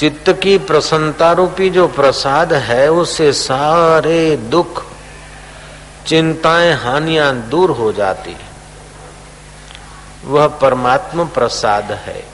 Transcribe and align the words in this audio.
चित्त 0.00 0.30
की 0.42 0.58
प्रसन्नता 0.58 1.32
रूपी 1.32 1.70
जो 1.70 1.88
प्रसाद 1.88 2.52
है 2.52 2.90
उससे 2.90 3.32
सारे 3.32 4.36
दुख, 4.36 4.84
चिंताएँ, 6.06 6.72
हानियाँ 6.72 7.36
दूर 7.36 7.70
हो 7.70 7.92
जाती 7.92 8.36
वह 10.24 10.46
परमात्मा 10.46 11.24
प्रसाद 11.24 11.92
है। 11.92 12.24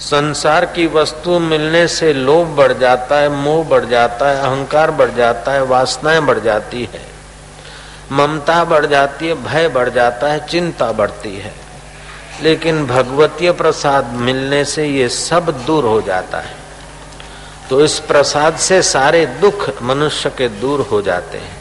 संसार 0.00 0.64
की 0.64 0.86
वस्तु 0.86 1.38
मिलने 1.38 1.88
से 1.88 2.12
लोभ 2.12 2.46
बढ़ 2.46 2.72
जाता 2.72 3.16
है, 3.16 3.28
मोह 3.28 3.64
बढ़ 3.64 3.84
जाता 3.84 4.28
है, 4.28 4.40
अहंकार 4.40 4.90
बढ़ 4.90 5.10
जाता 5.10 5.52
है, 5.52 5.64
वासनाएँ 5.64 6.20
बढ़ 6.20 6.38
जाती 6.38 6.88
है। 6.94 7.02
ममता 8.12 8.64
बढ़ 8.64 8.86
जाती 8.86 9.28
है, 9.28 9.34
भय 9.34 9.68
बढ़ 9.68 9.88
जाता 9.88 10.26
है, 10.26 10.46
चिंता 10.46 10.92
बढ़ती 10.92 11.36
है। 11.36 11.54
लेकिन 12.42 12.86
भगवतीय 12.86 13.52
प्रसाद 13.52 14.06
मिलने 14.06 14.64
से 14.64 14.86
ये 14.86 15.08
सब 15.08 15.64
दूर 15.66 15.84
हो 15.84 16.00
जाता 16.00 16.38
है। 16.38 16.65
तो 17.70 17.80
इस 17.80 17.98
प्रसाद 17.98 18.56
से 18.56 18.82
सारे 18.82 19.26
दुख 19.26 19.82
मनुष्य 19.82 20.30
के 20.30 20.48
दूर 20.48 20.88
हो 20.90 21.02
जाते 21.02 21.38
हैं। 21.38 21.56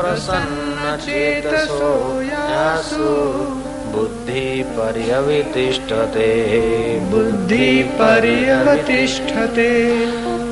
प्रसन्नचेतसो 0.00 2.22
यासु 2.22 3.32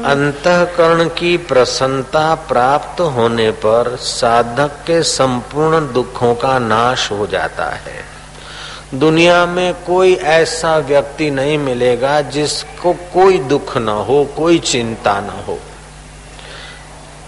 अंतकरण 0.05 1.09
की 1.09 1.37
प्रसन्नता 1.37 2.35
प्राप्त 2.35 3.01
होने 3.01 3.51
पर 3.51 3.97
साधक 3.97 4.71
के 4.87 5.03
संपूर्ण 5.03 5.93
दुखों 5.93 6.35
का 6.35 6.59
नाश 6.59 7.11
हो 7.11 7.27
जाता 7.27 7.65
है। 7.65 8.05
दुनिया 8.95 9.47
में 9.47 9.75
कोई 9.75 10.15
ऐसा 10.15 10.77
व्यक्ति 10.79 11.31
नहीं 11.31 11.59
मिलेगा 11.59 12.21
जिसको 12.21 12.93
कोई 12.93 13.39
दुख 13.39 13.77
न 13.77 13.89
हो, 13.89 14.25
कोई 14.37 14.59
चिंता 14.59 15.21
न 15.21 15.45
हो। 15.49 15.59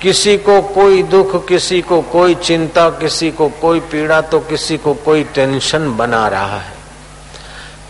किसी 0.02 0.36
को 0.38 0.62
कोई 0.62 1.02
दुख, 1.02 1.48
किसी 1.48 1.82
को 1.82 2.02
कोई 2.02 2.34
चिंता, 2.34 2.90
किसी 2.90 3.30
को 3.30 3.48
कोई 3.48 3.80
पीड़ा 3.80 4.20
तो 4.20 4.40
किसी 4.40 4.76
को 4.76 4.94
कोई 4.94 5.24
टेंशन 5.24 5.96
बना 5.96 6.28
रहा 6.28 6.58
है। 6.58 6.81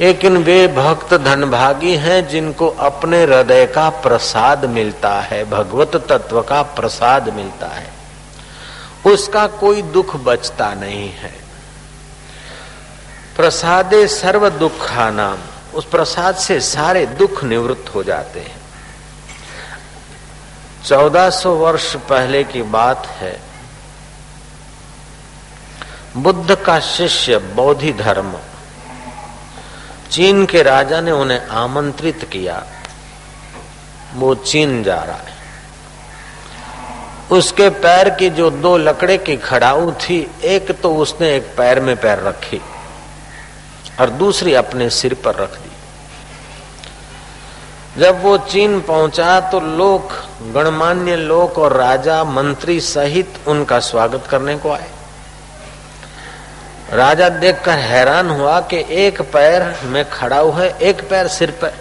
लेकिन 0.00 0.36
वे 0.36 0.68
भक्त 0.68 1.14
धनभागी 1.14 1.96
हैं 1.96 2.28
जिनको 2.28 2.68
अपने 2.68 3.22
हृदय 3.22 3.66
का 3.66 3.88
प्रसाद 3.88 4.64
मिलता 4.64 5.20
है, 5.20 5.50
भगवत 5.50 6.06
तत्व 6.08 6.42
का 6.42 6.62
प्रसाद 6.62 7.28
मिलता 7.34 7.66
है। 7.66 7.92
उसका 9.06 9.46
कोई 9.46 9.82
दुख 9.82 10.16
बचता 10.16 10.74
नहीं 10.74 11.10
है। 11.12 11.34
प्रसादे 13.36 14.06
सर्व 14.08 14.48
दुखा 14.50 15.10
नाम 15.10 15.38
उस 15.74 15.84
प्रसाद 15.84 16.34
से 16.34 16.60
सारे 16.60 17.06
दुख 17.06 17.44
निवृत्त 17.44 17.94
हो 17.94 18.02
जाते 18.02 18.40
हैं। 18.40 18.60
चौदह 20.86 21.30
सौ 21.30 21.54
वर्ष 21.54 21.96
पहले 21.96 22.44
की 22.44 22.62
बात 22.62 23.06
है। 23.06 23.40
बुद्ध 26.16 26.54
का 26.54 26.80
शिष्य 26.80 27.38
बौद्धि 27.38 27.92
धर्म 27.92 28.34
चीन 30.12 30.44
के 30.46 30.62
राजा 30.62 31.00
ने 31.00 31.10
उन्हें 31.10 31.46
आमंत्रित 31.48 32.24
किया। 32.32 32.62
वो 34.14 34.34
चीन 34.34 34.82
जा 34.82 34.96
रहा 34.96 35.16
है। 35.16 35.40
उसके 37.30 37.68
पैर 37.80 38.10
की 38.10 38.28
जो 38.30 38.50
दो 38.50 38.76
लकड़े 38.76 39.16
की 39.18 39.36
खड़ाऊ 39.36 39.92
थी, 39.92 40.30
एक 40.44 40.70
तो 40.80 40.94
उसने 40.96 41.34
एक 41.36 41.42
पैर 41.56 41.80
में 41.80 41.96
पैर 41.96 42.18
रखी 42.18 42.60
और 44.00 44.10
दूसरी 44.10 44.54
अपने 44.54 44.90
सिर 44.90 45.14
पर 45.14 45.34
रख 45.34 45.58
दी। 45.58 45.70
जब 48.00 48.22
वो 48.22 48.36
चीन 48.38 48.80
पहुँचा 48.80 49.40
तो 49.50 49.60
लोग 49.60 50.12
गणमान्य 50.52 51.16
लोग 51.16 51.58
और 51.58 51.72
राजा 51.72 52.22
मंत्री 52.24 52.80
सहित 52.80 53.38
उनका 53.46 53.78
स्वागत 53.80 54.26
करने 54.30 54.56
को 54.56 54.70
आए। 54.70 54.90
राजा 56.92 57.28
देखकर 57.28 57.78
हैरान 57.78 58.30
हुआ 58.30 58.60
कि 58.60 58.84
एक 58.90 59.22
पैर 59.22 59.80
में 59.84 60.10
खड़ा 60.10 60.36
है, 60.36 60.78
एक 60.78 61.08
पैर 61.08 61.28
सिर 61.28 61.50
पर, 61.50 61.72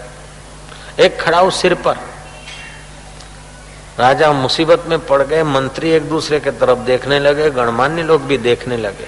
एक 1.02 1.20
खड़ाऊ 1.20 1.50
सिर 1.50 1.74
पर। 1.74 1.96
राजा 3.98 4.32
मुसीबत 4.32 4.84
में 4.86 5.06
पड़ 5.06 5.22
गए, 5.22 5.42
मंत्री 5.42 5.90
एक 5.90 6.08
दूसरे 6.08 6.40
के 6.40 6.50
तरफ़ 6.50 6.78
देखने 6.78 7.18
लगे, 7.18 7.50
गणमान्य 7.50 8.02
लोग 8.02 8.22
भी 8.22 8.38
देखने 8.38 8.76
लगे। 8.76 9.06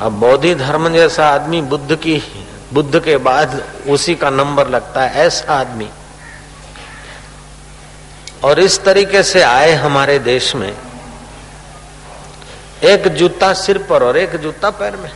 अब 0.00 0.12
बौद्धि 0.12 0.54
धर्म 0.54 0.88
जैसा 0.88 1.28
आदमी 1.28 1.60
बुद्ध 1.60 1.96
की, 1.96 2.22
बुद्ध 2.72 3.04
के 3.04 3.16
बाद 3.16 3.64
उसी 3.88 4.14
का 4.14 4.30
नंबर 4.30 4.68
लगता 4.68 5.02
है, 5.02 5.26
ऐसा 5.26 5.54
आदमी। 5.54 5.90
और 8.44 8.60
इस 8.60 8.84
तरीके 8.84 9.22
से 9.22 9.42
आए 9.42 9.72
हमारे 9.72 10.18
देश 10.18 10.54
में। 10.54 10.76
एक 12.84 13.08
जूता 13.08 13.52
सिर 13.52 13.78
पर 13.78 14.02
और 14.02 14.16
एक 14.16 14.36
जूता 14.36 14.70
पैर 14.70 14.96
में। 14.96 15.10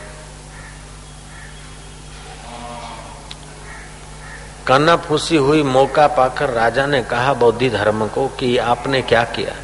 काना 4.67 4.95
फूसी 4.95 5.35
हुई 5.35 5.63
मौका 5.63 6.07
पाकर 6.07 6.49
राजा 6.49 6.85
ने 6.85 7.03
कहा, 7.03 7.33
बौद्धि 7.33 7.69
धर्म 7.69 8.07
को 8.07 8.27
कि 8.27 8.57
आपने 8.57 9.01
क्या 9.01 9.23
किया? 9.23 9.55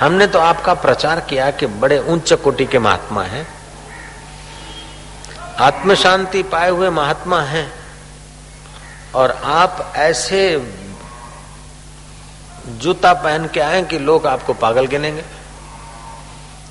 हमने 0.00 0.26
तो 0.26 0.38
आपका 0.38 0.74
प्रचार 0.74 1.20
किया 1.20 1.50
कि 1.50 1.66
बड़े 1.66 1.98
उच्च 1.98 2.32
कोटि 2.32 2.66
के 2.66 2.78
महात्मा 2.78 3.22
हैं। 3.22 3.48
आत्म 5.60 5.94
शांति 5.94 6.42
पाए 6.42 6.70
हुए 6.70 6.90
महात्मा 6.90 7.40
हैं। 7.40 7.72
और 9.14 9.30
आप 9.44 9.92
ऐसे 9.96 10.72
जूता 12.66 13.12
पहन 13.12 13.46
के 13.46 13.60
आए 13.60 13.82
कि 13.82 13.98
लोग 13.98 14.26
आपको 14.26 14.54
पागल 14.54 14.86
गिनेंगे। 14.86 15.24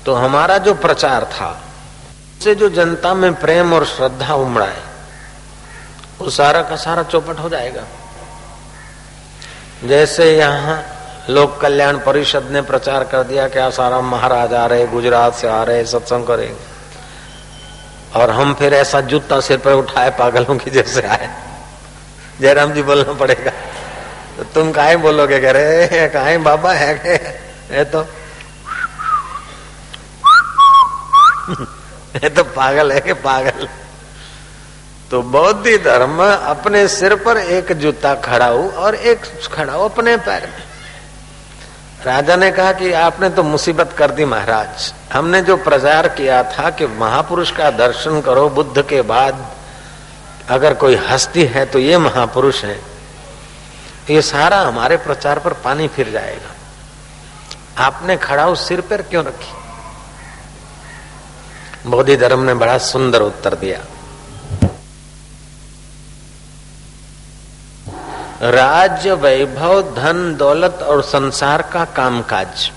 तो 0.06 0.14
हमारा 0.14 0.58
जो 0.58 0.74
प्रचार 0.74 1.24
था, 1.24 1.50
उससे 2.36 2.54
जो 2.54 2.68
जनता 2.70 3.12
में 3.14 3.34
प्रेम 3.34 3.72
और 3.72 3.84
श्रद्धा 3.86 4.34
उमड़ाए 4.34 4.82
वो 6.20 6.30
सारा 6.30 6.62
का 6.62 6.76
सारा 6.76 7.02
चौपट 7.02 7.38
हो 7.38 7.48
जाएगा। 7.48 7.82
जैसे 9.84 10.36
यहाँ 10.36 10.82
लोक 11.30 11.58
कल्याण 11.60 11.98
परिषद 11.98 12.48
ने 12.50 12.60
प्रचार 12.62 13.04
कर 13.04 13.22
दिया 13.22 13.48
कि 13.48 13.58
आसाराम 13.58 14.10
महाराज 14.10 14.52
आ 14.54 14.66
रहे, 14.66 14.86
गुजरात 14.86 15.34
से 15.34 15.48
आ 15.48 15.62
रहे, 15.62 15.84
सत्संग 15.84 16.26
करेंगे। 16.26 18.20
और 18.20 18.30
हम 18.30 18.54
फिर 18.54 18.74
ऐसा 18.74 19.00
जूता 19.00 19.40
सिर 19.40 19.58
पर 19.58 19.72
उठाए, 19.72 20.10
पागलों 20.10 20.56
की 20.56 20.70
जैसे 20.70 21.02
आए। 21.02 21.28
जयराम 22.40 22.72
जी 22.72 22.82
बोलना 22.82 23.12
पड़ेगा। 23.12 23.50
तो 24.36 24.44
तुम 24.44 24.72
काहे 24.72 24.96
बोलोगे, 24.96 25.38
कह 25.40 25.50
रहे 25.50 26.08
काहे 26.08 26.38
बाबा, 26.38 26.72
है 26.72 26.94
ये 27.72 27.84
तो 27.84 28.06
ये 31.48 32.28
तो 32.28 32.44
पागल 32.44 32.92
है 32.92 33.00
कि 33.00 33.12
पागल। 33.22 33.68
तो 35.10 35.22
बौद्धि 35.22 35.76
धर्म 35.78 36.22
अपने 36.24 36.86
सिर 36.88 37.14
पर 37.16 37.38
एक 37.38 37.72
जूता 37.72 38.14
खड़ाऊ 38.20 38.68
और 38.70 38.94
एक 38.94 39.24
खड़ाऊ 39.52 39.88
अपने 39.88 40.16
पैर 40.18 40.46
में। 40.46 40.62
राजा 42.04 42.36
ने 42.36 42.50
कहा 42.50 42.72
कि 42.72 42.92
आपने 42.92 43.28
तो 43.30 43.42
मुसीबत 43.42 43.92
कर 43.92 44.10
दी 44.10 44.24
महाराज। 44.24 44.92
हमने 45.12 45.40
जो 45.42 45.56
प्रचार 45.58 46.08
किया 46.08 46.42
था 46.52 46.70
कि 46.70 46.86
महापुरुष 46.86 47.50
का 47.50 47.70
दर्शन 47.72 48.20
करो, 48.20 48.48
बुद्ध 48.48 48.82
के 48.82 49.02
बाद 49.02 49.46
अगर 50.50 50.74
कोई 50.74 50.94
हस्ती 51.08 51.44
है 51.44 51.64
तो 51.66 51.78
ये 51.78 51.98
महापुरुष 51.98 52.64
है। 52.64 52.78
ये 54.10 54.22
सारा 54.22 54.60
हमारे 54.60 54.96
प्रचार 54.98 55.38
पर 55.38 55.52
पानी 55.64 55.88
फिर 55.88 56.10
जाएगा। 56.10 56.50
आपने 57.84 58.16
खड़ाऊ 58.16 58.54
सिर 58.54 58.80
पर 58.80 59.02
क्यों 59.02 59.24
रखी? 59.24 59.52
बोधि 61.86 62.16
धर्म 62.16 62.40
ने 62.40 62.54
बड़ा 62.54 62.78
सुंदर 62.78 63.22
उत्तर 63.22 63.54
दिया। 63.54 63.80
राज्य 68.42 69.12
वैभव, 69.12 69.94
धन, 69.94 70.36
दौलत 70.38 70.78
और 70.82 71.02
संसार 71.02 71.62
का 71.62 71.84
कामकाज। 71.84 72.70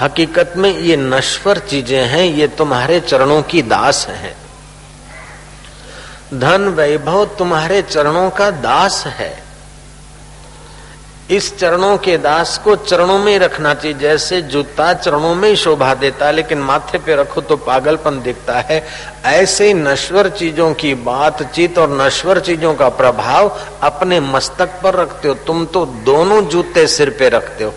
हकीकत 0.00 0.52
में 0.56 0.78
ये 0.78 0.96
नश्वर 0.96 1.58
चीज़ें 1.58 2.06
हैं, 2.06 2.24
ये 2.24 2.48
तुम्हारे 2.48 3.00
चरणों 3.00 3.42
की 3.42 3.62
दास 3.62 4.06
हैं। 4.08 4.36
धन, 6.34 6.68
वैभव 6.68 7.24
तुम्हारे 7.24 7.82
चरणों 7.82 8.30
का 8.30 8.50
दास 8.50 9.04
है। 9.06 9.45
इस 11.30 11.56
चरणों 11.58 11.96
के 11.98 12.16
दास 12.18 12.56
को 12.64 12.74
चरणों 12.76 13.18
में 13.18 13.38
रखना 13.38 13.72
चाहिए। 13.74 13.96
जैसे 13.98 14.40
जूता 14.42 14.92
चरणों 14.94 15.34
में 15.34 15.54
शोभा 15.56 15.94
देता 15.94 16.26
है 16.26 16.32
लेकिन 16.32 16.58
माथे 16.58 16.98
पे 16.98 17.14
रखो 17.16 17.40
तो 17.40 17.56
पागलपन 17.56 18.20
दिखता 18.22 18.58
है। 18.60 18.82
ऐसे 19.24 19.72
नश्वर 19.74 20.28
चीज़ों 20.28 20.72
की 20.74 20.94
बातचीत 20.94 21.78
और 21.78 21.90
नश्वर 22.00 22.40
चीज़ों 22.40 22.74
का 22.74 22.88
प्रभाव 22.90 23.48
अपने 23.82 24.20
मस्तक 24.20 24.78
पर 24.82 24.94
रखते 24.94 25.28
हो। 25.28 25.34
तुम 25.46 25.64
तो 25.66 25.84
दोनों 26.06 26.40
जूते 26.48 26.86
सिर 26.86 27.10
पे 27.10 27.28
रखते 27.28 27.64
हो। 27.64 27.72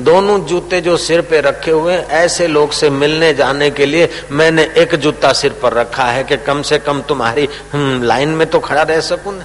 दोनों 0.00 0.38
जूते 0.46 0.80
जो 0.80 0.96
सिर 0.96 1.20
पे 1.20 1.40
रखे 1.40 1.70
हुए 1.70 1.94
ऐसे 1.94 2.46
लोग 2.46 2.72
से 2.72 2.90
मिलने 2.90 3.32
जाने 3.34 3.70
के 3.70 3.86
लिए 3.86 4.08
मैंने 4.30 4.68
एक 4.76 4.94
जूता 4.94 5.32
सिर 5.32 5.52
पर 5.62 5.72
रखा 5.72 6.04
है 6.04 6.24
कि 6.24 6.36
कम 6.36 6.62
से 6.62 6.78
कम 6.78 7.02
तुम्हारी 7.02 7.48
हम्म, 7.72 8.02
लाइन 8.02 8.28
में 8.28 8.46
तो 8.50 8.58
खड़ा 8.60 8.82
रह 8.82 9.00
सकूँ 9.00 9.36
ना। 9.36 9.44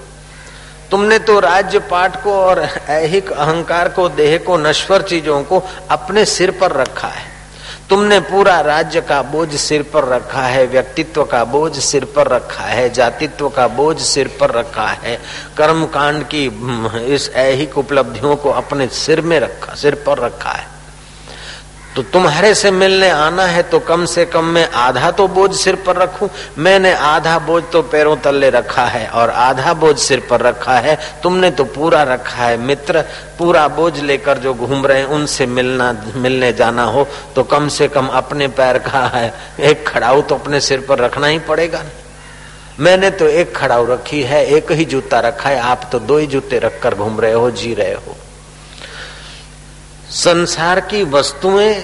तुमने 0.92 1.20
तो 1.20 1.40
राज्य 1.40 1.80
पाठ 1.80 2.24
को 2.24 2.34
और 2.34 2.60
ऐहिक 2.90 3.32
अहंकार 3.32 3.90
को, 3.90 4.10
देह 4.10 4.38
को, 4.38 4.58
नश्वर 4.58 5.02
चीज़ों 5.02 5.44
को 5.44 5.64
अपने 5.90 6.26
सिर 6.26 6.52
पर 6.52 6.72
रखा 6.72 7.08
है। 7.08 7.28
तुमने 7.90 8.20
पूरा 8.20 8.62
राज्य 8.62 9.02
का 9.02 9.22
बोझ 9.22 9.56
सिर 9.56 9.84
पर 9.84 10.06
रखा 10.06 10.42
है, 10.42 10.66
व्यक्तित्व 10.66 11.24
का 11.24 11.44
बोझ 11.44 11.80
सिर 11.80 12.06
पर 12.06 12.28
रखा 12.28 12.64
है, 12.64 12.90
जातित्व 12.90 13.50
का 13.50 13.68
बोझ 13.68 13.98
सिर 14.00 14.38
पर 14.40 14.52
रखा 14.52 14.88
है। 14.88 15.20
कर्म 15.58 15.86
कांड 15.86 16.24
की 16.24 16.46
इस 17.14 17.32
ऐहिक 17.36 17.78
उपलब्धियों 17.78 18.36
को 18.36 18.50
अपने 18.50 18.88
सिर 18.88 19.22
में 19.22 19.40
रखा, 19.40 19.76
सिर 19.76 19.96
पर 19.96 20.18
रखा 20.18 20.52
है। 20.52 20.79
तो 22.00 22.04
तुम्हारे 22.04 22.54
से 22.56 22.70
मिलने 22.72 23.10
आना 23.10 23.46
है 23.46 23.62
तो 23.64 23.80
कम 23.80 24.06
से 24.06 24.26
कम 24.26 24.46
मैं 24.46 24.68
आधा 24.72 25.10
तो 25.12 25.28
बोझ 25.28 25.52
सिर 25.54 25.76
पर 25.76 25.96
रखूँ। 25.96 26.30
मैंने 26.58 26.94
आधा 26.96 27.38
बोझ 27.40 27.64
तो 27.64 27.82
पैरों 27.84 28.16
तले 28.18 28.50
रखा 28.50 28.86
है 28.86 29.06
और 29.10 29.30
आधा 29.30 29.74
बोझ 29.74 29.96
सिर 29.98 30.20
पर 30.30 30.42
रखा 30.42 30.78
है। 30.80 30.98
तुमने 31.24 31.50
तो 31.52 31.64
पूरा 31.66 32.04
रखा 32.04 32.44
है, 32.44 32.58
मित्र। 32.58 33.02
पूरा 33.40 33.68
बोझ 33.68 34.00
लेकर 34.00 34.38
जो 34.38 34.54
घूम 34.54 34.86
रहे 34.86 34.98
हैं, 34.98 35.08
उनसे 35.08 35.46
मिलना, 35.48 35.92
मिलने 36.16 36.54
जाना 36.54 36.84
हो 36.84 37.08
तो 37.36 37.44
कम 37.46 37.68
से 37.70 37.88
कम 37.88 38.08
अपने 38.14 38.48
पैर 38.48 38.78
का 38.80 39.06
है। 39.08 39.34
एक 39.62 39.88
खड़ाऊ 39.88 40.22
तो 40.22 40.36
अपने 40.36 40.62
सिर 40.62 40.86
पर 40.90 41.00
रखना 41.00 41.28
ही 41.28 41.40
पड़ेगा। 41.50 41.84
मैंने 42.80 43.10
तो 43.12 43.28
एक 43.28 43.56
खड़ाऊ 43.56 43.86
रखी 43.86 44.22
है, 44.24 44.46
एक 44.48 44.72
ही 44.72 44.86
जूता 44.86 45.20
रखा 45.20 45.50
है। 45.50 45.60
आप 45.66 45.90
तो 45.92 46.00
दो 46.00 46.18
ही 46.18 46.28
जूते 46.28 46.60
रखकर 46.60 46.96
घूम 46.96 47.20
रहे 47.22 47.34
हो, 47.34 47.52
जी 47.52 47.74
रहे 47.74 47.94
हो। 47.94 48.16
संसार 50.12 50.80
की 50.80 51.04
वस्तुएँ, 51.04 51.84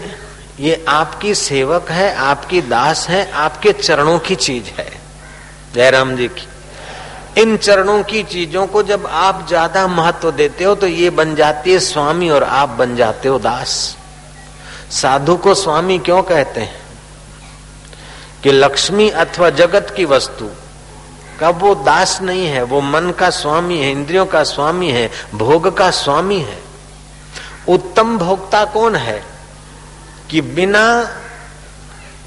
ये 0.59 0.85
आपकी 0.87 1.35
सेवक 1.35 1.91
है, 1.91 2.15
आपकी 2.15 2.61
दास 2.61 3.09
है, 3.09 3.31
आपके 3.31 3.73
चरणों 3.73 4.19
की 4.19 4.35
चीज़ 4.35 4.63
है। 4.63 4.91
जयराम 5.73 6.15
जी 6.15 6.27
की। 6.27 6.47
इन 7.41 7.57
चरणों 7.57 8.03
की 8.03 8.23
चीज़ों 8.23 8.67
को 8.67 8.83
जब 8.83 9.07
आप 9.07 9.45
ज़्यादा 9.47 9.87
महत्व 9.87 10.31
देते 10.31 10.63
हो 10.63 10.75
तो 10.75 10.87
ये 10.87 11.09
बन 11.09 11.35
जाती 11.35 11.71
है 11.71 11.79
स्वामी 11.79 12.29
और 12.29 12.43
आप 12.43 12.69
बन 12.69 12.95
जाते 12.95 13.27
हो 13.27 13.39
दास। 13.39 13.97
साधु 14.91 15.35
को 15.35 15.53
स्वामी 15.53 15.99
क्यों 15.99 16.23
कहते 16.23 16.61
हैं? 16.61 16.75
कि 18.43 18.51
लक्ष्मी 18.51 19.09
अथवा 19.09 19.49
जगत 19.49 19.93
की 19.97 20.05
वस्तु, 20.05 20.49
का 21.39 21.49
वो 21.49 21.75
दास 21.75 22.21
नहीं 22.21 22.47
है, 22.47 22.63
वो 22.63 22.81
मन 22.81 23.11
का 23.11 23.29
स्वामी 23.29 23.77
है, 23.77 23.91
इंद्रियों 23.91 24.25
का 24.25 24.43
स्वामी 24.43 24.91
है, 24.91 25.11
भोग 25.35 25.77
का 25.77 25.91
स्वामी 25.91 26.39
है। 26.39 26.64
उत्तम 27.69 28.17
भोक्ता 28.17 28.65
कौन 28.65 28.95
है? 28.95 29.23
कि 30.29 30.41
बिना 30.41 31.09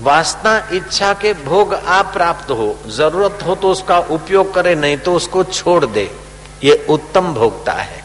वासना 0.01 0.69
इच्छा 0.73 1.13
के 1.13 1.33
भोग 1.33 1.75
आप 1.75 2.13
प्राप्त 2.13 2.51
हो। 2.51 2.79
ज़रूरत 2.89 3.39
हो 3.47 3.55
तो 3.55 3.71
उसका 3.71 3.99
उपयोग 3.99 4.55
करे, 4.55 4.75
नहीं 4.75 4.97
तो 4.97 5.15
उसको 5.15 5.45
छोड़ 5.45 5.87
दे। 5.87 6.17
ये 6.65 6.87
उत्तम 6.91 7.35
भोक्ता 7.35 7.73
है। 7.73 8.05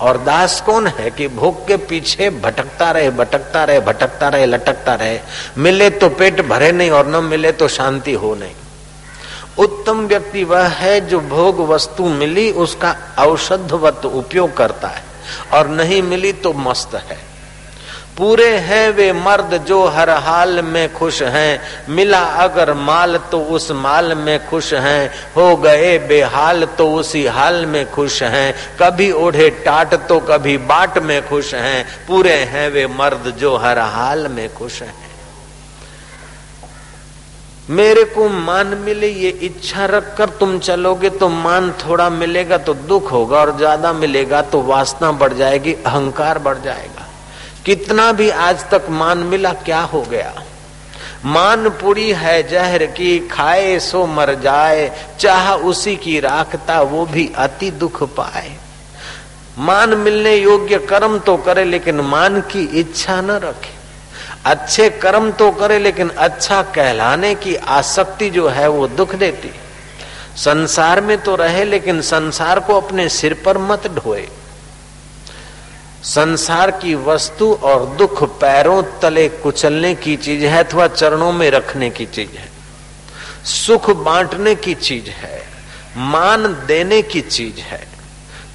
और 0.00 0.18
दास 0.18 0.62
कौन 0.66 0.86
है 0.86 1.10
कि 1.10 1.28
भोग 1.28 1.66
के 1.66 1.76
पीछे 1.76 2.30
भटकता 2.30 2.90
रहे 2.90 3.10
भटकता 3.10 3.64
रहे 3.64 3.80
भटकता 3.80 4.28
रहे, 4.28 4.46
लटकता 4.46 4.94
रहे? 4.94 5.20
मिले 5.58 5.90
तो 5.90 6.08
पेट 6.08 6.48
भरे 6.48 6.72
नहीं 6.72 6.90
और 6.90 7.06
न 7.06 7.24
मिले 7.24 7.52
तो 7.52 7.68
शांति 7.68 8.12
हो 8.12 8.34
नहीं। 8.34 8.54
उत्तम 9.58 10.06
व्यक्ति 10.06 10.44
वह 10.44 10.66
है 10.66 11.08
जो 11.08 11.20
भोग 11.20 11.60
वस्तु 11.60 12.04
मिली, 12.04 12.50
उसका 12.50 12.96
औषधवत 13.18 14.04
उपयोग 14.04 14.56
करता 14.56 14.88
है। 14.88 15.13
और 15.52 15.68
नहीं 15.68 16.02
मिली 16.02 16.32
तो 16.32 16.52
मस्त 16.52 16.94
है। 16.94 17.34
पूरे 18.18 18.48
हैं 18.56 18.90
वे 18.90 19.12
मर्द 19.12 19.54
जो 19.66 19.84
हर 19.86 20.10
हाल 20.10 20.62
में 20.62 20.92
खुश 20.92 21.22
हैं। 21.22 21.60
मिला 21.88 22.22
अगर 22.24 22.72
माल 22.72 23.16
तो 23.32 23.40
उस 23.40 23.70
माल 23.70 24.14
में 24.14 24.46
खुश 24.48 24.72
हैं। 24.74 25.10
हो 25.36 25.56
गए 25.56 25.98
बेहाल 25.98 26.64
तो 26.64 26.92
उसी 26.94 27.26
हाल 27.26 27.66
में 27.66 27.90
खुश 27.90 28.22
हैं। 28.22 28.54
कभी 28.82 29.10
ओढ़े 29.12 29.50
टाट 29.50 29.94
तो 30.08 30.18
कभी 30.20 30.56
बाट 30.58 30.98
में 30.98 31.28
खुश 31.28 31.54
हैं। 31.54 32.06
पूरे 32.06 32.34
हैं 32.34 32.68
वे 32.68 32.86
मर्द 32.86 33.34
जो 33.38 33.56
हर 33.56 33.78
हाल 33.78 34.28
में 34.28 34.54
खुश 34.54 34.82
हैं। 34.82 35.03
मेरे 37.70 38.02
को 38.04 38.28
मान 38.28 38.66
मिले, 38.76 39.08
ये 39.08 39.28
इच्छा 39.42 39.84
रखकर 39.86 40.28
तुम 40.30 40.58
चलोगे 40.58 41.10
तो 41.10 41.28
मान 41.28 41.70
थोड़ा 41.80 42.08
मिलेगा 42.10 42.56
तो 42.58 42.74
दुख 42.74 43.10
होगा 43.12 43.38
और 43.38 43.56
ज़्यादा 43.56 43.92
मिलेगा 43.92 44.40
तो 44.42 44.60
वासना 44.62 45.12
बढ़ 45.12 45.32
जाएगी, 45.32 45.72
अहंकार 45.74 46.38
बढ़ 46.38 46.58
जाएगा। 46.58 47.06
कितना 47.64 48.10
भी 48.12 48.28
आज 48.30 48.64
तक 48.70 48.86
मान 48.90 49.18
मिला, 49.18 49.52
क्या 49.52 49.80
हो 49.82 50.02
गया? 50.02 50.32
मान 51.24 51.68
पूरी 51.70 52.10
है 52.12 52.42
जहर 52.48 52.84
की, 52.86 53.18
खाए 53.28 53.78
सो 53.80 54.04
मर 54.06 54.34
जाए, 54.34 54.90
चाह 55.18 55.52
उसी 55.52 55.94
की 55.96 56.18
राखता, 56.20 56.80
वो 56.82 57.06
भी 57.06 57.30
अति 57.36 57.70
दुख 57.70 58.02
पाए। 58.16 58.56
मान 59.58 59.94
मिलने 59.94 60.34
योग्य 60.36 60.78
कर्म 60.84 61.18
तो 61.18 61.36
करे, 61.36 61.64
लेकिन 61.64 62.00
मान 62.02 62.40
की 62.42 62.64
इच्छा 62.80 63.20
न 63.20 63.30
रखे। 63.40 63.72
अच्छे 64.46 64.90
कर्म 64.90 65.32
तो 65.32 65.50
करे, 65.50 65.78
लेकिन 65.78 66.08
अच्छा 66.08 66.62
कहलाने 66.62 67.34
की 67.34 67.56
आसक्ति 67.56 68.30
जो 68.30 68.48
है, 68.48 68.68
वो 68.68 68.88
दुख 68.88 69.14
देती। 69.14 69.50
संसार 70.36 71.00
में 71.00 71.18
तो 71.18 71.36
रहे, 71.36 71.64
लेकिन 71.64 72.00
संसार 72.00 72.60
को 72.60 72.80
अपने 72.80 73.08
सिर 73.08 73.34
पर 73.34 73.58
मत 73.58 73.86
ढोए। 73.86 74.28
संसार 76.02 76.70
की 76.70 76.94
वस्तु 76.94 77.58
और 77.62 77.86
दुख 77.86 78.40
पैरों 78.40 78.82
तले 79.02 79.28
कुचलने 79.28 79.94
की 79.94 80.16
चीज़ 80.16 80.44
है, 80.44 80.64
अथवा 80.64 80.88
चरणों 80.88 81.32
में 81.32 81.50
रखने 81.50 81.90
की 81.90 82.06
चीज़ 82.06 82.36
है। 82.38 82.48
सुख 83.44 83.90
बांटने 83.90 84.54
की 84.54 84.74
चीज़ 84.74 85.10
है, 85.10 85.46
मान 85.96 86.64
देने 86.66 87.02
की 87.02 87.20
चीज़ 87.20 87.60
है। 87.60 87.86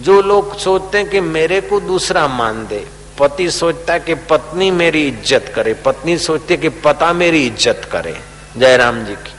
जो 0.01 0.21
लोग 0.21 0.57
सोचते 0.57 0.97
हैं 0.97 1.09
कि 1.09 1.19
मेरे 1.19 1.61
को 1.61 1.79
दूसरा 1.79 2.27
मान 2.27 2.67
दे 2.67 2.87
पति 3.19 3.51
सोचता 3.51 3.97
कि 3.97 4.13
पत्नी 4.13 4.71
मेरी 4.71 5.07
इज़्ज़त 5.07 5.51
करे, 5.55 5.73
पत्नी 5.73 6.17
सोचती 6.17 6.57
कि 6.57 6.69
पता 6.69 7.13
मेरी 7.13 7.47
इज़्ज़त 7.47 7.89
करे, 7.91 8.17
जयराम 8.57 9.05
जी 9.05 9.13
की। 9.13 9.33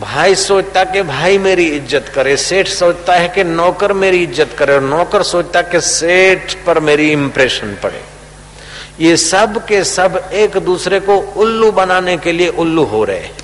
भाई 0.00 0.34
सोचता 0.34 0.84
कि 0.84 1.02
भाई 1.02 1.38
मेरी 1.38 1.64
इज़्ज़त 1.64 2.12
करे, 2.14 2.36
सेठ 2.36 2.68
सोचता 2.68 3.14
है 3.14 3.28
कि 3.28 3.44
नौकर 3.44 3.92
मेरी 3.92 4.22
इज़्ज़त 4.22 4.54
करे, 4.58 4.74
और 4.74 4.80
नौकर 4.80 5.22
सोचता 5.22 5.62
कि 5.62 5.80
सेठ 5.80 6.54
पर 6.66 6.80
मेरी 6.80 7.12
इंप्रेशन 7.12 7.76
पड़े। 7.82 8.02
ये 9.00 9.16
सब 9.16 9.66
के 9.66 9.84
सब 9.84 10.30
एक 10.32 10.56
दूसरे 10.56 11.00
को 11.00 11.16
उल्लू 11.16 11.72
बनाने 11.72 12.16
के 12.16 12.32
लिए 12.32 12.48
उल्लू 12.48 12.84
हो 12.84 13.04
रहे 13.04 13.18
हैं। 13.18 13.36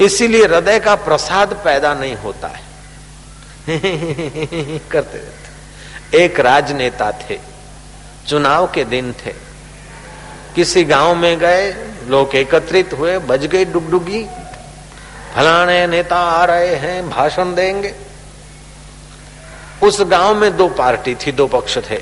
इसीलिए 0.00 0.44
हृदय 0.44 0.78
का 0.78 0.94
प्रसाद 0.94 1.52
पैदा 1.52 1.94
नहीं 1.94 2.16
होता 2.16 2.48
है। 2.48 2.66
करते 4.90 5.18
एक 6.14 6.40
राजनेता 6.40 7.10
थे, 7.12 7.38
चुनाव 8.28 8.66
के 8.66 8.84
दिन 8.84 9.12
थे। 9.12 9.32
किसी 10.54 10.84
गाँव 10.84 11.14
में 11.14 11.38
गए, 11.38 11.70
लोग 12.06 12.34
एकत्रित 12.34 12.92
हुए, 12.92 13.18
बज 13.18 13.46
गई 13.46 13.64
डुगडुगी। 13.64 14.24
फलाने 15.34 15.86
नेता 15.86 16.16
आ 16.16 16.44
रहे 16.44 16.74
हैं, 16.74 17.08
भाषण 17.10 17.54
देंगे। 17.54 17.94
उस 19.82 20.00
गाँव 20.00 20.34
में 20.34 20.56
दो 20.56 20.68
पार्टी 20.68 21.14
थी, 21.14 21.32
दो 21.32 21.46
पक्ष 21.46 21.78
थे। 21.90 21.96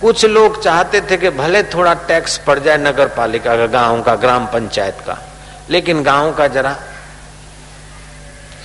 कुछ 0.00 0.24
लोग 0.24 0.62
चाहते 0.62 1.00
थे 1.00 1.16
कि 1.16 1.30
भले 1.30 1.62
थोड़ा 1.62 1.94
टैक्स 1.94 2.36
पड़ 2.38 2.58
जाए 2.58 2.76
नगर 2.78 3.08
पालिका 3.08 3.56
का, 3.56 3.66
गाँव 3.66 4.02
का, 4.02 4.14
ग्राम 4.14 4.46
पंचायत 4.46 4.98
का, 5.06 5.18
लेकिन 5.70 6.02
गाँव 6.02 6.34
का 6.34 6.46
जरा 6.48 6.76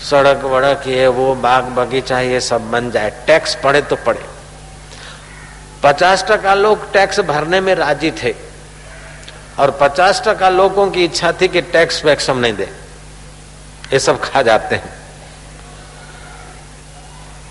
सड़क 0.01 0.43
वड़क 0.43 0.83
ये 0.87 1.07
वो 1.07 1.33
बाग 1.35 1.63
बगीचा 1.63 2.19
ये 2.19 2.39
सब 2.41 2.69
बन 2.71 2.89
जाए। 2.91 3.09
टैक्स 3.27 3.55
पड़े 3.55 3.81
तो 3.81 3.95
पड़े। 3.95 4.25
पचास 5.83 6.25
टका 6.29 6.53
लोग 6.53 6.91
टैक्स 6.93 7.19
भरने 7.19 7.59
में 7.61 7.73
राज़ी 7.75 8.11
थे 8.11 8.35
और 9.59 9.71
पचास 9.71 10.21
टका 10.27 10.49
लोगों 10.49 10.89
की 10.91 11.03
इच्छा 11.03 11.31
थी 11.31 11.47
कि 11.47 11.61
टैक्स 11.61 12.03
वैक्स 12.05 12.29
हम 12.29 12.37
नहीं 12.37 12.53
दे। 12.53 12.69
ये 13.93 13.99
सब 13.99 14.19
खा 14.21 14.41
जाते 14.41 14.75
हैं। 14.75 14.93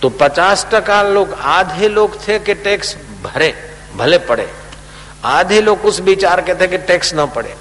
तो 0.03 0.09
पचास 0.09 0.67
टका 0.73 1.03
लोग 1.03 1.33
आधे 1.33 1.89
लोग 1.89 2.17
थे 2.29 2.39
कि 2.39 2.55
टैक्स 2.55 2.97
भरे, 3.23 3.55
भले 3.97 4.19
पड़े। 4.19 4.49
आधे 5.25 5.61
लोग 5.61 5.85
उस 5.85 6.01
विचार 6.01 6.41
के 6.41 6.55
थे 6.55 6.69
कि 6.69 6.79
टैक्स 6.79 7.15
ना 7.15 7.27
पड़े। 7.27 7.55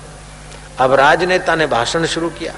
अब 0.79 0.93
राजनेता 0.93 1.55
ने 1.55 1.67
भाषण 1.67 2.05
शुरू 2.05 2.29
किया। 2.29 2.53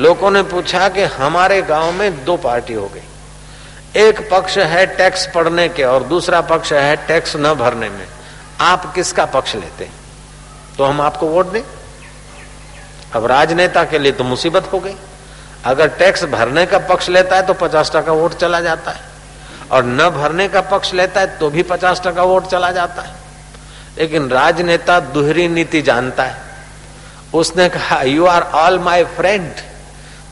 लोगों 0.00 0.30
ने 0.30 0.42
पूछा 0.42 0.88
कि 0.88 1.02
हमारे 1.02 1.60
गाँव 1.62 1.92
में 1.92 2.24
दो 2.24 2.36
पार्टी 2.36 2.74
हो 2.74 2.86
गई। 2.86 4.00
एक 4.00 4.28
पक्ष 4.30 4.58
है 4.58 4.84
टैक्स 4.86 5.26
पड़ने 5.34 5.68
के 5.68 5.84
और 5.84 6.02
दूसरा 6.02 6.40
पक्ष 6.40 6.72
है 6.72 6.96
टैक्स 6.96 7.36
न 7.36 7.54
भरने 7.54 7.88
में। 7.88 8.06
आप 8.60 8.92
किसका 8.94 9.24
पक्ष 9.24 9.54
लेते 9.54 9.84
हैं? 9.84 9.92
तो 10.78 10.84
हम 10.84 11.00
आपको 11.00 11.26
वोट 11.26 11.52
दें। 11.52 11.62
अब 13.12 13.26
राजनेता 13.26 13.84
के 13.84 13.98
लिए 13.98 14.12
तो 14.12 14.24
मुसीबत 14.24 14.68
हो 14.72 14.78
गई। 14.78 14.94
अगर 15.64 15.88
टैक्स 15.88 16.24
भरने 16.24 16.64
का 16.66 16.78
पक्ष 16.78 17.08
लेता 17.08 17.36
है 17.36 17.46
तो 17.46 17.54
पचास 17.54 17.90
टका 17.94 18.12
वोट 18.12 18.34
चला 18.34 18.60
जाता 18.60 18.90
है। 18.90 19.00
और 19.70 19.84
न 19.84 20.08
भरने 20.10 20.48
का 20.48 20.60
पक्ष 20.60 20.92
लेता 20.94 21.20
है 21.20 21.38
तो 21.38 21.50
भी 21.50 21.62
पचास 21.62 22.00
टका 22.04 22.22
वोट 22.22 22.46
चला 22.46 22.70
जाता 22.70 23.02
है। 23.02 23.14
लेकिन 23.98 24.28
राजनेता 24.30 24.98
दुहरी 25.00 25.48
नीति 25.48 25.82
जानता 25.82 26.22
है। 26.22 26.36
उसने 27.34 27.68
कहा 27.68 28.00
you 28.02 28.26
are 28.26 28.42
all 28.42 28.78
my 28.78 29.04
friend 29.04 29.52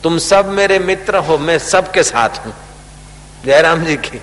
तुम 0.05 0.17
सब 0.17 0.45
मेरे 0.45 0.79
मित्र 0.79 1.17
हो, 1.17 1.37
मैं 1.37 1.59
सबके 1.59 2.03
साथ 2.03 2.45
हूँ। 2.45 2.53
जयराम 3.45 3.85
जी 3.85 3.95
की, 3.95 4.21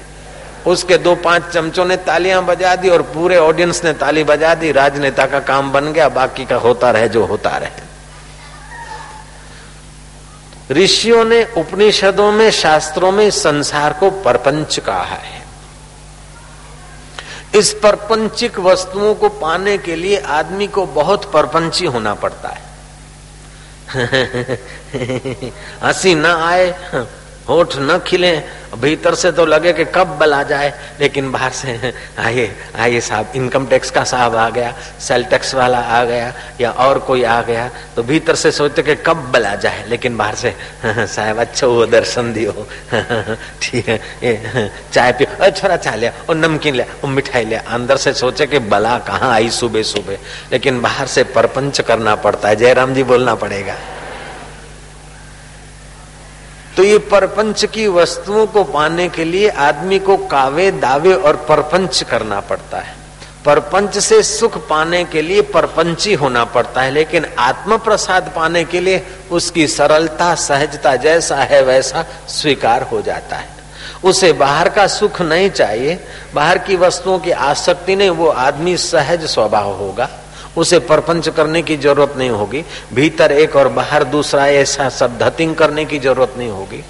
उसके 0.67 0.99
दो 0.99 1.15
पाँच 1.15 1.43
चमचों 1.43 1.85
ने 1.85 1.97
तालियाँ 1.97 2.45
बजा 2.45 2.77
दी 2.77 2.89
और 2.89 3.03
पूरे 3.03 3.37
ऑडियंस 3.37 3.85
ने 3.85 3.93
ताली 3.93 4.25
बजा 4.25 4.55
दी। 4.55 4.73
राजनेता 4.73 5.27
का 5.27 5.41
काम 5.41 5.73
बन 5.73 5.93
गया, 5.93 6.09
बाकी 6.09 6.45
का 6.45 6.57
होता 6.57 6.91
रहे 6.91 7.09
जो 7.09 7.25
होता 7.25 7.57
रहे। 7.57 7.91
ऋषियों 10.75 11.25
ने 11.25 11.45
उपनिषदों 11.57 12.33
में, 12.33 12.51
शास्त्रों 12.51 13.13
में 13.13 13.31
संसार 13.31 13.93
को 13.93 14.11
परपंच 14.11 14.79
कहा 14.79 15.03
है। 15.03 15.43
इस 17.55 17.73
परपंचिक 17.73 18.59
वस्तुओं 18.59 19.15
को 19.15 19.29
पाने 19.29 19.79
के 19.79 19.97
लिए 19.97 20.19
आदमी 20.21 20.67
को 20.67 20.87
बहुत 20.87 21.33
परपंची 21.33 21.87
होना 21.87 22.15
पड़ता 22.15 22.49
है। 22.49 22.72
हँसी 25.83 26.15
ना 26.15 26.33
आए। 26.49 26.75
होठ 27.53 27.77
न 27.79 27.99
खिले, 28.07 28.33
भीतर 28.81 29.15
से 29.15 29.31
तो 29.33 29.45
लगे 29.47 29.73
कि 29.73 29.85
कब 29.95 30.17
बल 30.19 30.33
आ 30.35 30.43
जाए, 30.43 30.73
लेकिन 31.01 31.31
बाहर 31.33 31.51
से 31.53 31.93
आइए 32.19 32.51
आइए 32.77 33.01
साहब 33.01 33.33
इनकम 33.37 33.67
टैक्स 33.67 33.91
का 33.91 34.05
साहब 34.05 34.37
आ 34.37 34.49
गया 34.51 34.75
सेल 35.01 35.25
टैक्स 35.25 35.55
वाला 35.55 35.79
आ 35.79 36.03
गया, 36.05 36.33
या 36.61 36.71
और 36.71 36.99
कोई 37.09 37.23
आ 37.25 37.41
गया 37.43 37.69
तो 37.97 38.03
भीतर 38.03 38.35
से 38.35 38.53
सोचते 38.53 38.83
कि 38.83 38.95
कब 39.07 39.31
बल 39.33 39.47
आ 39.47 39.55
जाए, 39.57 39.85
लेकिन 39.89 40.17
बाहर 40.17 40.35
से 40.35 40.55
साहब 40.85 41.39
अच्छा 41.41 41.67
वो 41.67 41.87
दर्शन 41.87 42.33
दियो। 42.33 42.53
ठीक 43.63 43.89
है, 43.89 44.01
ये 44.25 44.71
चाय 44.93 45.13
पियो। 45.13 45.37
अरे 45.37 45.51
छोरा 45.53 45.77
चाय 45.77 45.97
लिया 45.97 46.13
और 46.29 46.37
नमकीन 46.37 46.75
लिया 46.75 46.87
और 47.05 47.11
मिठाई 47.11 47.45
लिया 47.45 47.63
अंदर 47.69 47.97
से 47.97 48.13
सोचे 48.15 48.47
कि 48.47 48.59
बला 48.73 48.99
कहाँ 49.07 49.33
आई 49.33 49.51
सुबह 49.53 49.83
सुबह 49.85 50.17
लेकिन 50.53 50.81
बाहर 50.83 51.07
से 51.07 51.25
परपंच 51.37 51.81
करना 51.81 52.15
पड़ता 52.17 52.49
है, 52.49 52.57
जयराम 52.57 52.95
जी 52.95 53.03
बोलना 53.05 53.35
पड़ेगा। 53.35 53.77
तो 56.77 56.85
ये 56.85 56.99
परपंच 56.99 57.65
की 57.65 57.89
वस्तुओं 57.89 58.47
को 58.47 58.65
पाने 58.65 59.09
के 59.09 59.25
लिए 59.25 59.49
आदमी 59.49 59.99
को 59.99 60.17
कावे, 60.17 60.71
दावे 60.71 61.15
और 61.15 61.37
परपंच 61.37 62.03
करना 62.03 62.41
पड़ता 62.41 62.79
है। 62.79 62.95
परपंच 63.45 63.99
से 63.99 64.23
सुख 64.23 64.69
पाने 64.69 65.05
के 65.05 65.23
लिए 65.23 65.43
परपंची 65.43 66.15
होना 66.15 66.45
पड़ता 66.45 66.83
है, 66.83 66.91
लेकिन 66.91 67.27
आत्म 67.39 67.79
प्रसाद 67.79 68.33
पाने 68.37 68.65
के 68.65 68.81
लिए 68.81 69.07
उसकी 69.31 69.67
सरलता, 69.67 70.35
सहजता 70.35 70.97
जैसा 70.97 71.37
है, 71.37 71.63
वैसा 71.63 72.05
स्वीकार 72.29 72.83
हो 72.83 73.03
जाता 73.03 73.37
है। 73.37 73.49
उसे 74.05 74.33
बाहर 74.33 74.69
का 74.69 74.87
सुख 74.87 75.23
नहीं 75.23 75.51
चाहिए, 75.51 76.05
बाहर 76.35 76.59
की 76.59 76.77
वस्तुओं 76.77 77.19
की 77.19 77.31
आसक्ति 77.31 77.97
नहीं, 77.97 78.11
वो 78.11 78.27
आदमी 78.27 78.77
सहज 78.77 79.25
स्वभाव 79.25 79.73
होगा। 79.73 80.09
उसे 80.57 80.79
परपंच 80.79 81.29
करने 81.29 81.63
की 81.63 81.77
ज़रूरत 81.77 82.15
नहीं 82.17 82.31
होगी, 82.31 82.65
भीतर 82.95 83.33
एक 83.33 83.57
और 83.57 83.69
बाहर 83.69 84.05
दूसरा 84.05 84.47
ऐसा 84.47 84.89
सब 84.89 85.19
धतिंग 85.19 85.55
करने 85.55 85.85
की 85.85 85.99
ज़रूरत 85.99 86.35
नहीं 86.39 86.51
होगी। 86.51 86.85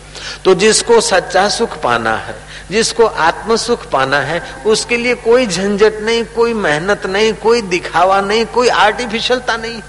तो 0.45 0.54
जिसको 0.54 1.00
सच्चा 1.00 1.49
सुख 1.49 1.81
पाना 1.83 2.16
है, 2.16 2.35
जिसको 2.71 3.04
आत्म 3.04 3.57
सुख 3.57 3.87
पाना 3.90 4.21
है, 4.21 4.42
उसके 4.66 4.97
लिए 4.97 5.14
कोई 5.14 5.47
झंझट 5.47 6.00
नहीं, 6.02 6.25
कोई 6.25 6.54
मेहनत 6.54 7.07
नहीं, 7.07 7.33
कोई 7.33 7.62
दिखावा 7.62 8.21
नहीं, 8.21 8.47
कोई 8.47 8.69
आर्टिफिशियलता 8.69 9.57
नहीं। 9.57 9.83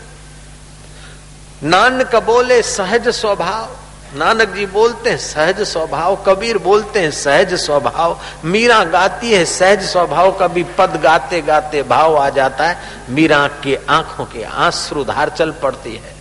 नान 1.63 2.03
कबोले 2.03 2.62
सहज 2.62 3.08
स्वभाव। 3.10 3.77
नानक 4.15 4.50
जी 4.50 4.65
बोलते 4.65 5.10
हैं, 5.10 5.17
सहज 5.17 5.62
स्वभाव, 5.62 6.15
कबीर 6.25 6.58
बोलते 6.58 7.00
हैं, 7.00 7.12
सहज 7.12 7.53
स्वभाव। 7.53 8.20
मीरा 8.46 8.84
गाती 8.84 9.34
है, 9.34 9.43
सहज 9.46 9.84
स्वभाव, 9.84 10.32
कभी 10.32 10.63
पद 10.77 11.00
गाते 11.03 11.41
गाते 11.41 11.84
भाव 11.84 12.17
आ 12.17 12.29
जाता 12.29 12.67
है। 12.67 12.77
मीरा 13.10 13.48
की 13.63 13.75
आँखों 13.89 14.25
के 14.25 14.43
आँसू 14.43 15.03
धार 15.03 15.29
चल 15.29 15.51
पड़ती 15.51 15.96
है। 15.96 16.13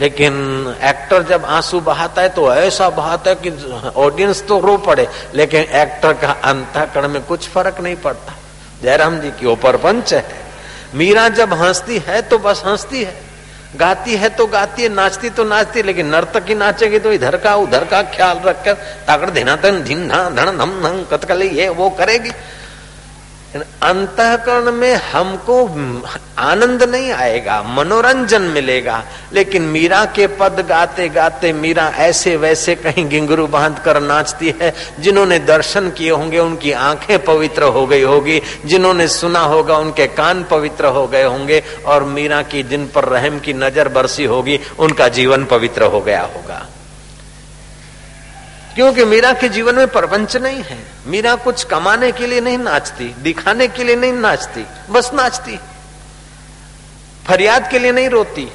लेकिन 0.00 0.76
एक्टर 0.82 1.22
जब 1.22 1.44
आँसू 1.44 1.80
बहाता 1.80 2.22
है 2.22 2.28
तो 2.28 2.52
ऐसा 2.54 2.88
बहाता 2.90 3.30
है 3.30 3.36
कि 3.36 3.50
ऑडियंस 3.96 4.42
तो 4.48 4.60
रो 4.60 4.76
पड़े, 4.78 5.08
लेकिन 5.34 5.60
एक्टर 5.60 6.12
का 6.12 6.30
अंतकरण 6.44 7.08
में 7.08 7.22
कुछ 7.22 7.48
फ़र्क 7.48 7.80
नहीं 7.80 7.96
पड़ता। 7.96 8.34
जयराम 8.82 9.18
जी 9.20 9.30
की 9.30 9.46
ऊपर 9.46 9.76
पंच 9.76 10.14
है। 10.14 10.24
मीरा 10.94 11.28
जब 11.28 11.52
हंसती 11.54 11.98
है 11.98 12.22
तो 12.22 12.38
बस 12.38 12.62
हंसती 12.66 13.02
है। 13.04 13.29
गाती 13.70 14.14
है 14.14 14.28
तो 14.28 14.46
गाती 14.46 14.82
है, 14.82 14.88
नाचती 14.88 15.30
तो 15.30 15.44
नाचती, 15.44 15.82
लेकिन 15.82 16.06
नर्तक 16.06 16.48
ही 16.48 16.54
नाचेगी 16.54 16.98
तो 16.98 17.12
इधर 17.12 17.36
का 17.36 17.54
उधर 17.56 17.84
का 17.84 18.02
ख्याल 18.04 18.38
रखकर 18.38 18.74
ताकड़ 19.06 19.30
धीना 19.30 19.56
धन 19.56 19.82
धिन 19.82 20.08
धन, 20.08 20.56
धम 20.56 20.80
धम 20.80 21.02
कथकली 21.10 21.48
ये 21.48 21.68
वो 21.70 21.90
करेगी। 21.90 22.30
अंतकरण 23.56 24.72
में 24.72 24.94
हमको 24.94 25.64
आनंद 26.38 26.82
नहीं 26.82 27.10
आएगा, 27.12 27.62
मनोरंजन 27.62 28.42
मिलेगा। 28.42 29.04
लेकिन 29.32 29.62
मीरा 29.62 30.04
के 30.04 30.26
पद 30.26 30.66
गाते 30.68 31.08
गाते 31.08 31.52
मीरा 31.52 31.88
ऐसे 31.88 32.36
वैसे 32.36 32.74
कहीं 32.74 33.08
गिंगरू 33.08 33.46
बाँध 33.46 33.78
कर 33.78 34.00
नाचती 34.00 34.54
है, 34.62 34.74
जिन्होंने 35.00 35.38
दर्शन 35.38 35.90
किए 35.90 36.10
होंगे 36.10 36.38
उनकी 36.38 36.72
आँखें 36.72 37.24
पवित्र 37.24 37.62
हो 37.62 37.86
गई 37.86 38.02
होगी, 38.02 38.42
जिन्होंने 38.66 39.08
सुना 39.08 39.40
होगा 39.40 39.76
उनके 39.76 40.06
कान 40.06 40.44
पवित्र 40.44 40.86
हो 40.86 41.06
गए 41.06 41.24
होंगे, 41.24 41.62
और 41.86 42.04
मीरा 42.04 42.42
की 42.42 42.62
जिन 42.62 42.86
पर 42.86 43.04
रहम 43.04 43.38
की 43.38 43.52
नज़र 43.52 43.88
बरसी 43.88 44.24
होगी, 44.24 44.60
उनका 44.78 45.08
जीवन 45.08 45.44
पवित्र 45.44 45.82
हो 45.82 46.00
गया 46.00 46.22
होगा। 46.22 46.66
क्योंकि 48.74 49.04
मीरा 49.04 49.32
के 49.32 49.48
जीवन 49.48 49.74
में 49.74 49.88
प्रपंच 49.88 50.36
नहीं 50.36 50.62
है। 50.62 50.78
मीरा 51.06 51.34
कुछ 51.34 51.64
कमाने 51.64 52.12
के 52.12 52.26
लिए 52.26 52.40
नहीं 52.40 52.58
नाचती, 52.58 53.14
दिखाने 53.22 53.68
के 53.68 53.84
लिए 53.84 53.96
नहीं 53.96 54.12
नाचती, 54.12 54.64
बस 54.90 55.10
नाचती। 55.14 55.58
फरियाद 57.26 57.68
के 57.70 57.78
लिए 57.78 57.92
नहीं 57.92 58.08
रोती, 58.08 58.48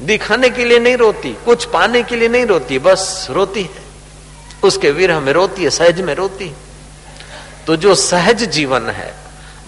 दिखाने 0.00 0.50
के 0.50 0.64
लिए 0.64 0.78
नहीं 0.78 0.96
रोती, 0.96 1.32
कुछ 1.44 1.64
पाने 1.64 2.02
के 2.02 2.16
लिए 2.16 2.28
नहीं 2.28 2.46
रोती, 2.46 2.78
बस 2.78 3.26
रोती 3.30 3.62
है। 3.62 3.88
उसके 4.64 4.90
विरह 4.90 5.20
में 5.20 5.32
रोती 5.32 5.64
है, 5.64 5.70
सहज 5.70 6.00
में 6.00 6.14
रोती 6.14 6.48
है। 6.48 6.54
तो 7.66 7.76
जो 7.76 7.94
सहज 7.94 8.44
जीवन 8.44 8.88
है, 8.90 9.14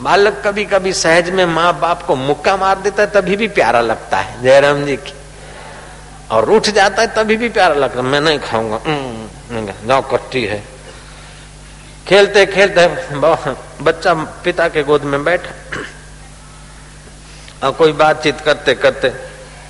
बालक 0.00 0.42
कभी 0.46 0.64
कभी 0.64 0.92
सहज 0.92 1.30
में 1.30 1.44
माँ 1.46 1.80
बाप 1.80 2.02
को 2.02 2.16
मुक्का 2.16 2.56
मार 2.56 2.78
देता 2.78 3.02
है, 3.02 3.10
तभी 3.10 3.36
भी 3.36 3.48
प्यारा 3.48 3.80
लगता 3.80 4.18
है। 4.18 4.42
जयराम 4.42 4.84
जी 4.84 4.96
की 4.96 5.12
और 6.32 6.50
उठ 6.50 6.68
जाता 6.70 7.02
है, 7.02 7.08
तभी 7.14 7.36
भी 7.36 7.48
प्यारा 7.48 7.74
लगता 7.74 8.02
मैं 8.02 8.20
नहीं 8.20 8.38
खाऊँगा। 8.40 8.78
जाओ 9.86 10.02
कट्टी 10.10 10.44
है। 10.44 10.62
खेलते 12.08 12.44
खेलते 12.46 12.86
बच्चा 13.82 14.14
पिता 14.44 14.68
के 14.68 14.82
गोद 14.82 15.02
में 15.04 15.24
बैठा। 15.24 15.52
और 17.62 17.72
कोई 17.72 17.92
बातचीत 17.94 18.40
करते 18.40 18.74
करते 18.74 19.08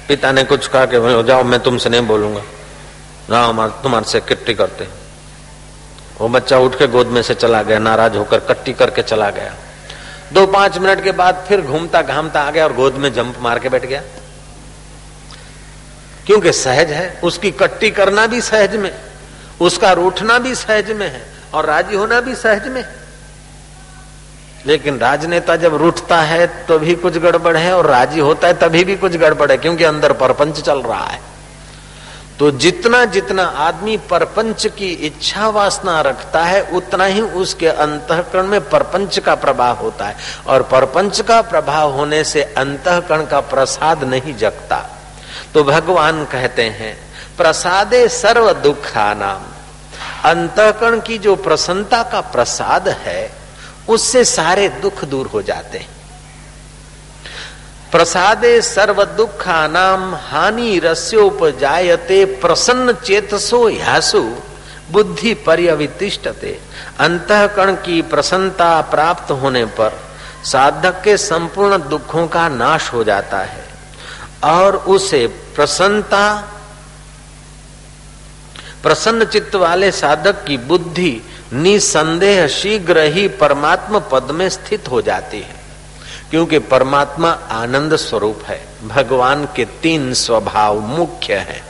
पिता 0.08 0.32
ने 0.32 0.44
कुछ 0.44 0.66
कहा 0.68 0.84
कि 0.86 0.96
जाओ, 1.24 1.42
मैं 1.42 1.60
तुमसे 1.60 1.88
नहीं 1.88 2.06
बोलूँगा। 2.06 2.42
जाओ 3.30 3.68
तुम्हारे 3.82 4.10
से 4.10 4.20
किट्टी 4.20 4.54
करते 4.54 4.88
वो 6.20 6.28
बच्चा 6.28 6.58
उठ 6.58 6.78
के 6.78 6.86
गोद 6.86 7.06
में 7.08 7.22
से 7.22 7.34
चला 7.34 7.62
गया, 7.62 7.78
नाराज़ 7.78 8.16
होकर 8.16 8.40
कट्टी 8.40 8.72
करके 8.72 9.02
चला 9.02 9.30
गया। 9.30 9.54
दो 10.32 10.46
पाँच 10.46 10.78
मिनट 10.78 11.02
के 11.04 11.12
बाद 11.12 11.44
फिर 11.48 11.60
घूमता 11.60 12.02
घामता 12.02 12.42
आ 12.42 12.50
गया 12.50 12.64
और 12.64 12.72
गोद 12.72 12.94
में 12.94 13.12
जंप 13.12 13.38
मार 13.40 13.58
के 13.58 13.68
बैठ 13.68 13.84
गया। 13.86 14.02
क्योंकि 16.26 16.52
सहज 16.52 16.90
है, 16.90 17.20
उसकी 17.24 17.50
कट्टी 17.50 17.90
करना 17.90 18.26
भी 18.26 18.40
सहज 18.40 18.76
में, 18.76 18.92
उसका 19.60 19.92
रूठना 19.92 20.38
भी 20.38 20.54
सहज 20.54 20.90
में 20.90 21.06
है 21.06 21.22
और 21.54 21.66
राज़ी 21.66 21.96
होना 21.96 22.20
भी 22.20 22.34
सहज 22.34 22.68
में। 22.68 22.84
लेकिन 24.66 24.98
राजनेता 24.98 25.56
जब 25.56 25.74
रूठता 25.74 26.20
है 26.20 26.46
तो 26.66 26.78
भी 26.78 26.94
कुछ 26.94 27.18
गड़बड़ 27.18 27.56
है 27.56 27.76
और 27.76 27.86
राज़ी 27.86 28.20
होता 28.20 28.48
है, 28.48 28.54
तभी 28.54 28.84
भी 28.84 28.96
कुछ 28.96 29.16
गड़बड़ 29.16 29.50
है, 29.50 29.56
क्योंकि 29.56 29.84
अंदर 29.84 30.12
परपंच 30.12 30.60
चल 30.60 30.78
रहा 30.78 31.04
है। 31.04 31.20
तो 32.38 32.50
जितना 32.50 33.04
जितना 33.04 33.42
आदमी 33.42 33.96
परपंच 34.10 34.66
की 34.66 34.90
इच्छा 35.06 35.48
वासना 35.48 36.00
रखता 36.00 36.44
है, 36.44 36.62
उतना 36.62 37.04
ही 37.04 37.20
उसके 37.20 37.68
अंतकरण 37.68 38.46
में 38.46 38.60
परपंच 38.70 39.18
का 39.18 39.34
प्रभाव 39.34 39.76
होता 39.76 40.06
है। 40.06 40.16
और 40.46 40.62
परपंच 40.62 41.20
का 41.20 41.40
प्रभाव 41.42 41.92
होने 41.92 42.24
से 42.24 42.42
अंतकरण 42.42 43.26
का 43.26 43.40
प्रसाद 43.40 44.04
नहीं 44.04 44.34
जगता। 44.36 44.84
तो 45.54 45.64
भगवान 45.64 46.24
कहते 46.24 46.62
हैं, 46.62 46.96
प्रसादे 47.36 48.08
सर्व 48.08 48.52
दुखा 48.52 49.14
नाम 49.14 49.42
अंतकरण 50.30 51.00
की 51.00 51.18
जो 51.18 51.34
प्रसन्नता 51.36 52.02
का 52.02 52.20
प्रसाद 52.20 52.88
है, 52.88 53.30
उससे 53.88 54.24
सारे 54.24 54.68
दुख 54.68 55.04
दूर 55.04 55.26
हो 55.26 55.42
जाते 55.42 55.78
हैं। 55.78 55.88
प्रसादे 57.92 58.60
सर्व 58.62 59.04
दुखा 59.04 59.66
नाम 59.66 60.14
हानि 60.14 60.78
रस्योपजायते, 60.78 62.24
प्रसन्न 62.24 62.92
चेतसो 62.92 63.66
ह्यासु, 63.68 64.22
बुद्धि 64.90 65.34
पर्यवितिष्ठते। 65.34 66.60
अंतकरण 66.98 67.74
की 67.74 68.02
प्रसन्नता 68.02 68.80
प्राप्त 68.80 69.30
होने 69.32 69.64
पर 69.64 69.98
साधक 70.44 71.02
के 71.02 71.16
संपूर्ण 71.16 71.78
दुखों 71.78 72.26
का 72.28 72.48
नाश 72.48 72.92
हो 72.92 73.04
जाता 73.04 73.38
है 73.38 73.64
और 74.44 74.76
उसे 74.76 75.26
प्रसन्नता, 75.56 76.24
प्रसन्न 78.82 79.24
चित्त 79.24 79.54
वाले 79.54 79.90
साधक 79.92 80.44
की 80.44 80.56
बुद्धि 80.56 81.22
निसंदेह 81.52 82.46
शीघ्र 82.48 83.00
ही 83.06 83.28
परमात्मा 83.28 83.98
पद 83.98 84.30
में 84.30 84.48
स्थित 84.48 84.88
हो 84.90 85.02
जाती 85.02 85.40
है, 85.40 85.60
क्योंकि 86.30 86.58
परमात्मा 86.58 87.30
आनंद 87.30 87.96
स्वरूप 87.96 88.42
है। 88.46 88.60
भगवान 88.88 89.44
के 89.56 89.64
तीन 89.82 90.12
स्वभाव 90.14 90.80
मुख्य 90.80 91.34
हैं। 91.34 91.62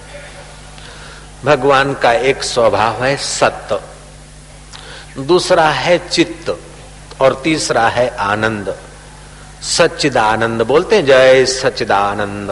भगवान 1.45 1.95
का 1.95 2.13
एक 2.13 2.43
स्वभाव 2.43 3.05
है 3.05 3.17
सत्य 3.17 3.81
दूसरा 5.19 5.69
है 5.69 5.99
चित्त, 6.09 6.57
और 7.21 7.41
तीसरा 7.45 7.89
है 7.89 8.09
आनंद। 8.17 8.75
सच्चिदानंद 9.63 10.63
बोलते 10.63 10.97
हैं, 10.97 11.05
जय 11.07 11.45
सच्चिदानंद। 11.47 12.51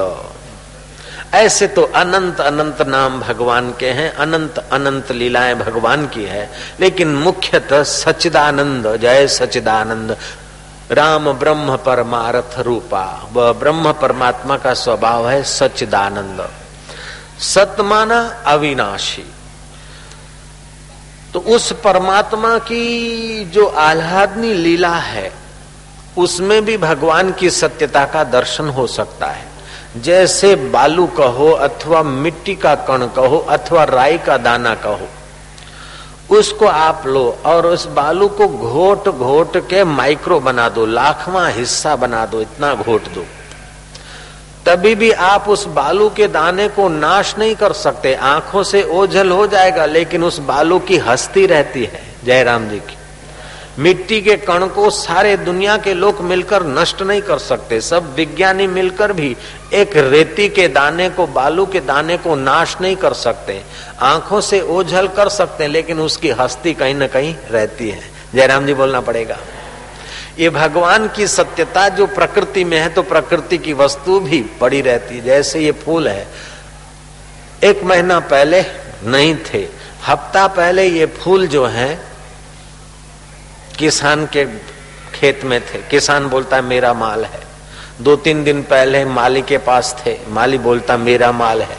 ऐसे 1.34 1.66
तो 1.66 1.82
अनंत 1.82 2.40
अनंत 2.40 2.82
नाम 2.82 3.20
भगवान 3.20 3.74
के 3.80 3.90
हैं, 3.90 4.14
अनंत 4.14 4.58
अनंत 4.72 5.12
लीलाएँ 5.12 5.54
भगवान 5.54 6.06
की 6.06 6.24
है, 6.24 6.50
लेकिन 6.80 7.14
मुख्यतः 7.14 7.82
सचिदानंद 7.82 8.96
जय 8.96 9.28
सचिदानंद 9.28 10.16
राम 10.90 11.32
ब्रह्म 11.32 11.76
परमारथ 11.76 12.58
रूपा, 12.58 13.28
वह 13.32 13.52
ब्रह्म 13.52 13.92
परमात्मा 13.92 14.56
का 14.56 14.74
स्वभाव 14.74 15.28
है 15.28 15.42
सचिदानंद 15.42 16.50
सतमाना 17.38 18.42
अविनाशी। 18.46 19.24
तो 21.32 21.40
उस 21.40 21.72
परमात्मा 21.72 22.58
की 22.58 23.44
जो 23.44 23.66
आह्लादनी 23.66 24.54
लीला 24.54 24.96
है, 24.96 25.32
उसमें 26.18 26.64
भी 26.64 26.76
भगवान 26.76 27.32
की 27.32 27.50
सत्यता 27.50 28.04
का 28.04 28.24
दर्शन 28.24 28.68
हो 28.68 28.86
सकता 28.86 29.26
है। 29.26 29.49
जैसे 29.96 30.54
बालू 30.70 31.06
कहो 31.06 31.50
अथवा 31.50 32.02
मिट्टी 32.02 32.54
का 32.54 32.74
कण 32.88 33.06
कहो 33.06 33.38
अथवा 33.50 33.84
राई 33.84 34.18
का 34.18 34.36
दाना 34.36 34.74
कहो, 34.74 35.08
उसको 36.30 36.66
आप 36.66 37.06
लो 37.06 37.38
और 37.46 37.66
उस 37.66 37.86
बालू 37.86 38.28
को 38.28 38.48
घोट 38.48 39.08
घोट 39.08 39.56
के 39.68 39.82
माइक्रो 39.84 40.40
बना 40.40 40.68
दो, 40.68 40.86
लाखवा 40.86 41.46
हिस्सा 41.48 41.96
बना 41.96 42.24
दो, 42.26 42.40
इतना 42.40 42.74
घोट 42.74 43.08
दो। 43.14 43.24
तभी 44.66 44.94
भी 44.94 45.10
आप 45.10 45.48
उस 45.48 45.66
बालू 45.66 46.08
के 46.10 46.28
दाने 46.28 46.68
को 46.68 46.88
नाश 46.88 47.34
नहीं 47.38 47.54
कर 47.54 47.72
सकते, 47.72 48.14
आँखों 48.14 48.62
से 48.62 48.82
ओझल 48.82 49.30
हो 49.30 49.46
जाएगा, 49.46 49.86
लेकिन 49.86 50.24
उस 50.24 50.38
बालू 50.38 50.78
की 50.78 50.96
हस्ती 50.98 51.46
रहती 51.46 51.84
है। 51.84 52.02
जयराम 52.24 52.68
जी 52.68 52.78
की। 52.78 52.96
मिट्टी 53.78 54.20
के 54.22 54.36
कण 54.36 54.66
को 54.66 54.88
सारे 54.90 55.36
दुनिया 55.36 55.76
के 55.76 55.92
लोग 55.94 56.20
मिलकर 56.20 56.62
नष्ट 56.68 57.02
नहीं 57.02 57.20
कर 57.22 57.38
सकते। 57.38 57.80
सब 57.80 58.14
विज्ञानी 58.14 58.66
मिलकर 58.66 59.12
भी 59.12 59.36
एक 59.72 59.96
रेती 59.96 60.48
के 60.48 60.66
दाने 60.68 61.08
को, 61.10 61.26
बालू 61.26 61.66
के 61.66 61.80
दाने 61.80 62.16
को 62.16 62.34
नाश 62.34 62.76
नहीं 62.80 62.96
कर 62.96 63.12
सकते। 63.12 63.60
आँखों 64.00 64.40
से 64.40 64.60
ओझल 64.60 65.08
कर 65.08 65.28
सकते 65.28 65.68
लेकिन 65.68 66.00
उसकी 66.00 66.30
हस्ती 66.30 66.74
कहीं 66.74 66.94
ना 66.94 67.06
कहीं 67.06 67.34
रहती 67.50 67.88
है। 67.88 68.02
जयराम 68.34 68.66
जी 68.66 68.74
बोलना 68.74 69.00
पड़ेगा। 69.00 69.38
ये 70.38 70.50
भगवान 70.50 71.08
की 71.08 71.26
सत्यता 71.26 71.88
जो 71.88 72.06
प्रकृति 72.08 72.64
में 72.64 72.78
है 72.78 72.88
तो 72.88 73.02
प्रकृति 73.02 73.58
की 73.58 73.72
वस्तु 73.72 74.18
भी 74.20 74.42
पड़ी 74.60 74.80
रहती 74.80 75.14
है। 75.14 75.24
जैसे 75.24 75.60
ये 75.60 75.72
फूल 75.72 76.08
है, 76.08 76.26
एक 77.64 77.82
महीना 77.84 78.20
पहले 78.20 78.64
नहीं 79.04 79.34
थे। 79.44 79.66
हफ़्ता 80.06 80.46
पहले 80.48 80.86
ये 80.86 81.06
फूल 81.16 81.46
जो 81.46 81.64
है 81.66 82.09
किसान 83.80 84.26
के 84.26 84.44
खेत 85.14 85.44
में 85.44 85.60
थे। 85.60 85.78
किसान 85.78 86.28
बोलता 86.28 86.56
है 86.56 86.62
मेरा 86.62 86.94
माल 86.94 87.24
है। 87.24 87.40
दो 88.00 88.16
तीन 88.16 88.44
दिन 88.44 88.62
पहले 88.62 89.04
माली 89.04 89.42
के 89.42 89.58
पास 89.58 90.02
थे। 90.06 90.18
माली 90.28 90.58
बोलता, 90.58 90.96
मेरा 90.96 91.32
माल 91.32 91.62
है। 91.62 91.76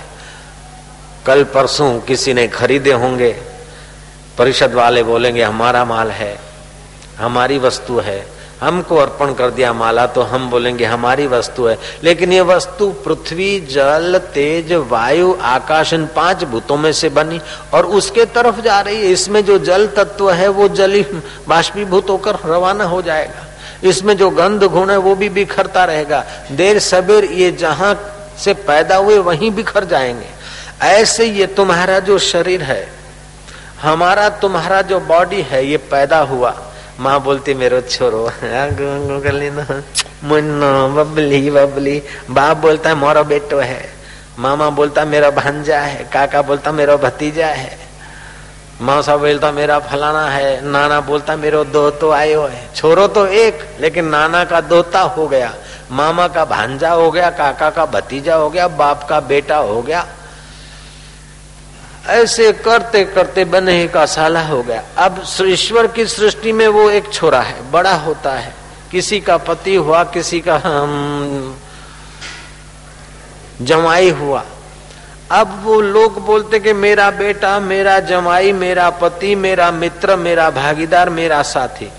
कल 1.25 1.43
परसों 1.43 1.99
किसी 1.99 2.33
ने 2.33 2.47
खरीदे 2.47 2.91
होंगे। 2.91 3.41
परिषद 4.37 4.73
वाले 4.73 5.03
बोलेंगे, 5.03 5.43
हमारा 5.43 5.85
माल 5.85 6.11
है। 6.11 6.39
हमारी 7.17 7.57
वस्तु 7.57 7.99
है। 7.99 8.40
हमको 8.61 8.95
अर्पण 8.95 9.33
कर 9.33 9.49
दिया 9.49 9.73
माला 9.73 10.05
तो 10.07 10.21
हम 10.21 10.49
बोलेंगे, 10.49 10.85
हमारी 10.85 11.27
वस्तु 11.27 11.65
है। 11.65 11.77
लेकिन 12.03 12.33
ये 12.33 12.41
वस्तु 12.41 12.89
पृथ्वी, 13.05 13.59
जल, 13.59 14.17
तेज, 14.33 14.73
वायु 14.73 15.35
आकाश 15.41 15.93
इन 15.93 16.05
पाँच 16.05 16.43
भूतों 16.43 16.77
में 16.77 16.93
से 16.93 17.09
बनी 17.09 17.41
और 17.73 17.85
उसके 17.85 18.25
तरफ़ 18.25 18.61
जा 18.61 18.79
रही 18.79 18.95
है। 18.95 19.11
इसमें 19.11 19.45
जो 19.45 19.59
जल 19.59 19.87
तत्व 19.87 20.31
है, 20.31 20.47
वो 20.47 20.67
जली 20.67 21.05
बाष्पीभूत 21.47 22.09
होकर 22.09 22.35
रवाना 22.45 22.83
हो 22.83 23.01
जाएगा। 23.01 23.47
इसमें 23.83 24.17
जो 24.17 24.29
गंध 24.29 24.63
गुण 24.63 24.89
है, 24.89 24.97
वो 24.97 25.15
भी 25.15 25.29
बिखरता 25.29 25.85
रहेगा। 25.85 26.25
देर 26.51 26.79
सबेर 26.79 27.25
ये 27.25 27.51
जहाँ 27.51 27.99
से 28.37 28.53
पैदा 28.53 28.95
हुए, 28.95 29.17
वहीं 29.17 29.51
बिखर 29.51 29.85
जाएँगे। 29.85 30.29
ऐसे 30.81 31.25
ये 31.25 31.47
तुम्हारा 31.47 31.99
जो 31.99 32.17
शरीर 32.17 32.61
है, 32.61 32.87
हमारा 33.81 34.29
तुम्हारा 34.29 34.81
जो 34.81 34.99
बॉडी 34.99 35.41
है, 35.41 35.65
ये 35.67 35.77
पैदा 35.77 36.19
हुआ। 36.19 36.61
माँ 37.01 37.21
बोलती, 37.21 37.53
मेरो 37.53 37.81
छोरो 37.81 38.31
मुन्नो, 40.23 40.87
बबली 40.87 41.49
बबली। 41.49 42.03
बाप 42.29 42.57
बोलता 42.57 42.89
है 42.89 42.95
मोरो 42.95 43.23
बेटो 43.23 43.59
है। 43.59 43.89
मामा 44.39 44.69
बोलता, 44.69 45.05
मेरा 45.05 45.29
भांजा 45.29 45.79
है। 45.79 46.09
काका 46.13 46.41
बोलता, 46.41 46.71
मेरा 46.71 46.95
भतीजा 46.95 47.47
है। 47.47 47.77
मौसा 48.81 49.17
बोलता, 49.17 49.51
मेरा 49.51 49.79
फलाना 49.79 50.29
है। 50.29 50.65
नाना 50.65 51.01
बोलता, 51.01 51.35
मेरो 51.35 51.63
दो 51.63 51.89
तो 51.89 52.11
आयो 52.11 52.45
है। 52.45 52.69
छोरो 52.75 53.07
तो 53.07 53.27
एक, 53.27 53.77
लेकिन 53.79 54.05
नाना 54.05 54.43
का 54.43 54.61
दोता 54.61 55.01
हो 55.01 55.27
गया। 55.27 55.53
मामा 55.91 56.27
का 56.27 56.45
भांजा 56.45 56.91
हो 56.91 57.11
गया, 57.11 57.29
काका 57.29 57.69
का 57.69 57.85
भतीजा 57.85 58.35
हो 58.35 58.49
गया, 58.49 58.67
बाप 58.67 59.07
का 59.09 59.19
बेटा 59.19 59.57
हो 59.57 59.81
गया। 59.81 60.07
ऐसे 62.07 62.51
करते 62.51 63.03
करते 63.05 63.45
बने 63.45 63.87
का 63.87 64.05
साला 64.05 64.41
हो 64.41 64.61
गया। 64.63 64.83
अब 64.97 65.23
ईश्वर 65.41 65.87
की 65.87 66.05
सृष्टि 66.05 66.51
में 66.51 66.67
वो 66.67 66.89
एक 66.89 67.13
छोरा 67.13 67.41
है 67.41 67.71
बड़ा 67.71 67.93
होता 67.95 68.31
है। 68.31 68.53
किसी 68.91 69.19
का 69.19 69.37
पति 69.37 69.75
हुआ 69.75 70.03
किसी 70.03 70.41
का 70.47 70.57
जमाई 73.61 74.09
हुआ। 74.09 74.43
अब 75.31 75.61
वो 75.63 75.79
लोग 75.81 76.25
बोलते 76.25 76.59
कि 76.59 76.73
मेरा 76.73 77.09
बेटा 77.11 77.59
मेरा 77.59 77.99
जमाई 77.99 78.51
मेरा 78.51 78.89
पति 78.89 79.35
मेरा 79.35 79.71
मित्र 79.71 80.15
मेरा 80.15 80.49
भागीदार 80.49 81.09
मेरा 81.09 81.41
साथी 81.41 81.89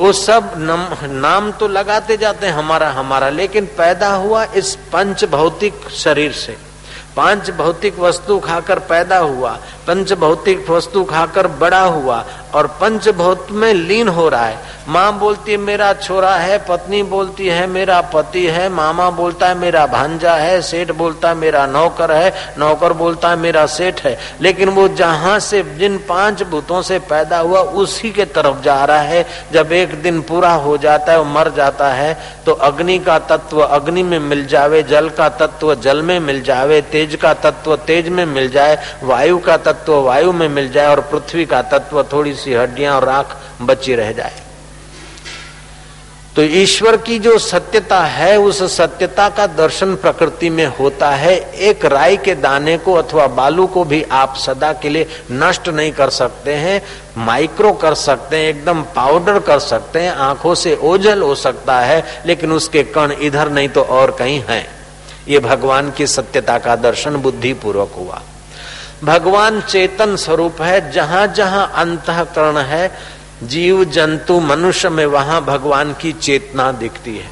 वो 0.00 0.12
सब 0.12 0.52
नम, 0.56 0.86
नाम 1.12 1.50
तो 1.52 1.68
लगाते 1.68 2.16
जाते 2.16 2.46
हैं 2.46 2.54
हमारा 2.54 2.88
हमारा। 2.90 3.28
लेकिन 3.28 3.66
पैदा 3.66 4.08
हुआ 4.14 4.44
इस 4.44 4.74
पंच 4.92 5.24
भौतिक 5.24 5.74
शरीर 5.94 6.32
से। 6.32 6.56
पाँच 7.16 7.50
भौतिक 7.50 7.98
वस्तु 7.98 8.38
खाकर 8.38 8.78
पैदा 8.84 9.18
हुआ, 9.18 9.50
पंच 9.86 10.12
भौतिक 10.12 10.70
वस्तु 10.70 11.02
खाकर 11.04 11.46
बड़ा 11.60 11.80
हुआ 11.80 12.24
और 12.54 12.66
पंच 12.80 13.08
भौत 13.08 13.46
में 13.50 13.72
लीन 13.74 14.08
हो 14.08 14.28
रहा 14.28 14.46
है। 14.46 14.58
माँ 14.88 15.18
बोलती 15.18 15.52
है, 15.52 15.58
मेरा 15.58 15.92
छोरा 15.92 16.34
है, 16.34 16.58
पत्नी 16.58 17.02
बोलती 17.02 17.46
है, 17.46 17.66
मेरा 17.66 18.00
पति 18.14 18.44
है, 18.46 18.68
मामा 18.68 19.08
बोलता 19.10 19.48
है, 19.48 19.54
मेरा 19.54 19.86
भांजा 19.86 20.34
है, 20.34 20.60
सेठ 20.62 20.90
बोलता 20.92 21.28
है, 21.28 21.34
मेरा 21.34 21.66
नौकर 21.66 22.12
है, 22.12 22.32
नौकर 22.58 22.92
बोलता 22.92 23.28
है, 23.28 23.36
मेरा 23.36 23.64
सेठ 23.66 24.02
है। 24.02 24.18
लेकिन 24.40 24.68
वो 24.68 24.88
जहाँ 24.94 25.38
से, 25.38 25.62
जिन 25.78 25.98
पाँच 26.08 26.42
भूतों 26.42 26.82
से 26.82 26.98
पैदा 27.04 27.38
हुआ, 27.38 27.60
उसी 27.60 28.10
के 28.10 28.24
तरफ़ 28.26 28.62
जा 28.62 28.84
रहा 28.84 29.00
है। 29.00 29.26
जब 29.52 29.72
एक 29.72 29.94
दिन 30.02 30.20
पूरा 30.22 30.52
हो 30.54 30.76
जाता 30.78 31.12
है 31.12 31.18
वो 31.18 31.24
मर 31.24 31.48
जाता 31.50 31.88
है 31.88 32.12
तो 32.46 32.52
अग्नि 32.52 32.98
का 32.98 33.18
तत्व 33.20 33.60
अग्नि 33.60 34.02
में 34.02 34.18
मिल 34.20 34.46
जावे, 34.46 34.82
जल 34.82 35.08
का 35.08 35.28
तत्व 35.30 35.74
जल 35.74 36.02
में 36.02 36.18
मिल 36.20 36.42
जावे, 36.42 36.80
तेज 36.82 37.03
का 37.12 37.34
तत्व 37.34 37.76
तेज 37.76 38.08
में 38.08 38.26
मिल 38.26 38.50
जाए, 38.50 38.78
वायु 39.02 39.38
का 39.38 39.56
तत्व 39.56 40.00
वायु 40.00 40.32
में 40.32 40.48
मिल 40.48 40.72
जाए 40.72 40.86
और 40.86 41.00
पृथ्वी 41.00 41.44
का 41.44 41.62
तत्व 41.62 42.02
थोड़ी 42.02 42.34
सी 42.34 42.54
हड्डियाँ 42.54 42.96
और 42.96 43.04
राख 43.04 43.36
बची 43.62 43.94
रह 43.94 44.12
जाए। 44.12 44.32
तो 46.36 46.42
ईश्वर 46.42 46.96
की 46.96 47.18
जो 47.18 47.38
सत्यता 47.38 48.00
है, 48.00 48.38
उस 48.38 48.76
सत्यता 48.76 49.28
का 49.28 49.46
दर्शन 49.46 49.94
प्रकृति 49.94 50.50
में 50.50 50.66
होता 50.66 51.10
है। 51.10 51.52
एक 51.54 51.84
राई 51.84 52.16
के 52.16 52.34
दाने 52.34 52.78
को 52.78 52.94
अथवा 52.94 53.26
बालू 53.26 53.66
को 53.66 53.84
भी 53.84 54.02
आप 54.02 54.36
सदा 54.36 54.72
के 54.72 54.88
लिए 54.88 55.06
नष्ट 55.32 55.68
नहीं 55.68 55.92
कर 55.92 56.10
सकते 56.10 56.54
हैं, 56.54 56.82
माइक्रो 57.18 57.72
कर 57.72 57.94
सकते 57.94 58.36
हैं, 58.36 58.48
एकदम 58.48 58.82
पाउडर 58.82 59.38
कर 59.38 59.58
सकते 59.58 59.98
हैं, 59.98 60.12
आँखों 60.12 60.54
से 60.54 60.78
ओझल 60.82 61.22
हो 61.22 61.34
सकता 61.34 61.80
है, 61.80 62.22
लेकिन 62.26 62.52
उसके 62.52 62.82
कण 62.82 63.12
इधर 63.12 63.48
नहीं 63.48 63.68
तो 63.68 63.82
और 63.82 64.10
कहीं 64.10 64.42
है। 64.48 64.83
ये 65.28 65.38
भगवान 65.38 65.90
की 65.90 66.06
सत्यता 66.06 66.58
का 66.58 66.76
दर्शन 66.76 67.16
बुद्धि 67.16 67.52
पूर्वक 67.52 67.92
हुआ। 67.96 68.22
भगवान 69.04 69.60
चेतन 69.60 70.16
स्वरूप 70.16 70.62
है 70.62 70.92
जहाँ 70.92 71.26
जहाँ 71.26 71.72
अंतकरण 71.74 72.56
है, 72.56 72.98
जीव, 73.42 73.84
जंतु, 73.84 74.40
मनुष्य 74.40 74.88
में 74.88 75.06
वहाँ 75.06 75.44
भगवान 75.44 75.92
की 75.92 76.12
चेतना 76.12 76.72
दिखती 76.72 77.18
है। 77.18 77.28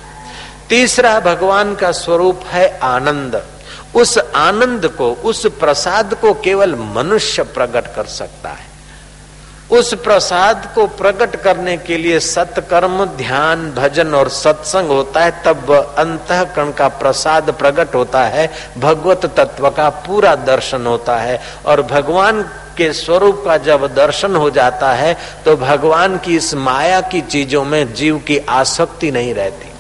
तीसरा 0.69 1.21
भगवान 1.21 1.75
का 1.75 1.93
स्वरूप 1.93 2.41
है 2.47 2.79
आनंद। 2.79 3.43
उस 3.95 4.19
आनंद 4.19 4.89
को, 4.89 5.13
उस 5.13 5.47
प्रसाद 5.47 6.15
को 6.15 6.35
केवल 6.35 6.75
मनुष्य 6.75 7.43
प्रकट 7.43 7.95
कर 7.95 8.05
सकता 8.05 8.49
है। 8.49 8.72
उस 9.73 9.93
प्रसाद 9.95 10.67
को 10.75 10.87
प्रकट 10.87 11.37
करने 11.37 11.77
के 11.79 11.97
लिए 11.97 12.19
सत्कर्म, 12.21 13.05
ध्यान, 13.07 13.71
भजन 13.73 14.15
और 14.15 14.29
सत्संग 14.31 14.89
होता 14.89 15.21
है, 15.21 15.31
तब 15.45 15.71
अंत 15.99 16.31
अंतकरण 16.33 16.73
का 16.73 16.89
प्रसाद 16.97 17.51
प्रकट 17.53 17.95
होता 17.95 18.25
है, 18.27 18.51
भगवत 18.79 19.25
तत्व 19.37 19.69
का 19.71 19.89
पूरा 20.07 20.35
दर्शन 20.45 20.87
होता 20.87 21.17
है 21.17 21.41
और 21.67 21.83
भगवान 21.85 22.43
के 22.77 22.93
स्वरूप 22.93 23.43
का 23.45 23.57
जब 23.61 23.87
दर्शन 23.95 24.37
हो 24.37 24.51
जाता 24.51 24.93
है 24.93 25.17
तो 25.45 25.57
भगवान 25.57 26.19
की 26.19 26.37
इस 26.37 26.55
माया 26.57 27.01
की 27.03 27.21
चीज़ों 27.23 27.65
में 27.65 27.93
जीव 27.95 28.19
की 28.27 28.39
आसक्ति 28.51 29.11
नहीं 29.11 29.35
रहती, 29.35 29.73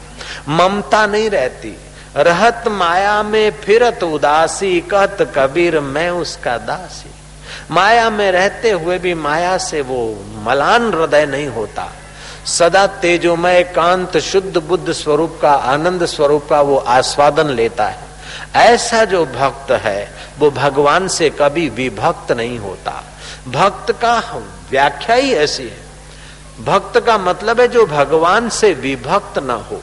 ममता 0.48 1.06
नहीं 1.06 1.30
रहती। 1.30 1.76
रहत 2.16 2.68
माया 2.70 3.22
में 3.22 3.50
फिरत 3.60 4.02
उदासी, 4.04 4.80
कहत 4.82 5.32
कबीर, 5.36 5.80
मैं 5.80 6.10
उसका 6.10 6.56
दासी। 6.58 7.11
माया 7.70 8.10
में 8.10 8.32
रहते 8.32 8.70
हुए 8.70 8.98
भी 8.98 9.14
माया 9.14 9.58
से 9.58 9.80
वो 9.80 10.24
मलान 10.44 10.92
हृदय 10.94 11.26
नहीं 11.26 11.48
होता। 11.48 11.88
सदा 12.46 12.86
तेजोमय 12.86 13.62
कांत 13.62 14.16
शुद्ध 14.16 14.56
बुद्ध 14.58 14.92
स्वरूप 14.92 15.38
का, 15.42 15.52
आनंद 15.52 16.06
स्वरूप 16.06 16.46
का 16.50 16.60
वो 16.60 16.76
आस्वादन 16.76 17.46
लेता 17.46 17.86
है। 17.86 18.12
ऐसा 18.54 19.04
जो 19.04 19.24
भक्त 19.26 19.70
है, 19.70 20.10
वो 20.38 20.50
भगवान 20.50 21.08
से 21.08 21.30
कभी 21.30 21.68
विभक्त 21.68 22.32
नहीं 22.32 22.58
होता। 22.58 23.04
भक्त 23.48 23.92
का 23.92 24.18
व्याख्या 24.70 25.16
ही 25.16 25.32
ऐसी 25.34 25.62
है। 25.62 25.82
भक्त 26.64 27.00
का 27.00 27.18
मतलब 27.18 27.60
है 27.60 27.68
जो 27.68 27.86
भगवान 27.86 28.48
से 28.48 28.72
विभक्त 28.72 29.38
न 29.38 29.50
हो, 29.50 29.80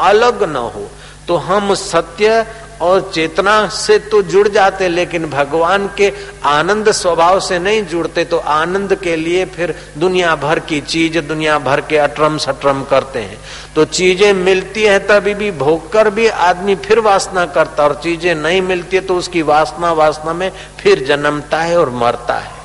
अलग 0.00 0.42
न 0.42 0.56
हो 0.56 0.90
तो 1.28 1.36
हम 1.36 1.74
सत्य 1.74 2.46
और 2.80 3.10
चेतना 3.14 3.66
से 3.68 3.98
तो 4.00 4.20
जुड़ 4.24 4.48
जाते, 4.48 4.88
लेकिन 4.88 5.24
भगवान 5.30 5.88
के 5.96 6.12
आनंद 6.46 6.90
स्वभाव 6.92 7.40
से 7.40 7.58
नहीं 7.58 7.82
जुड़ते 7.84 8.24
तो 8.24 8.38
आनंद 8.38 8.94
के 8.94 9.16
लिए 9.16 9.44
फिर 9.46 9.74
दुनिया 9.98 10.34
भर 10.36 10.58
की 10.60 10.80
चीज़, 10.82 11.18
दुनिया 11.20 11.58
भर 11.60 11.80
के 11.80 11.96
अटरम 11.98 12.36
सटरम 12.38 12.82
करते 12.84 13.18
हैं। 13.20 13.38
तो 13.74 13.84
चीज़ें 13.86 14.32
मिलती 14.34 14.82
है, 14.82 14.98
तभी 15.00 15.34
भी 15.34 15.50
भोग 15.54 15.90
कर 15.92 16.10
भी 16.10 16.26
आदमी 16.26 16.74
फिर 16.78 17.00
वासना 17.00 17.46
करता 17.48 17.84
और 17.84 18.00
चीज़ें 18.04 18.34
नहीं 18.36 18.62
मिलती 18.62 18.96
है 18.96 19.02
तो 19.02 19.16
उसकी 19.16 19.42
वासना 19.44 19.92
वासना 19.94 20.32
में 20.32 20.50
फिर 20.78 21.04
जन्मता 21.06 21.60
है 21.60 21.78
और 21.78 21.90
मरता 21.92 22.34
है। 22.34 22.56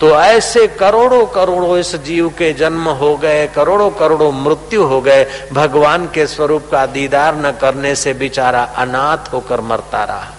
तो 0.00 0.08
ऐसे 0.10 0.66
करोड़ों 0.68 1.24
करोड़ों 1.26 1.78
इस 1.78 1.94
जीव 1.96 2.28
के 2.28 2.52
जन्म 2.52 2.88
हो 2.90 3.16
गए, 3.16 3.46
करोड़ों 3.46 3.90
करोड़ों 3.90 4.30
मृत्यु 4.32 4.82
हो 4.82 5.00
गए, 5.00 5.24
भगवान 5.52 6.06
के 6.06 6.26
स्वरूप 6.26 6.68
का 6.70 6.84
दीदार 6.86 7.36
न 7.36 7.50
करने 7.52 7.94
से 7.94 8.12
बेचारा 8.14 8.62
अनाथ 8.76 9.32
होकर 9.32 9.60
मरता 9.60 10.04
रहा। 10.04 10.34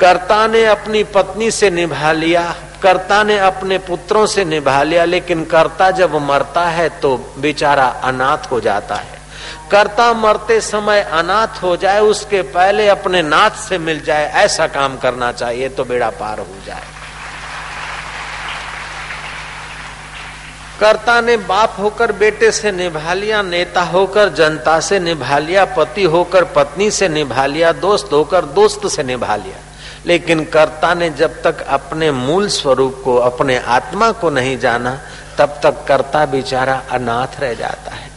कर्ता 0.00 0.46
ने 0.46 0.64
अपनी 0.64 1.02
पत्नी 1.04 1.50
से 1.50 1.70
निभा 1.70 2.12
लिया, 2.12 2.54
कर्ता 2.82 3.22
ने 3.22 3.38
अपने 3.38 3.78
पुत्रों 3.78 4.24
से 4.26 4.44
निभा 4.44 4.82
लिया, 4.82 5.04
लेकिन 5.04 5.44
कर्ता 5.44 5.90
जब 5.90 6.14
मरता 6.22 6.64
है 6.66 6.88
तो 7.00 7.16
बेचारा 7.38 7.86
अनाथ 8.04 8.50
हो 8.50 8.60
जाता 8.60 8.94
है। 8.94 9.18
कर्ता 9.70 10.12
मरते 10.14 10.60
समय 10.60 11.00
अनाथ 11.02 11.62
हो 11.62 11.76
जाए, 11.76 12.00
उसके 12.00 12.42
पहले 12.42 12.88
अपने 12.88 13.22
नाथ 13.22 13.58
से 13.58 13.78
मिल 13.78 14.00
जाए, 14.00 14.32
ऐसा 14.34 14.66
काम 14.68 14.96
करना 14.96 15.30
चाहिए 15.32 15.68
तो 15.68 15.84
बेड़ा 15.84 16.10
पार 16.10 16.38
हो 16.38 16.64
जाए। 16.66 16.99
कर्ता 20.80 21.20
ने 21.20 21.36
बाप 21.36 21.76
होकर, 21.78 22.12
बेटे 22.12 22.52
से 22.52 22.72
निभा 22.72 23.14
लिया, 23.14 23.42
नेता 23.42 23.82
होकर, 23.82 24.28
जनता 24.28 24.80
से 24.80 25.00
निभा 25.00 25.38
लिया, 25.38 25.64
पति 25.64 26.04
होकर, 26.04 26.44
पत्नी 26.44 26.90
से 26.90 27.08
निभा 27.08 27.46
लिया, 27.46 27.72
दोस्त 27.72 28.08
होकर, 28.12 28.44
दोस्त 28.44 28.86
से 28.86 29.02
निभा 29.02 29.36
लिया। 29.36 29.56
लेकिन 30.06 30.44
कर्ता 30.44 30.94
ने 30.94 31.10
जब 31.10 31.42
तक 31.42 31.60
अपने 31.60 32.10
मूल 32.10 32.48
स्वरूप 32.48 33.02
को, 33.04 33.16
अपने 33.16 33.58
आत्मा 33.58 34.12
को 34.12 34.30
नहीं 34.30 34.58
जाना, 34.58 35.00
तब 35.38 35.60
तक 35.62 35.84
कर्ता 35.88 36.26
बेचारा 36.26 36.82
अनाथ 36.90 37.40
रह 37.40 37.54
जाता 37.54 37.94
है। 37.94 38.10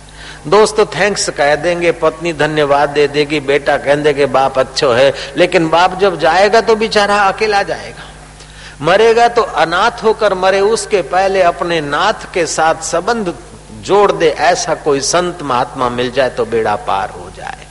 दोस्त 0.47 0.79
थैंक्स 0.79 1.29
कह 1.29 1.55
देंगे, 1.55 1.91
पत्नी 1.91 2.33
धन्यवाद 2.33 2.89
दे 2.89 3.07
देगी, 3.07 3.39
बेटा 3.39 3.77
कह 3.77 3.95
देंगे 3.95 4.25
बाप 4.25 4.59
अच्छो 4.59 4.91
है, 4.91 5.13
लेकिन 5.37 5.69
बाप 5.69 5.99
जब 5.99 6.19
जाएगा 6.19 6.61
तो 6.61 6.75
बेचारा 6.75 7.17
अकेला 7.17 7.63
जाएगा। 7.63 8.12
मरेगा 8.81 9.27
तो 9.27 9.41
अनाथ 9.41 10.03
होकर 10.03 10.33
मरे, 10.33 10.59
उसके 10.59 11.01
पहले 11.01 11.41
अपने 11.43 11.81
नाथ 11.81 12.33
के 12.33 12.45
साथ 12.47 12.81
संबंध 12.83 13.33
जोड़ 13.81 14.11
दे, 14.11 14.29
ऐसा 14.29 14.75
कोई 14.75 15.01
संत 15.01 15.41
महात्मा 15.41 15.89
मिल 15.89 16.11
जाए 16.11 16.29
तो 16.29 16.45
बेड़ा 16.45 16.75
पार 16.77 17.09
हो 17.09 17.29
जाए। 17.37 17.67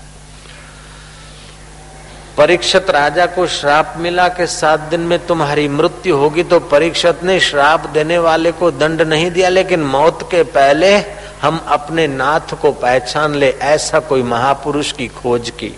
परीक्षित 2.38 2.90
राजा 2.90 3.26
को 3.26 3.46
श्राप 3.46 3.94
मिला 3.98 4.28
कि 4.28 4.46
सात 4.46 4.80
दिन 4.80 5.00
में 5.00 5.18
तुम्हारी 5.26 5.66
मृत्यु 5.68 6.16
होगी 6.16 6.42
तो 6.42 6.60
परीक्षित 6.60 7.22
ने 7.24 7.38
श्राप 7.40 7.86
देने 7.88 8.18
वाले 8.18 8.52
को 8.52 8.70
दंड 8.70 9.02
नहीं 9.02 9.30
दिया, 9.30 9.48
लेकिन 9.48 9.82
मौत 9.82 10.28
के 10.30 10.42
पहले 10.42 10.96
हम 11.42 11.64
अपने 11.68 12.06
नाथ 12.06 12.54
को 12.54 12.72
पहचान 12.72 13.34
ले, 13.34 13.50
ऐसा 13.50 14.00
कोई 14.00 14.22
महापुरुष 14.22 14.92
की 14.92 15.08
खोज 15.08 15.50
की। 15.50 15.76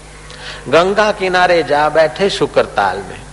गंगा 0.69 1.11
किनारे 1.13 1.63
जा 1.63 1.89
बैठे 1.89 2.31
शुक्रताल 2.31 2.97
में। 2.99 3.24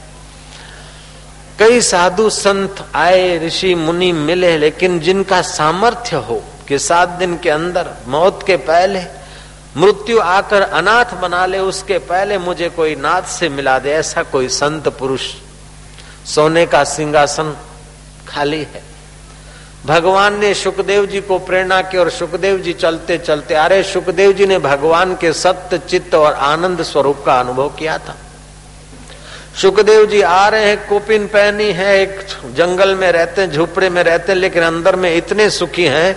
कई 1.59 1.81
साधु 1.81 2.29
संत 2.29 2.85
आए, 2.95 3.47
ऋषि, 3.47 3.75
मुनि 3.75 4.11
मिले, 4.11 4.57
लेकिन 4.57 4.99
जिनका 4.99 5.41
सामर्थ्य 5.41 6.15
हो 6.15 6.43
कि 6.67 6.79
सात 6.79 7.09
दिन 7.09 7.37
के 7.37 7.49
अंदर 7.49 7.89
मौत 8.07 8.43
के 8.47 8.57
पहले 8.57 9.03
मृत्यु 9.77 10.19
आकर 10.19 10.61
अनाथ 10.61 11.13
बना 11.21 11.45
ले, 11.45 11.59
उसके 11.59 11.97
पहले 11.97 12.37
मुझे 12.37 12.69
कोई 12.69 12.95
नाथ 12.95 13.21
से 13.21 13.49
मिला 13.49 13.79
दे, 13.79 13.91
ऐसा 13.91 14.23
कोई 14.23 14.47
संत 14.47 14.87
पुरुष 14.87 15.33
सोने 16.25 16.65
का 16.65 16.83
सिंहासन 16.83 17.55
खाली 18.27 18.63
है। 18.63 18.83
भगवान 19.85 20.39
ने 20.39 20.53
सुखदेव 20.53 21.05
जी 21.05 21.21
को 21.21 21.37
प्रेरणा 21.39 21.81
की 21.81 21.97
और 21.97 22.09
सुखदेव 22.09 22.57
जी 22.57 22.73
चलते 22.73 23.17
चलते, 23.17 23.53
अरे 23.53 23.83
सुखदेव 23.83 24.31
जी 24.31 24.45
ने 24.45 24.59
भगवान 24.59 25.15
के 25.15 25.33
सत्य, 25.33 25.77
चित्त 25.77 26.15
और 26.15 26.33
आनंद 26.33 26.81
स्वरूप 26.81 27.23
का 27.25 27.39
अनुभव 27.39 27.69
किया 27.69 27.97
था। 27.97 28.15
सुखदेव 29.55 30.05
जी 30.05 30.21
आ 30.21 30.47
रहे 30.47 30.65
हैं, 30.65 30.77
कोपिन 30.87 31.25
पहनी 31.27 31.71
है, 31.71 31.99
एक 32.01 32.19
जंगल 32.55 32.95
में 32.95 33.11
रहते 33.11 33.41
हैं, 33.41 33.51
झुपड़े 33.51 33.89
में 33.89 34.03
रहते 34.03 34.31
हैं, 34.31 34.39
लेकिन 34.39 34.63
अंदर 34.63 34.95
में 34.95 35.15
इतने 35.15 35.49
सुखी 35.49 35.85
हैं 35.85 36.13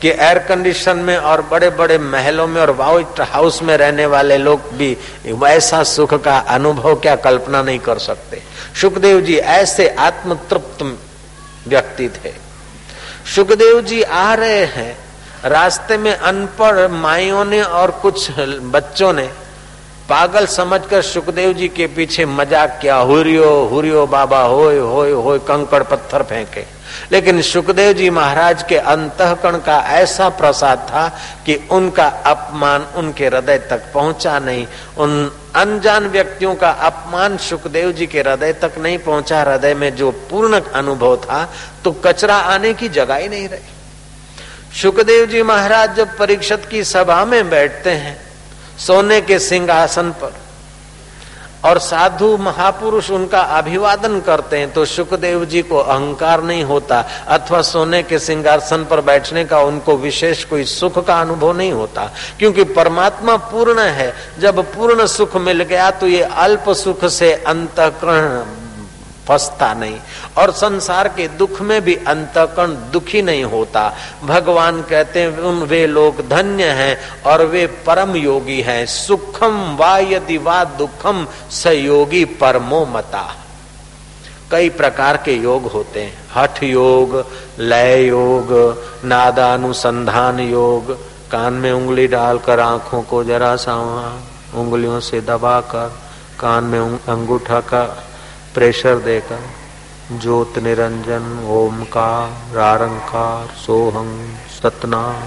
कि 0.00 0.08
एयर 0.08 0.38
कंडीशन 0.38 0.96
में 0.96 1.16
और 1.16 1.42
बड़े 1.42 1.70
बड़े 1.70 1.98
महलों 1.98 2.46
में 2.46 2.60
और 2.60 2.70
वाइट 2.70 3.20
हाउस 3.20 3.62
में 3.62 3.76
रहने 3.76 4.06
वाले 4.06 4.36
लोग 4.38 4.72
भी 4.72 4.96
वैसा 5.26 5.82
सुख 5.82 6.14
का 6.14 6.38
अनुभव, 6.38 6.94
क्या 6.94 7.14
कल्पना 7.16 7.62
नहीं 7.62 7.78
कर 7.78 7.98
सकते। 7.98 8.42
सुखदेव 8.80 9.20
जी 9.20 9.36
ऐसे 9.36 9.88
आत्म 9.88 10.34
तृप्त 10.50 10.82
व्यक्ति 11.68 12.08
थे। 12.08 12.32
सुखदेव 13.34 13.80
जी 13.80 14.02
आ 14.02 14.34
रहे 14.34 14.64
हैं, 14.66 14.96
रास्ते 15.44 15.96
में 15.96 16.12
अनपढ़ 16.12 16.88
माइयों 16.88 17.44
ने 17.44 17.62
और 17.62 17.90
कुछ 17.90 18.30
बच्चों 18.38 19.12
ने 19.12 19.28
पागल 20.08 20.46
समझकर 20.46 21.02
सुखदेव 21.02 21.52
जी 21.52 21.68
के 21.68 21.86
पीछे 21.88 22.24
मज़ाक 22.26 22.78
किया, 22.82 22.96
हुरियो 22.96 23.50
हुरियो 23.64 24.06
बाबा, 24.06 24.40
होय 24.40 24.78
होय 24.78 25.10
होय, 25.12 25.38
कंकड़ 25.40 25.82
पत्थर 25.82 26.22
फेंके। 26.22 26.64
लेकिन 27.12 27.40
सुखदेव 27.42 27.92
जी 27.92 28.08
महाराज 28.10 28.62
के 28.62 28.76
अंतकरण 28.78 29.56
का 29.58 29.78
ऐसा 29.92 30.28
प्रसाद 30.30 30.78
था 30.90 31.08
कि 31.46 31.54
उनका 31.70 32.06
अपमान 32.26 32.82
उनके 32.96 33.26
हृदय 33.26 33.58
तक 33.70 33.92
पहुँचा 33.94 34.38
नहीं। 34.38 34.66
उन 34.98 35.30
अनजान 35.56 36.06
व्यक्तियों 36.08 36.54
का 36.54 36.70
अपमान 36.88 37.36
सुखदेव 37.40 37.92
जी 37.92 38.06
के 38.06 38.20
हृदय 38.20 38.52
तक 38.62 38.78
नहीं 38.78 38.98
पहुँचा। 38.98 39.40
हृदय 39.42 39.74
में 39.74 39.94
जो 39.96 40.10
पूर्ण 40.30 40.60
अनुभव 40.60 41.16
था 41.16 41.44
तो 41.84 41.92
कचरा 42.04 42.36
आने 42.36 42.72
की 42.74 42.88
जगह 42.90 43.16
ही 43.16 43.28
नहीं 43.28 43.48
रही। 43.48 44.80
सुखदेव 44.82 45.26
जी 45.26 45.42
महाराज 45.44 45.96
जब 45.96 46.16
परीक्षित 46.18 46.64
की 46.64 46.84
सभा 46.84 47.24
में 47.24 47.50
बैठते 47.50 47.90
हैं 47.90 48.16
सोने 48.78 49.20
के 49.20 49.38
सिंहासन 49.38 50.10
पर। 50.12 50.32
और 51.64 51.78
साधु 51.78 52.36
महापुरुष 52.36 53.10
उनका 53.10 53.40
अभिवादन 53.58 54.18
करते 54.20 54.58
हैं 54.58 54.72
तो 54.72 54.84
सुखदेव 54.84 55.44
जी 55.44 55.62
को 55.62 55.76
अहंकार 55.76 56.42
नहीं 56.42 56.64
होता, 56.64 56.98
अथवा 57.28 57.60
सोने 57.62 58.02
के 58.02 58.18
सिंहासन 58.18 58.84
पर 58.84 59.00
बैठने 59.00 59.44
का 59.44 59.60
उनको 59.60 59.96
विशेष 59.96 60.44
कोई 60.44 60.64
सुख 60.64 60.98
का 61.06 61.20
अनुभव 61.20 61.52
नहीं 61.52 61.72
होता, 61.72 62.10
क्योंकि 62.38 62.64
परमात्मा 62.64 63.36
पूर्ण 63.36 63.80
है। 63.80 64.12
जब 64.40 64.62
पूर्ण 64.74 65.06
सुख 65.06 65.36
मिल 65.36 65.62
गया 65.62 65.90
तो 65.90 66.06
ये 66.06 66.22
अल्प 66.22 66.70
सुख 66.74 67.04
से 67.06 67.32
अंतकरण 67.34 68.44
फंसता 69.28 69.74
नहीं। 69.74 70.00
और 70.38 70.50
संसार 70.50 71.08
के 71.08 71.28
दुख 71.28 71.60
में 71.60 71.82
भी 71.82 71.94
अंतकरण 71.94 72.90
दुखी 72.90 73.22
नहीं 73.22 73.44
होता। 73.44 73.96
भगवान 74.24 74.82
कहते 74.82 75.20
हैं 75.20 75.38
उन 75.38 75.62
वे 75.62 75.86
लोग 75.86 76.28
धन्य 76.28 76.64
हैं 76.64 77.22
और 77.22 77.44
वे 77.44 77.66
परम 77.66 78.16
योगी 78.16 78.60
हैं। 78.60 78.86
सुखम 78.86 79.76
वा 79.76 79.98
यदि 79.98 80.38
वा 80.38 80.64
दुखम 80.64 81.26
सयोगी 81.50 82.24
परमो 82.24 82.86
मता। 82.86 83.36
कई 84.50 84.68
प्रकार 84.68 85.16
के 85.16 85.32
योग 85.32 85.64
होते 85.64 86.02
हैं। 86.02 86.18
हठ 86.34 86.62
योग, 86.62 87.30
लय 87.58 88.06
योग, 88.06 88.78
नादानुसंधान 89.04 90.40
योग, 90.40 91.04
कान 91.30 91.52
में 91.52 91.72
उंगली 91.72 92.06
डालकर 92.06 92.60
आँखों 92.60 93.02
को 93.02 93.24
जरा 93.24 93.56
सा 93.56 93.74
उंगलियों 94.54 95.00
से 95.00 95.20
दबाकर, 95.20 95.92
कान 96.40 96.64
में 96.64 96.80
अंगूठा 96.80 97.60
का 97.60 98.04
प्रेशर 98.54 98.96
देकर 98.96 100.18
ज्योत 100.20 100.58
निरंजन, 100.58 101.46
ओमकार, 101.50 102.54
रारंकार, 102.54 103.46
सोहम, 103.56 104.10
सतनाम, 104.52 105.22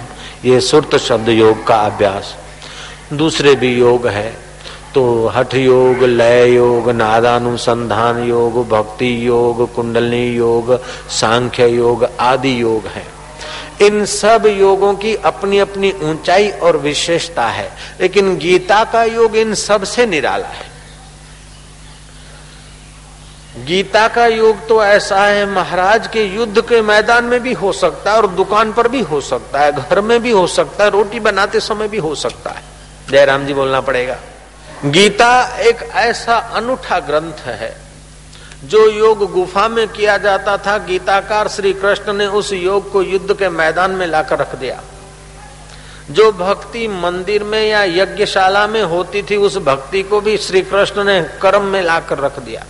ये 0.45 0.59
सुरत 0.61 0.95
शब्द 0.97 1.29
योग 1.29 1.65
का 1.67 1.75
अभ्यास। 1.85 2.35
दूसरे 3.13 3.55
भी 3.55 3.73
योग 3.73 4.07
है 4.07 4.29
तो 4.93 5.27
हठ 5.27 5.53
योग, 5.55 6.03
लय 6.03 6.53
योग, 6.53 6.89
नादानुसंधान 6.91 8.23
योग, 8.23 8.67
भक्ति 8.69 9.27
योग, 9.27 9.73
कुंडलनी 9.75 10.25
योग, 10.27 10.71
सांख्य 11.11 11.67
योग 11.67 12.03
आदि 12.19 12.61
योग 12.61 12.87
है। 12.87 13.05
इन 13.81 14.05
सब 14.05 14.45
योगों 14.49 14.93
की 14.93 15.15
अपनी 15.25 15.59
अपनी 15.59 15.91
ऊंचाई 16.03 16.49
और 16.49 16.77
विशेषता 16.77 17.47
है, 17.47 17.69
लेकिन 18.01 18.35
गीता 18.37 18.83
का 18.83 19.03
योग 19.03 19.35
इन 19.35 19.53
सबसे 19.55 20.05
निराला 20.05 20.47
है। 20.47 20.76
गीता 23.67 24.08
का 24.08 24.25
योग 24.25 24.67
तो 24.67 24.84
ऐसा 24.84 25.23
है, 25.23 25.45
महाराज, 25.45 26.08
के 26.08 26.23
युद्ध 26.23 26.62
के 26.62 26.82
मैदान 26.82 27.25
में 27.25 27.39
भी 27.39 27.53
हो 27.53 27.71
सकता 27.71 28.12
है 28.12 28.17
और 28.17 28.27
दुकान 28.27 28.73
पर 28.73 28.88
भी 28.88 29.01
हो 29.01 29.21
सकता 29.21 29.60
है, 29.60 29.71
घर 29.71 30.01
में 30.01 30.21
भी 30.21 30.32
हो 30.32 30.47
सकता 30.47 30.84
है, 30.84 30.89
रोटी 30.89 31.19
बनाते 31.19 31.60
समय 31.60 31.88
भी 31.88 31.97
हो 31.97 32.15
सकता 32.15 32.49
है। 32.49 32.63
जयराम 33.10 33.45
जी 33.45 33.53
बोलना 33.53 33.82
पड़ेगा। 33.82 34.17
गीता 34.86 35.58
एक 35.60 35.82
ऐसा 35.82 36.38
अनूठा 36.38 36.99
ग्रंथ 36.99 37.45
है, 37.45 37.75
जो 38.63 38.89
योग 38.89 39.32
गुफा 39.32 39.67
में 39.67 39.88
किया 39.88 40.17
जाता 40.17 40.58
था। 40.58 40.77
गीताकार 40.77 41.47
श्री 41.47 41.73
कृष्ण 41.73 42.13
ने 42.13 42.25
उस 42.25 42.53
योग 42.53 42.91
को 42.91 43.01
युद्ध 43.01 43.34
के 43.34 43.49
मैदान 43.49 43.91
में 43.91 44.08
लाकर 44.08 44.39
रख 44.39 44.56
दिया। 44.56 44.82
जो 46.12 46.32
भक्ति 46.32 46.88
मंदिर 46.88 47.43
में 47.43 47.69
या 47.69 47.84
यज्ञशाला 47.84 48.67
में 48.67 48.84
होती 48.84 49.23
थी, 49.23 49.36
उस 49.36 49.58
भक्ति 49.58 50.03
को 50.03 50.21
भी 50.21 50.38
श्री 50.38 50.62
कृष्ण 50.62 51.03
ने 51.03 51.21
कर्म 51.41 51.63
में 51.63 51.82
लाकर 51.82 52.17
रख 52.17 52.39
दिया। 52.39 52.65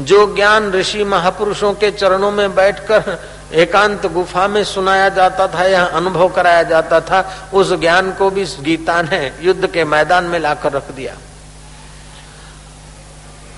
जो 0.00 0.34
ज्ञान 0.34 0.72
ऋषि 0.72 1.04
महापुरुषों 1.04 1.74
के 1.74 1.90
चरणों 1.90 2.30
में 2.30 2.54
बैठकर 2.54 3.18
एकांत 3.52 4.06
गुफा 4.06 4.48
में 4.48 4.64
सुनाया 4.64 5.08
जाता 5.08 5.48
था, 5.48 5.64
या 5.64 5.84
अनुभव 5.84 6.28
कराया 6.28 6.62
जाता 6.62 7.00
था, 7.00 7.50
उस 7.54 7.72
ज्ञान 7.72 8.12
को 8.12 8.30
भी 8.30 8.44
गीता 8.44 9.02
ने 9.02 9.32
युद्ध 9.40 9.66
के 9.66 9.84
मैदान 9.84 10.24
में 10.24 10.38
लाकर 10.38 10.72
रख 10.72 10.90
दिया। 10.90 11.14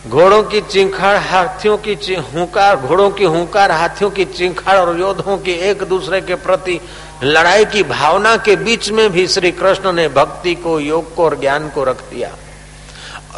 घोड़ों 0.08 0.42
की 0.42 0.60
चिंखाड़, 0.60 1.16
हाथियों 1.16 1.78
की 1.78 1.94
हुकार, 2.14 2.76
घोड़ों 2.76 3.10
की 3.10 3.24
हुकार, 3.24 3.70
हाथियों 3.70 4.10
की 4.10 4.24
चिंखाड़ 4.24 4.76
और 4.76 5.00
योद्धों 5.00 5.38
की 5.38 5.52
एक 5.52 5.82
दूसरे 5.82 6.20
के 6.20 6.34
प्रति 6.34 6.80
लड़ाई 7.22 7.64
की 7.64 7.82
भावना 7.82 8.36
के 8.36 8.56
बीच 8.56 8.90
में 8.90 9.10
भी 9.10 9.26
श्री 9.28 9.50
कृष्ण 9.50 9.92
ने 9.92 10.08
भक्ति 10.08 10.54
को, 10.54 10.80
योग 10.80 11.14
को 11.14 11.24
और 11.24 11.40
ज्ञान 11.40 11.68
को 11.68 11.84
रख 11.84 11.96
दिया। 11.96 12.30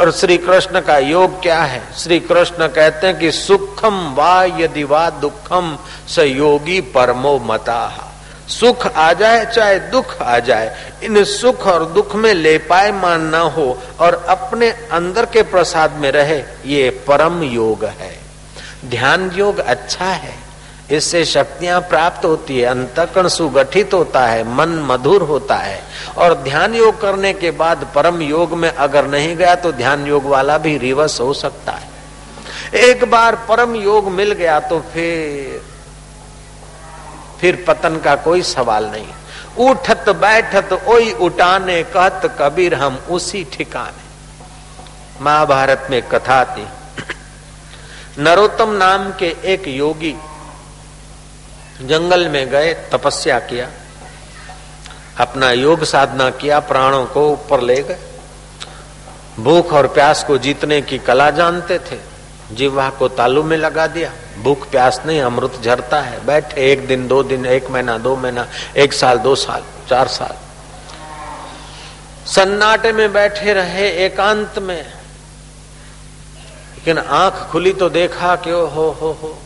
और 0.00 0.10
श्री 0.12 0.36
कृष्ण 0.36 0.80
का 0.80 0.98
योग 0.98 1.42
क्या 1.42 1.62
है? 1.62 1.82
श्री 1.98 2.20
कृष्ण 2.20 2.66
कहते 2.68 3.06
हैं 3.06 3.18
कि 3.18 3.32
सुखम 3.32 4.14
वा 4.14 4.44
यदि 4.44 4.84
वा 4.84 5.10
दुखम 5.10 5.78
स 6.08 6.18
योगी 6.18 6.80
परमो 6.80 7.38
मता। 7.38 8.12
सुख 8.48 8.86
आ 8.86 9.12
जाए, 9.12 9.46
चाहे 9.46 9.78
दुख 9.78 10.22
आ 10.22 10.38
जाए, 10.38 10.92
इन 11.02 11.24
सुख 11.24 11.66
और 11.66 11.84
दुख 11.84 12.14
में 12.14 12.34
ले 12.34 12.58
पाए 12.58 12.92
मान 12.92 13.20
न 13.20 13.34
हो 13.34 13.82
और 14.00 14.26
अपने 14.28 14.70
अंदर 14.70 15.26
के 15.26 15.42
प्रसाद 15.42 15.92
में 15.92 16.12
रहे, 16.12 16.42
ये 16.66 16.90
परम 16.90 17.42
योग 17.42 17.84
है। 17.84 18.18
ध्यान 18.84 19.30
योग 19.34 19.58
अच्छा 19.58 20.04
है। 20.04 20.45
इससे 20.90 21.24
शक्तियाँ 21.24 21.80
प्राप्त 21.82 22.24
होती 22.24 22.58
है, 22.58 22.66
अंतकरण 22.66 23.28
सुगठित 23.28 23.94
होता 23.94 24.26
है, 24.26 24.42
मन 24.56 24.68
मधुर 24.88 25.22
होता 25.22 25.56
है। 25.56 25.80
और 26.16 26.34
ध्यान 26.42 26.74
योग 26.74 27.00
करने 27.00 27.32
के 27.34 27.50
बाद 27.52 27.86
परम 27.94 28.20
योग 28.22 28.52
में 28.54 28.68
अगर 28.70 29.06
नहीं 29.06 29.36
गया 29.36 29.54
तो 29.56 29.72
ध्यान 29.72 30.06
योग 30.06 30.26
वाला 30.26 30.58
भी 30.58 30.76
रिवर्स 30.78 31.20
हो 31.20 31.32
सकता 31.34 31.72
है। 31.72 31.94
एक 32.80 33.04
बार 33.10 33.36
परम 33.48 33.74
योग 33.74 34.10
मिल 34.12 34.32
गया 34.32 34.58
तो 34.60 34.78
फिर 34.92 35.60
फिर 37.40 37.64
पतन 37.68 37.96
का 37.98 38.14
कोई 38.18 38.42
सवाल 38.44 38.84
नहीं। 38.86 39.06
उठत 39.60 40.08
बैठत 40.16 40.72
ओई 40.86 41.10
उठाने, 41.12 41.82
कहत 41.84 42.36
कबीर, 42.40 42.74
हम 42.74 42.96
उसी 43.10 43.44
ठिकाने। 43.52 44.04
महाभारत 45.20 45.86
में 45.90 46.00
कथा 46.04 46.44
थी, 46.46 46.66
नरोत्तम 48.18 48.70
नाम 48.74 49.10
के 49.12 49.34
एक 49.44 49.68
योगी 49.68 50.14
जंगल 51.82 52.28
में 52.28 52.48
गए, 52.48 52.74
तपस्या 52.74 53.38
किया, 53.38 53.70
अपना 55.18 55.52
योग 55.52 55.84
साधना 55.84 56.30
किया, 56.30 56.60
प्राणों 56.60 57.06
को 57.06 57.28
ऊपर 57.28 57.60
ले 57.60 57.82
गए। 57.82 57.98
भूख 59.40 59.72
और 59.72 59.86
प्यास 59.86 60.24
को 60.24 60.38
जीतने 60.38 60.82
की 60.82 60.98
कला 60.98 61.30
जानते 61.30 61.78
थे। 61.78 62.16
जीवा 62.52 62.90
को 62.90 63.08
तालू 63.08 63.42
में 63.42 63.56
लगा 63.56 63.86
दिया। 63.86 64.12
भूख 64.42 64.70
प्यास 64.70 65.02
नहीं, 65.06 65.20
अमृत 65.20 65.60
झरता 65.64 66.00
है। 66.00 66.26
बैठे, 66.26 66.72
एक 66.72 66.86
दिन, 66.86 67.08
दो 67.08 67.22
दिन, 67.22 67.46
एक 67.46 67.70
महीना, 67.70 67.98
दो 67.98 68.16
महीना, 68.16 68.48
एक 68.76 68.92
साल, 68.92 69.18
दो 69.18 69.34
साल, 69.34 69.62
चार 69.90 70.08
साल। 70.08 70.34
सन्नाटे 72.26 72.92
में 72.92 73.12
बैठे 73.12 73.52
रहे 73.52 73.88
एकांत 73.88 74.58
में। 74.58 74.82
लेकिन 76.76 76.98
आँख 76.98 77.34
खुली 77.34 77.72
तो 77.72 77.88
देखा 77.88 78.36
कि 78.36 78.52
ओ 78.52 78.66
हो 78.66 78.90
हो 78.90 79.18
हो। 79.22 79.38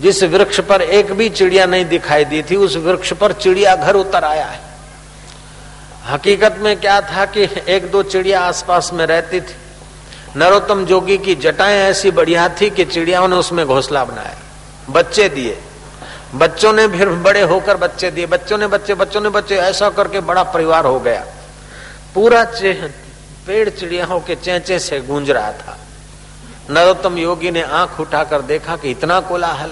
जिस 0.00 0.22
वृक्ष 0.24 0.60
पर 0.60 0.82
एक 0.82 1.12
भी 1.12 1.28
चिड़िया 1.28 1.66
नहीं 1.66 1.84
दिखाई 1.84 2.24
दी 2.24 2.42
थी, 2.42 2.56
उस 2.56 2.76
वृक्ष 2.76 3.12
पर 3.12 3.32
चिड़िया 3.32 3.74
घर 3.76 3.94
उतर 3.94 4.24
आया 4.24 4.46
है। 4.46 4.60
हकीकत 6.06 6.56
में 6.58 6.76
क्या 6.80 7.00
था 7.00 7.24
कि 7.26 7.48
एक 7.68 7.90
दो 7.90 8.02
चिड़िया 8.02 8.40
आसपास 8.40 8.90
में 8.92 9.04
रहती 9.06 9.40
थी। 9.40 9.54
नरोत्तम 10.36 10.84
जोगी 10.84 11.16
की 11.18 11.34
जटाएँ 11.34 11.78
ऐसी 11.80 12.10
बढ़िया 12.10 12.48
थी 12.60 12.68
कि 12.70 12.84
चिड़ियाओं 12.84 13.28
ने 13.28 13.36
उसमें 13.36 13.66
घोसला 13.66 14.04
बनाया, 14.04 14.36
बच्चे 14.90 15.28
दिए। 15.28 15.58
बच्चों 16.34 16.72
ने 16.72 16.86
फिर 16.88 17.08
बड़े 17.08 17.42
होकर 17.42 17.76
बच्चे 17.76 18.10
दिए। 18.10 18.26
बच्चों 18.26 18.58
ने 18.58 18.66
बच्चे, 18.66 18.94
बच्चों 18.94 19.20
ने 19.20 19.28
बच्चे, 19.28 19.56
ऐसा 19.56 19.88
करके 19.90 20.20
बड़ा 20.20 20.42
परिवार 20.44 20.84
हो 20.84 20.98
गया। 21.00 21.24
पूरा 22.14 22.44
पेड़ 23.46 23.68
चिड़ियाओं 23.70 24.20
के 24.20 24.34
चेचे 24.34 24.78
से 24.78 25.00
गूंज 25.00 25.30
रहा 25.30 25.52
था। 25.52 25.78
नरोत्तम 26.70 27.16
योगी 27.18 27.50
ने 27.50 27.62
आँख 27.62 28.00
उठाकर 28.00 28.42
देखा 28.42 28.76
कि 28.76 28.90
इतना 28.90 29.20
कोलाहल 29.20 29.70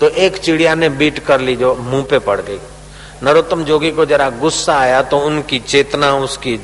तो 0.00 0.08
एक 0.08 0.36
चिड़िया 0.36 0.74
ने 0.74 0.88
बीट 0.92 1.18
कर 1.18 1.40
ली 1.40 1.56
जो 1.56 1.74
मुँह 1.74 2.04
पे 2.04 2.18
पड़ 2.20 2.40
गई। 2.40 2.58
नरोत्तम 3.22 3.62
जोगी 3.64 3.90
को 3.90 4.04
जरा 4.06 4.28
गुस्सा 4.38 4.78
आया 4.78 5.02
तो 5.02 5.18
उनकी 5.18 5.58
चेतना, 5.60 6.14
उसकी 6.16 6.54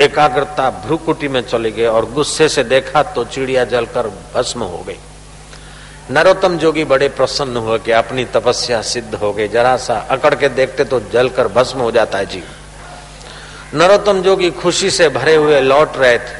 एकाग्रता 0.00 0.68
भ्रूकुटी 0.84 1.28
में 1.28 1.40
चली 1.42 1.70
गई 1.70 1.84
और 1.84 2.10
गुस्से 2.12 2.48
से 2.48 2.64
देखा 2.64 3.02
तो 3.04 3.24
चिड़िया 3.26 3.64
जलकर 3.66 4.08
भस्म 4.34 4.62
हो 4.62 4.84
गई। 4.86 4.98
नरोत्तम 6.10 6.56
जोगी 6.58 6.84
बड़े 6.84 7.08
प्रसन्न 7.10 7.56
हुए 7.56 7.78
कि 7.78 7.92
अपनी 7.92 8.24
तपस्या 8.26 8.80
सिद्ध 8.82 9.14
हो 9.14 9.32
गई। 9.32 9.48
जरा 9.48 9.76
सा 9.78 9.94
अकड़ 10.10 10.34
के 10.34 10.48
देखते 10.50 10.84
तो 10.84 11.00
जलकर 11.12 11.48
भस्म 11.48 11.78
हो 11.78 11.90
जाता 11.90 12.18
है, 12.18 12.26
जी। 12.26 12.42
नरोत्तम 13.74 14.22
जोगी 14.22 14.50
खुशी 14.52 14.90
से 14.90 15.08
भरे 15.08 15.34
हुए 15.34 15.60
लौट 15.60 15.96
रहे 15.96 16.18
थे। 16.18 16.39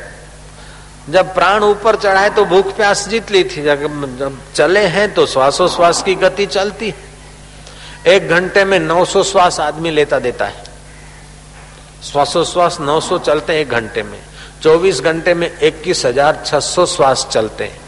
जब 1.09 1.35
प्राण 1.35 1.63
ऊपर 1.65 1.97
चढ़ाए 1.97 2.31
तो 2.31 2.45
भूख 2.45 2.75
प्यास 2.77 3.09
जीत 3.09 3.31
ली 3.31 3.43
थी। 3.45 3.63
जब 3.63 4.39
चले 4.55 4.85
हैं 4.87 5.13
तो 5.15 5.27
श्वासोश्वास 5.27 6.03
की 6.03 6.15
गति 6.15 6.47
चलती 6.47 6.89
है। 6.89 7.09
एक 8.07 8.29
घंटे 8.29 8.65
में 8.65 8.79
900 8.81 9.23
श्वास 9.25 9.61
आदमी 9.61 9.91
लेता 9.91 10.19
देता 10.19 10.47
है। 10.47 10.65
श्वासोश्वास 12.05 12.79
900 12.81 13.19
चलते 13.19 13.53
हैं 13.53 13.61
एक 13.61 13.71
घंटे 13.71 14.03
में। 14.03 14.19
24 14.63 15.01
घंटे 15.01 15.35
में 15.35 15.51
इक्कीस 15.53 16.05
हज़ार 16.07 16.43
छह 16.47 16.61
सौ 16.61 16.87
श्वास 16.87 17.27
चलते 17.31 17.65
हैं। 17.65 17.79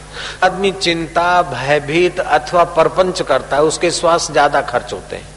आदमी 0.44 0.72
चिंता, 0.72 1.42
भयभीत 1.42 2.20
अथवा 2.20 2.64
परपंच 2.76 3.22
करता 3.22 3.56
है, 3.56 3.62
उसके 3.62 3.90
श्वास 3.90 4.30
ज़्यादा 4.30 4.60
खर्च 4.62 4.92
होते 4.92 5.16
हैं। 5.16 5.28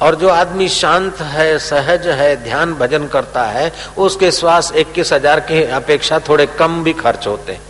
और 0.00 0.14
जो 0.14 0.28
आदमी 0.30 0.68
शांत 0.70 1.20
है, 1.22 1.58
सहज 1.60 2.06
है, 2.08 2.36
ध्यान 2.44 2.74
भजन 2.74 3.06
करता 3.08 3.44
है, 3.46 3.72
उसके 3.98 4.30
श्वास 4.32 4.72
इक्कीस 4.74 5.12
हज़ार 5.12 5.40
की 5.42 5.62
अपेक्षा 5.64 6.18
थोड़े 6.28 6.46
कम 6.58 6.82
भी 6.84 6.92
खर्च 6.94 7.26
होते 7.26 7.52
हैं। 7.52 7.68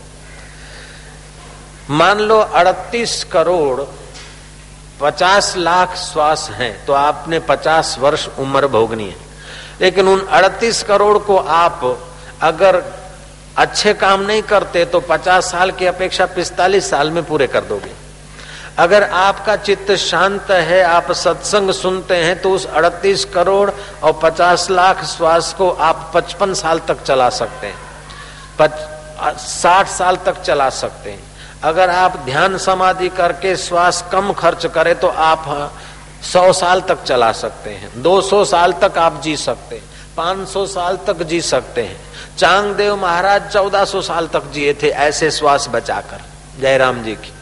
मान 1.91 2.19
लो 2.21 2.39
अड़तीस 2.39 3.23
करोड़ 3.25 3.81
पचास 5.01 5.55
लाख 5.59 5.97
श्वास 5.97 6.49
हैं 6.51 6.75
तो 6.87 6.93
आपने 6.93 7.39
पचास 7.41 7.97
वर्ष 8.01 8.29
उम्र 8.39 8.67
भोगनी 8.69 9.09
है। 9.09 9.29
लेकिन 9.81 10.09
उन 10.09 10.21
अड़तीस 10.31 10.83
करोड़ 10.83 11.19
को 11.21 11.37
आप 11.37 11.81
अगर 12.43 12.83
अच्छे 13.57 13.95
काम 13.95 14.21
नहीं 14.23 14.43
करते 14.43 14.85
तो 14.85 15.01
पचास 15.03 15.51
साल 15.53 15.71
की 15.71 15.87
अपेक्षा 15.87 16.27
पिस्तालीस 16.29 16.91
साल 16.91 17.11
में 17.11 17.23
पूरे 17.25 17.47
कर 17.47 17.65
दोगे। 17.65 17.93
अगर 18.79 19.03
आपका 19.05 19.57
चित्त 19.57 19.93
शांत 19.93 20.51
है, 20.51 20.83
आप 20.83 21.11
सत्संग 21.13 21.71
सुनते 21.71 22.17
हैं 22.17 22.41
तो 22.43 22.51
उस 22.51 22.67
38 22.67 23.25
करोड़ 23.25 23.71
और 24.03 24.13
50 24.23 24.71
लाख 24.71 25.05
श्वास 25.05 25.53
को 25.59 25.71
आप 25.71 26.11
55 26.15 26.55
साल 26.55 26.79
तक 26.79 27.03
चला 27.03 27.29
सकते 27.31 27.67
हैं। 27.67 27.79
साठ 29.39 29.89
साल 29.89 30.17
तक 30.17 30.41
चला 30.43 30.69
सकते 30.71 31.11
हैं। 31.11 31.23
अगर 31.63 31.91
आप 31.91 32.17
ध्यान 32.17 32.59
समाधि 32.59 33.09
करके 33.09 33.57
श्वास 33.57 34.05
कम 34.13 34.33
खर्च 34.33 34.67
करें 34.67 34.95
तो 35.01 35.09
आप 35.09 35.73
सौ 36.33 36.53
साल 36.53 36.81
तक 36.81 37.03
चला 37.03 37.33
सकते 37.33 37.71
हैं। 37.71 38.03
दो 38.03 38.21
सौ 38.21 38.45
साल 38.45 38.73
तक 38.73 38.99
आप 38.99 39.21
जी 39.23 39.37
सकते 39.37 39.77
हैं। 39.77 39.85
पाँच 40.17 40.49
सौ 40.49 40.67
साल 40.67 40.99
तक 41.07 41.23
जी 41.23 41.41
सकते 41.41 41.83
हैं। 41.83 42.01
चांगदेव 42.39 42.97
महाराज 42.97 43.51
चौदह 43.53 43.85
सौ 43.85 44.01
साल 44.01 44.27
तक 44.27 44.51
जिए 44.53 44.75
थे, 44.75 44.89
ऐसे 44.89 45.31
श्वास 45.31 45.69
बचाकर। 45.69 46.21
जयराम 46.61 47.03
जी 47.03 47.15
की। 47.15 47.33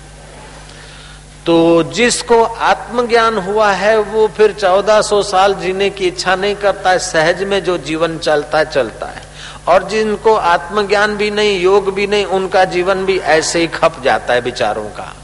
तो 1.49 1.83
जिसको 1.83 2.43
आत्मज्ञान 2.43 3.39
हुआ 3.39 3.73
है, 3.73 3.99
वो 3.99 4.29
फिर 4.29 4.53
चौदह 4.53 5.03
सौ 5.03 5.23
साल 5.23 5.55
जीने 5.55 5.91
की 5.91 6.07
इच्छा 6.07 6.37
नहीं 6.37 6.55
करता 6.55 6.91
है, 6.91 6.99
सहज 6.99 7.43
में 7.43 7.65
जो 7.65 7.79
जीवन 7.79 8.19
चलता 8.19 8.59
है 8.59 8.71
चलता 8.71 9.07
है। 9.07 9.23
और 9.69 9.89
जिनको 9.89 10.35
आत्मज्ञान 10.35 11.17
भी 11.17 11.31
नहीं, 11.31 11.61
योग 11.61 11.95
भी 11.95 12.07
नहीं, 12.07 12.25
उनका 12.25 12.65
जीवन 12.65 13.05
भी 13.05 13.19
ऐसे 13.19 13.59
ही 13.59 13.67
खप 13.67 14.03
जाता 14.05 14.35
है 14.35 14.41
विचारों 14.41 14.85
का। 14.85 15.17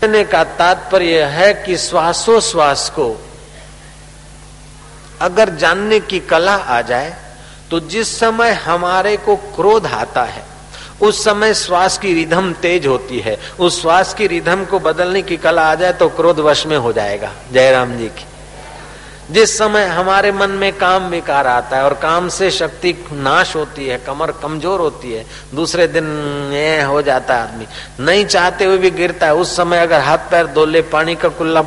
कहने 0.00 0.24
का 0.24 0.44
तात्पर्य 0.44 1.22
है 1.22 1.54
कि 1.54 1.76
श्वासोश्वास 1.76 2.90
को 2.90 3.24
अगर 5.20 5.50
जानने 5.50 6.00
की 6.00 6.20
कला 6.20 6.54
आ 6.54 6.80
जाए 6.80 7.16
तो 7.70 7.80
जिस 7.80 8.18
समय 8.20 8.50
हमारे 8.50 9.16
को 9.16 9.36
क्रोध 9.36 9.86
आता 9.86 10.22
है 10.22 10.49
उस 11.02 11.24
समय 11.24 11.54
श्वास 11.54 11.98
की 11.98 12.14
रिधम 12.14 12.52
तेज 12.52 12.86
होती 12.86 13.18
है। 13.18 13.38
उस 13.60 13.80
श्वास 13.82 14.14
की 14.14 14.26
रिधम 14.26 14.64
को 14.64 14.78
बदलने 14.78 15.22
की 15.22 15.36
कला 15.36 15.62
आ 15.62 15.74
जाए 15.74 15.92
तो 15.92 16.08
क्रोध 16.08 16.40
वश 16.40 16.66
में 16.66 16.76
हो 16.76 16.92
जाएगा। 16.92 17.32
जयराम 17.52 17.96
जी 17.98 18.08
की। 18.08 18.24
जिस 19.30 19.56
समय 19.58 19.84
हमारे 19.86 20.30
मन 20.32 20.50
में 20.50 20.72
काम 20.72 21.06
विकार 21.08 21.46
आता 21.46 21.76
है 21.76 21.84
और 21.84 21.94
काम 21.94 22.28
से 22.28 22.50
शक्ति 22.50 22.92
नाश 23.12 23.54
होती 23.56 23.86
है, 23.86 23.98
कमर 23.98 24.30
कमज़ोर 24.32 24.80
होती 24.80 25.12
है, 25.12 25.24
दूसरे 25.54 25.86
दिन 25.86 26.04
ये 26.52 26.82
हो 26.82 27.02
जाता 27.02 27.34
है 27.34 27.42
आदमी। 27.42 27.66
नहीं 28.04 28.24
चाहते 28.24 28.64
हुए 28.64 28.78
भी 28.78 28.90
गिरता 28.90 29.26
है। 29.26 29.34
उस 29.34 29.56
समय 29.56 29.78
अगर 29.78 30.00
हाथ 30.00 30.18
पैर 30.30 30.46
धो 30.46 30.64
ले 30.64 30.82
पानी 30.82 31.14
का 31.14 31.28
कुल्ला, 31.28 31.62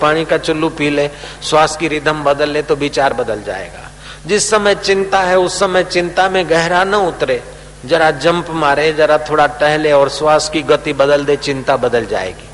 पानी 0.00 0.24
का 0.24 0.38
चुल्लू 0.38 0.68
पी 0.68 0.90
ले, 0.90 1.08
श्वास 1.42 1.76
की 1.76 1.88
रिधम 1.88 2.22
बदल 2.24 2.50
ले 2.50 2.62
तो 2.62 2.76
विचार 2.76 3.12
बदल 3.12 3.42
जाएगा। 3.42 3.90
जिस 4.26 4.50
समय 4.50 4.74
चिंता 4.74 5.20
है, 5.20 5.38
उस 5.38 5.58
समय 5.60 5.84
चिंता 5.84 6.28
में 6.28 6.44
गहरा 6.50 6.84
न 6.84 6.94
उतरे। 6.94 7.42
जरा 7.84 8.10
जंप 8.16 8.50
मारे, 8.52 8.92
जरा 8.92 9.18
थोड़ा 9.20 9.46
टहले 9.46 9.92
और 9.92 10.08
श्वास 10.10 10.48
की 10.48 10.62
गति 10.62 10.92
बदल 10.92 11.24
दे, 11.24 11.36
चिंता 11.38 11.76
बदल 11.78 12.06
जाएगी। 12.06 12.48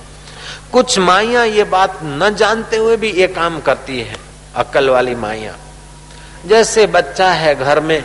कुछ 0.72 0.98
माइया 0.98 1.42
ये 1.44 1.64
बात 1.66 1.98
न 2.02 2.34
जानते 2.34 2.76
हुए 2.76 2.96
भी 2.96 3.10
ये 3.12 3.26
काम 3.28 3.58
करती 3.60 4.00
है 4.00 4.16
अकल 4.56 4.88
वाली 4.90 5.14
माइया। 5.16 5.54
जैसे 6.46 6.86
बच्चा 6.88 7.30
है 7.32 7.54
घर 7.54 7.80
में 7.80 8.02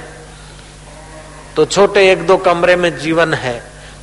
तो 1.56 1.66
छोटे 1.66 2.12
एक 2.12 2.26
दो 2.28 2.38
कमरे 2.40 2.76
में 2.76 2.98
जीवन 3.00 3.34
है 3.34 3.62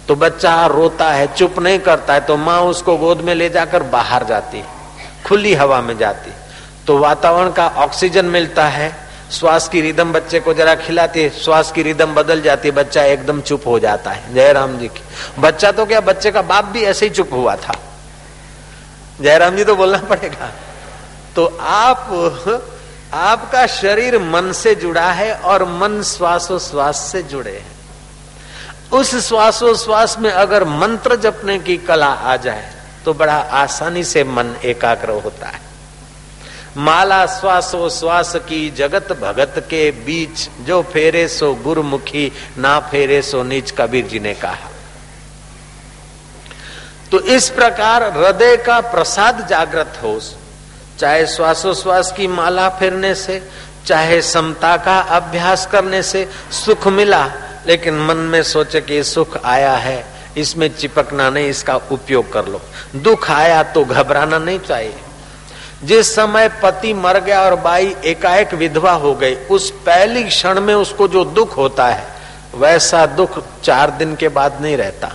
तो 0.08 0.14
बच्चा 0.16 0.66
रोता 0.66 1.10
है, 1.10 1.26
चुप 1.34 1.58
नहीं 1.58 1.78
करता 1.78 2.14
है 2.14 2.20
तो 2.20 2.36
माँ 2.36 2.60
उसको 2.62 2.96
गोद 2.96 3.20
में 3.20 3.34
ले 3.34 3.48
जाकर 3.50 3.82
बाहर 3.84 4.24
जाती, 4.24 4.62
खुली 5.26 5.54
हवा 5.54 5.80
में 5.80 5.96
जाती। 5.98 6.30
तो 6.86 6.98
वातावरण 6.98 7.50
का 7.52 7.66
ऑक्सीजन 7.78 8.24
मिलता 8.26 8.66
है 8.68 8.90
श्वास 9.32 9.68
की 9.68 9.80
रिदम 9.80 10.12
बच्चे 10.12 10.40
को 10.40 10.54
जरा 10.54 10.74
खिलाती 10.74 11.22
है 11.22 11.30
श्वास 11.30 11.72
की 11.72 11.82
रिदम 11.82 12.14
बदल 12.14 12.40
जाती 12.40 12.68
है 12.68 12.74
बच्चा 12.74 13.04
एकदम 13.04 13.40
चुप 13.40 13.66
हो 13.66 13.78
जाता 13.78 14.10
है। 14.10 14.34
जयराम 14.34 14.78
जी 14.78 14.88
की। 14.88 15.02
बच्चा 15.38 15.72
तो 15.72 15.86
क्या, 15.86 16.00
बच्चे 16.00 16.30
का 16.30 16.42
बाप 16.42 16.64
भी 16.64 16.82
ऐसे 16.82 17.06
ही 17.06 17.10
चुप 17.10 17.32
हुआ 17.32 17.56
था? 17.56 17.74
जयराम 19.20 19.56
जी 19.56 19.64
तो 19.64 19.76
बोलना 19.76 19.98
पड़ेगा। 19.98 20.52
तो 21.36 21.58
आप, 21.60 21.98
आपका 23.14 23.66
शरीर 23.66 24.18
मन 24.18 24.52
से 24.52 24.74
जुड़ा 24.74 25.12
है 25.12 25.34
और 25.34 25.64
मन 25.64 26.02
श्वासो 26.02 26.58
श्वास 26.58 26.98
से 26.98 27.22
जुड़े 27.22 27.52
हैं। 27.52 27.80
उस 28.92 29.28
श्वासोश्वास 29.28 30.18
में 30.18 30.30
अगर 30.30 30.64
मंत्र 30.64 31.16
जपने 31.16 31.58
की 31.58 31.76
कला 31.76 32.06
आ 32.06 32.36
जाए 32.36 32.70
तो 33.04 33.14
बड़ा 33.14 33.36
आसानी 33.36 34.04
से 34.04 34.24
मन 34.24 34.56
एकाग्र 34.64 35.10
होता 35.10 35.48
है। 35.48 35.69
माला 36.76 37.24
श्वासो 37.26 37.88
श्वास 37.90 38.34
की 38.48 38.70
जगत 38.70 39.12
भगत 39.12 39.54
के 39.70 39.90
बीच, 39.90 40.48
जो 40.60 40.82
फेरे 40.82 41.26
सो 41.28 41.54
गुरुमुखी 41.54 42.30
ना 42.58 42.78
फेरे 42.80 43.22
सो 43.22 43.42
नीच, 43.42 43.70
कबीर 43.70 44.06
जी 44.06 44.20
ने 44.20 44.34
कहा। 44.34 44.70
तो 47.10 47.20
इस 47.20 47.48
प्रकार 47.50 48.02
हृदय 48.18 48.56
का 48.56 48.80
प्रसाद 48.80 49.46
जागृत 49.48 49.98
हो, 50.02 50.20
चाहे 50.98 51.26
श्वासोश्वास 51.26 52.12
की 52.12 52.26
माला 52.26 52.68
फेरने 52.68 53.14
से, 53.14 53.42
चाहे 53.86 54.22
समता 54.22 54.76
का 54.76 54.98
अभ्यास 55.00 55.66
करने 55.66 56.02
से 56.02 56.28
सुख 56.64 56.86
मिला, 56.88 57.26
लेकिन 57.66 58.00
मन 58.00 58.16
में 58.16 58.42
सोचे 58.42 58.80
कि 58.80 59.02
सुख 59.04 59.36
आया 59.44 59.72
है, 59.72 60.04
इसमें 60.36 60.68
चिपकना 60.74 61.30
नहीं, 61.30 61.48
इसका 61.48 61.76
उपयोग 61.76 62.32
कर 62.32 62.46
लो। 62.46 62.60
दुख 62.96 63.30
आया 63.30 63.62
तो 63.62 63.84
घबराना 63.84 64.38
नहीं 64.38 64.58
चाहिए। 64.58 64.98
जिस 65.84 66.14
समय 66.14 66.48
पति 66.62 66.94
मर 66.94 67.20
गया 67.20 67.42
और 67.42 67.54
बाई 67.54 67.94
एकाएक 68.04 68.54
विधवा 68.54 68.92
हो 68.92 69.14
गई, 69.14 69.34
उस 69.34 69.70
पहली 69.70 70.24
क्षण 70.24 70.60
में 70.60 70.74
उसको 70.74 71.08
जो 71.08 71.24
दुख 71.24 71.56
होता 71.56 71.86
है, 71.86 72.04
वैसा 72.54 73.06
दुख 73.06 73.42
चार 73.62 73.90
दिन 73.90 74.16
के 74.16 74.28
बाद 74.28 74.58
नहीं 74.60 74.76
रहता। 74.76 75.12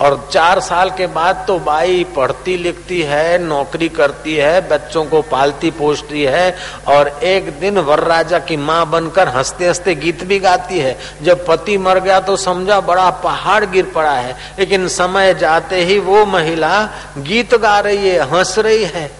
और 0.00 0.28
चार 0.32 0.60
साल 0.60 0.90
के 0.90 1.06
बाद 1.06 1.44
तो 1.46 1.58
बाई 1.58 2.04
पढ़ती 2.16 2.56
लिखती 2.56 3.02
है, 3.02 3.38
नौकरी 3.38 3.88
करती 3.88 4.36
है, 4.36 4.68
बच्चों 4.68 5.04
को 5.04 5.22
पालती 5.22 5.70
पोषती 5.70 6.22
है, 6.22 6.56
और 6.88 7.08
एक 7.08 7.50
दिन 7.60 7.78
वर 7.78 8.00
राजा 8.00 8.38
की 8.38 8.56
माँ 8.56 8.90
बनकर 8.90 9.28
हँसते 9.28 9.68
हँसते 9.68 9.94
गीत 9.94 10.24
भी 10.24 10.38
गाती 10.38 10.78
है। 10.78 10.98
जब 11.22 11.46
पति 11.46 11.78
मर 11.78 12.00
गया 12.00 12.20
तो 12.20 12.36
समझा 12.36 12.80
बड़ा 12.80 13.10
पहाड़ 13.10 13.64
गिर 13.64 13.84
पड़ा 13.84 14.12
है, 14.12 14.36
लेकिन 14.58 14.88
समय 14.88 15.34
जाते 15.34 15.84
ही 15.84 15.98
वो 15.98 16.26
महिला 16.26 16.88
गीत 17.18 17.54
गा 17.54 17.80
रही 17.80 18.08
है, 18.08 18.20
हंस 18.30 18.58
रही 18.58 18.84
है। 18.84 19.10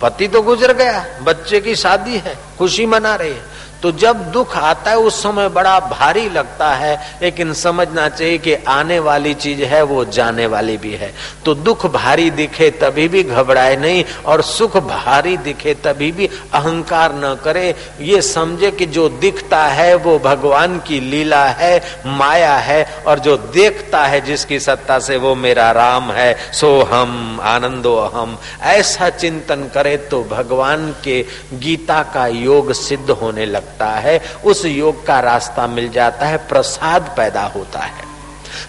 पति 0.00 0.28
तो 0.28 0.42
गुजर 0.42 0.72
गया 0.72 1.04
बच्चे 1.22 1.60
की 1.60 1.74
शादी 1.74 2.18
है 2.18 2.36
खुशी 2.58 2.86
मना 2.86 3.14
रही 3.14 3.32
है। 3.32 3.57
तो 3.82 3.92
जब 3.92 4.30
दुख 4.32 4.56
आता 4.56 4.90
है, 4.90 4.98
उस 4.98 5.22
समय 5.22 5.48
बड़ा 5.48 5.80
भारी 5.80 6.28
लगता 6.28 6.74
है, 6.74 7.18
लेकिन 7.22 7.52
समझना 7.52 8.08
चाहिए 8.08 8.38
कि 8.38 8.54
आने 8.54 8.98
वाली 8.98 9.34
चीज़ 9.34 9.62
है, 9.62 9.82
वो 9.82 10.04
जाने 10.04 10.46
वाली 10.46 10.76
भी 10.76 10.92
है। 10.92 11.12
तो 11.44 11.54
दुख 11.54 11.86
भारी 11.86 12.30
दिखे 12.30 12.70
तभी 12.70 13.08
भी 13.08 13.22
घबराए 13.22 13.76
नहीं, 13.76 14.04
और 14.26 14.42
सुख 14.42 14.76
भारी 14.76 15.36
दिखे 15.36 15.74
तभी 15.74 16.12
भी 16.12 16.26
अहंकार 16.26 17.14
न 17.14 17.34
करे। 17.44 17.74
ये 18.00 18.22
समझे 18.22 18.70
कि 18.70 18.86
जो 18.86 19.08
दिखता 19.08 19.64
है, 19.66 19.94
वो 19.94 20.18
भगवान 20.18 20.78
की 20.78 21.00
लीला 21.00 21.44
है, 21.44 21.82
माया 22.06 22.56
है, 22.56 23.02
और 23.06 23.18
जो 23.18 23.36
देखता 23.36 24.04
है, 24.04 24.20
जिसकी 24.20 24.60
सत्ता 24.60 24.98
से 24.98 25.16
वो 25.16 25.34
मेरा 25.34 25.70
राम 25.72 26.12
है, 26.12 26.36
सो 26.52 26.82
हम 26.82 27.40
आनंदो 27.42 27.98
हम 27.98 28.38
ऐसा 28.62 29.10
चिंतन 29.10 29.70
करे 29.74 29.96
तो 29.96 30.22
भगवान 30.24 30.94
के 31.04 31.24
गीता 31.54 32.02
का 32.14 32.26
योग 32.26 32.72
सिद्ध 32.72 33.10
होने 33.10 33.46
लगता 33.46 33.67
सकता 33.68 33.86
है, 33.86 34.20
उस 34.44 34.64
योग 34.64 35.06
का 35.06 35.20
रास्ता 35.20 35.66
मिल 35.66 35.88
जाता 35.88 36.26
है, 36.26 36.36
प्रसाद 36.36 37.14
पैदा 37.16 37.42
होता 37.42 37.78
है। 37.78 38.04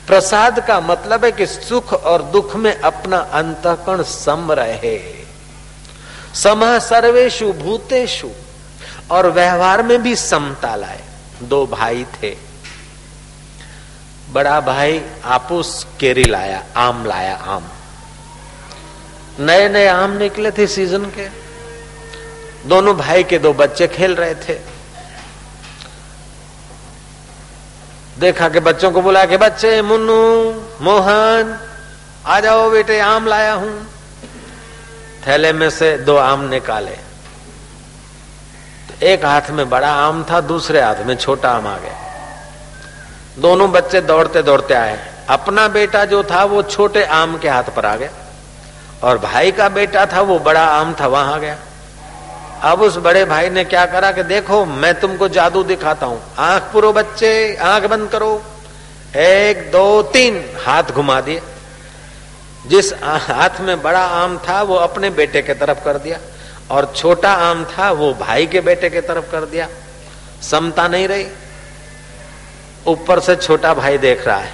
प्रसाद 0.08 0.68
का 0.68 0.80
मतलब 0.80 1.26
है 1.26 1.32
कि 1.32 1.46
सुख 1.46 1.94
और 1.94 2.22
दुख 2.22 2.56
में 2.56 2.82
अपना 2.82 3.18
अंतकण 3.18 4.04
सम 4.04 4.52
रहे। 4.52 5.26
सम 6.36 6.80
सर्वेशु 6.80 7.54
भूतेशु 7.54 8.30
और 9.12 9.28
व्यवहार 9.28 9.84
में 9.84 10.04
भी 10.04 10.16
समता 10.16 10.76
लाए। 10.76 11.02
दो 11.44 11.66
भाई 11.66 12.06
थे। 12.24 12.38
बड़ा 14.32 14.60
भाई 14.60 15.06
आपूस 15.26 15.88
केरी 16.00 16.24
लाया, 16.24 16.64
आम 16.78 17.06
लाया 17.06 17.36
आम। 17.36 17.64
नए 19.40 19.70
नए 19.70 19.88
आम 19.88 20.12
निकले 20.12 20.52
थे 20.52 20.68
सीज़न 20.68 21.06
के। 21.06 21.30
दोनों 22.66 22.98
भाई 22.98 23.24
के 23.24 23.40
दो 23.40 23.54
बच्चे 23.54 23.88
खेल 23.88 24.16
रहे 24.16 24.36
थे। 24.36 24.79
देखा 28.20 28.50
कि 28.50 28.60
बच्चों 28.60 28.92
को 28.92 29.02
बुला 29.02 29.26
के, 29.26 29.38
बच्चे, 29.38 29.82
मुन्नू, 29.82 30.50
मोहन, 30.82 31.60
आ 32.26 32.40
जाओ 32.40 32.70
बेटे, 32.70 33.00
आम 33.00 33.28
लाया 33.28 33.54
हूँ। 33.54 33.88
थैले 35.28 35.54
में 35.54 35.70
से 35.70 35.98
दो 35.98 36.16
आम 36.18 36.50
निकाले। 36.50 36.92
तो 38.90 39.06
एक 39.06 39.26
हाथ 39.26 39.42
में 39.50 39.70
बड़ा 39.70 39.94
आम 39.94 40.26
था, 40.32 40.42
दूसरे 40.42 40.82
हाथ 40.82 40.96
में 41.06 41.16
छोटा 41.16 41.52
आम 41.52 41.68
आ 41.68 41.78
गया। 41.78 41.96
दोनों 43.40 43.72
बच्चे 43.72 44.02
दौड़ते 44.02 44.42
दौड़ते 44.42 44.74
आए। 44.74 45.00
अपना 45.30 45.68
बेटा 45.68 46.06
जो 46.06 46.24
था, 46.24 46.44
वो 46.44 46.64
छोटे 46.64 47.04
आम 47.04 47.38
के 47.38 47.50
हाथ 47.50 47.64
पर 47.64 47.86
आ 47.86 47.96
गया। 47.96 48.10
और 49.04 49.18
भाई 49.18 49.52
का 49.52 49.70
बेटा 49.70 50.06
था, 50.06 50.22
वो 50.22 50.40
बड़ा 50.40 50.66
आम 50.66 50.96
था, 51.02 51.08
वहाँ 51.08 51.34
आ 51.34 51.38
गया। 51.38 51.58
अब 52.64 52.82
उस 52.82 52.98
बड़े 52.98 53.26
भाई 53.26 53.50
ने 53.50 53.64
क्या 53.64 53.86
करा 53.86 54.12
कि 54.12 54.24
देखो, 54.24 54.66
मैं 54.66 55.00
तुमको 55.00 55.28
जादू 55.28 55.64
दिखाता 55.64 56.06
हूँ। 56.06 56.22
आँख 56.38 56.64
पुरो 56.64 56.94
बच्चे, 56.94 57.56
आँख 57.56 57.84
बंद 57.84 58.10
करो। 58.10 58.44
एक, 59.16 59.72
दो, 59.72 60.02
तीन, 60.04 60.50
हाथ 60.66 60.84
घुमा 60.84 61.22
दिए। 61.22 61.42
जिस 62.68 62.94
हाथ 63.04 63.60
में 63.60 63.82
बड़ा 63.82 64.04
आम 64.06 64.38
था, 64.38 64.62
वो 64.62 64.76
अपने 64.76 65.10
बेटे 65.10 65.42
के 65.42 65.54
तरफ़ 65.54 65.84
कर 65.84 65.98
दिया। 65.98 66.18
और 66.72 66.94
छोटा 66.96 67.32
आम 67.32 67.66
था, 67.66 67.92
वो 67.92 68.14
भाई 68.14 68.48
के 68.48 68.62
बेटे 68.62 68.90
के 68.90 69.02
तरफ़ 69.02 69.32
कर 69.32 69.46
दिया। 69.46 69.68
समता 70.42 70.88
नहीं 70.88 71.08
रही। 71.08 71.28
ऊपर 72.88 73.20
से 73.20 73.36
छोटा 73.36 73.74
भाई 73.74 73.98
देख 73.98 74.28
रहा 74.28 74.38
है, 74.38 74.52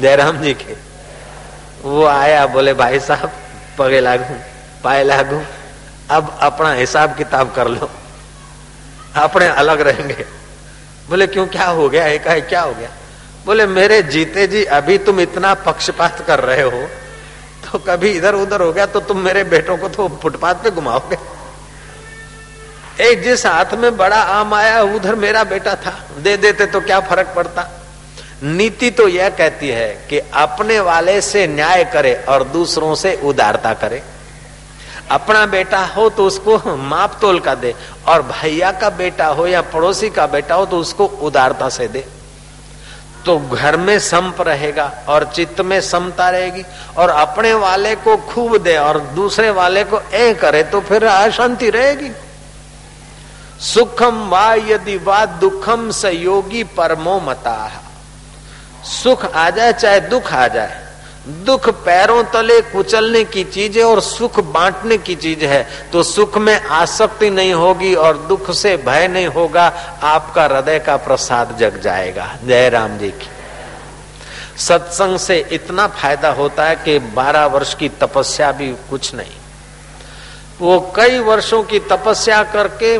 जयराम 0.00 0.38
जी 0.38 0.54
के। 0.54 0.76
वो 1.82 2.06
आया, 2.06 2.46
बोले, 2.46 2.74
भाई 2.74 3.00
साहब, 3.00 3.32
पगे 3.78 4.00
लागू, 4.00 4.36
पाए 4.84 5.04
लागू। 5.04 5.42
अब 6.10 6.36
अपना 6.42 6.72
हिसाब 6.72 7.16
किताब 7.16 7.52
कर 7.52 7.68
लो। 7.68 7.90
अपने 9.16 9.46
अलग 9.46 9.80
रहेंगे। 9.80 10.24
बोले, 11.08 11.26
क्यों, 11.26 11.46
क्या 11.46 11.66
हो 11.66 11.88
गया? 11.88 12.06
एक 12.06 12.26
है, 12.28 12.40
क्या 12.40 12.60
हो 12.60 12.72
गया? 12.74 12.90
बोले, 13.46 13.66
मेरे 13.66 14.02
जीते 14.02 14.46
जी, 14.46 14.64
अभी 14.64 14.98
तुम 14.98 15.20
इतना 15.20 15.54
पक्षपात 15.54 16.24
कर 16.26 16.40
रहे 16.40 16.62
हो 16.62 16.88
तो 17.64 17.78
कभी 17.78 18.10
इधर 18.10 18.34
उधर 18.34 18.60
हो 18.60 18.72
गया 18.72 18.86
तो 18.86 19.00
तुम 19.00 19.18
मेरे 19.18 19.42
बेटों 19.44 19.76
को 19.76 19.88
तो 19.88 20.08
फुटपाथ 20.22 20.54
पे 20.54 20.70
घुमाओगे। 20.70 21.16
एक 23.00 23.22
जिस 23.22 23.44
हाथ 23.46 23.72
में 23.74 23.96
बड़ा 23.96 24.16
आम 24.16 24.54
आया, 24.54 24.82
उधर 24.82 25.14
मेरा 25.14 25.44
बेटा 25.44 25.74
था। 25.76 25.92
दे 26.18 26.36
देते 26.36 26.66
तो 26.66 26.80
क्या 26.80 27.00
फ़र्क 27.00 27.32
पड़ता? 27.36 27.68
नीति 28.42 28.90
तो 28.90 29.08
यह 29.08 29.28
कहती 29.28 29.68
है 29.68 29.88
कि 30.10 30.18
अपने 30.18 30.78
वाले 30.80 31.20
से 31.20 31.46
न्याय 31.46 31.84
करे 31.84 32.14
और 32.28 32.44
दूसरों 32.44 32.94
से 32.94 33.14
उदारता 33.24 33.72
करे। 33.74 34.02
अपना 35.10 35.44
बेटा 35.46 35.84
हो 35.86 36.08
तो 36.10 36.26
उसको 36.26 36.76
माप 36.78 37.18
तोल 37.20 37.38
का 37.40 37.54
दे, 37.54 37.74
और 38.08 38.22
भैया 38.22 38.70
का 38.72 38.90
बेटा 38.92 39.26
हो 39.28 39.46
या 39.46 39.62
पड़ोसी 39.62 40.10
का 40.10 40.26
बेटा 40.26 40.54
हो 40.54 40.66
तो 40.66 40.78
उसको 40.78 41.06
उदारता 41.22 41.68
से 41.68 41.88
दे। 41.88 42.04
तो 43.26 43.38
घर 43.38 43.76
में 43.76 43.98
संप 43.98 44.40
रहेगा 44.40 44.90
और 45.08 45.24
चित्त 45.26 45.60
में 45.60 45.80
समता 45.80 46.28
रहेगी, 46.30 46.62
और 46.98 47.10
अपने 47.10 47.52
वाले 47.54 47.94
को 47.96 48.16
खूब 48.26 48.56
दे 48.58 48.76
और 48.78 48.98
दूसरे 49.14 49.50
वाले 49.52 49.84
को 49.84 50.00
ए 50.14 50.32
करे 50.34 50.62
तो 50.64 50.80
फिर 50.80 51.04
अशांति 51.04 51.70
रहेगी। 51.70 52.10
सुखम 53.62 54.28
वा 54.28 54.52
यदि 54.54 54.96
वा 54.98 55.24
दुखम 55.40 55.90
सयोगी 55.92 56.64
परमो 56.76 57.18
मता। 57.20 57.70
सुख 58.84 59.24
आ 59.26 59.48
जाए 59.50 59.72
चाहे 59.72 60.00
दुख 60.02 60.32
आ 60.32 60.46
जाए 60.48 60.82
दुख 61.26 61.68
पैरों 61.84 62.22
तले 62.24 62.60
कुचलने 62.62 63.24
की 63.24 63.44
चीज़ 63.44 63.78
है 63.78 63.84
और 63.84 64.00
सुख 64.00 64.40
बांटने 64.44 64.98
की 64.98 65.14
चीज़ 65.14 65.44
है 65.44 65.62
तो 65.92 66.02
सुख 66.02 66.36
में 66.38 66.60
आसक्ति 66.60 67.30
नहीं 67.30 67.52
होगी 67.52 67.94
और 67.94 68.18
दुख 68.18 68.50
से 68.50 68.76
भय 68.76 69.08
नहीं 69.08 69.26
होगा, 69.26 69.66
आपका 70.02 70.44
हृदय 70.44 70.78
का 70.78 70.96
प्रसाद 70.96 71.56
जग 71.58 71.80
जाएगा। 71.80 72.36
जय 72.44 72.68
राम 72.68 72.98
जी 72.98 73.10
की। 73.10 73.28
सत्संग 74.58 75.18
से 75.18 75.38
इतना 75.52 75.86
फ़ायदा 75.86 76.32
होता 76.32 76.64
है 76.64 76.76
कि 76.76 76.98
12 77.14 77.46
वर्ष 77.46 77.74
की 77.74 77.88
तपस्या 77.88 78.52
भी 78.52 78.68
कुछ 78.90 79.14
नहीं। 79.14 79.32
वो 80.60 80.92
कई 80.96 81.18
वर्षों 81.18 81.62
की 81.62 81.78
तपस्या 81.78 82.42
करके 82.42 82.98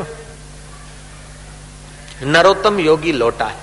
नरोत्तम 2.26 2.80
योगी 2.80 3.12
लौटा 3.12 3.44
है। 3.44 3.62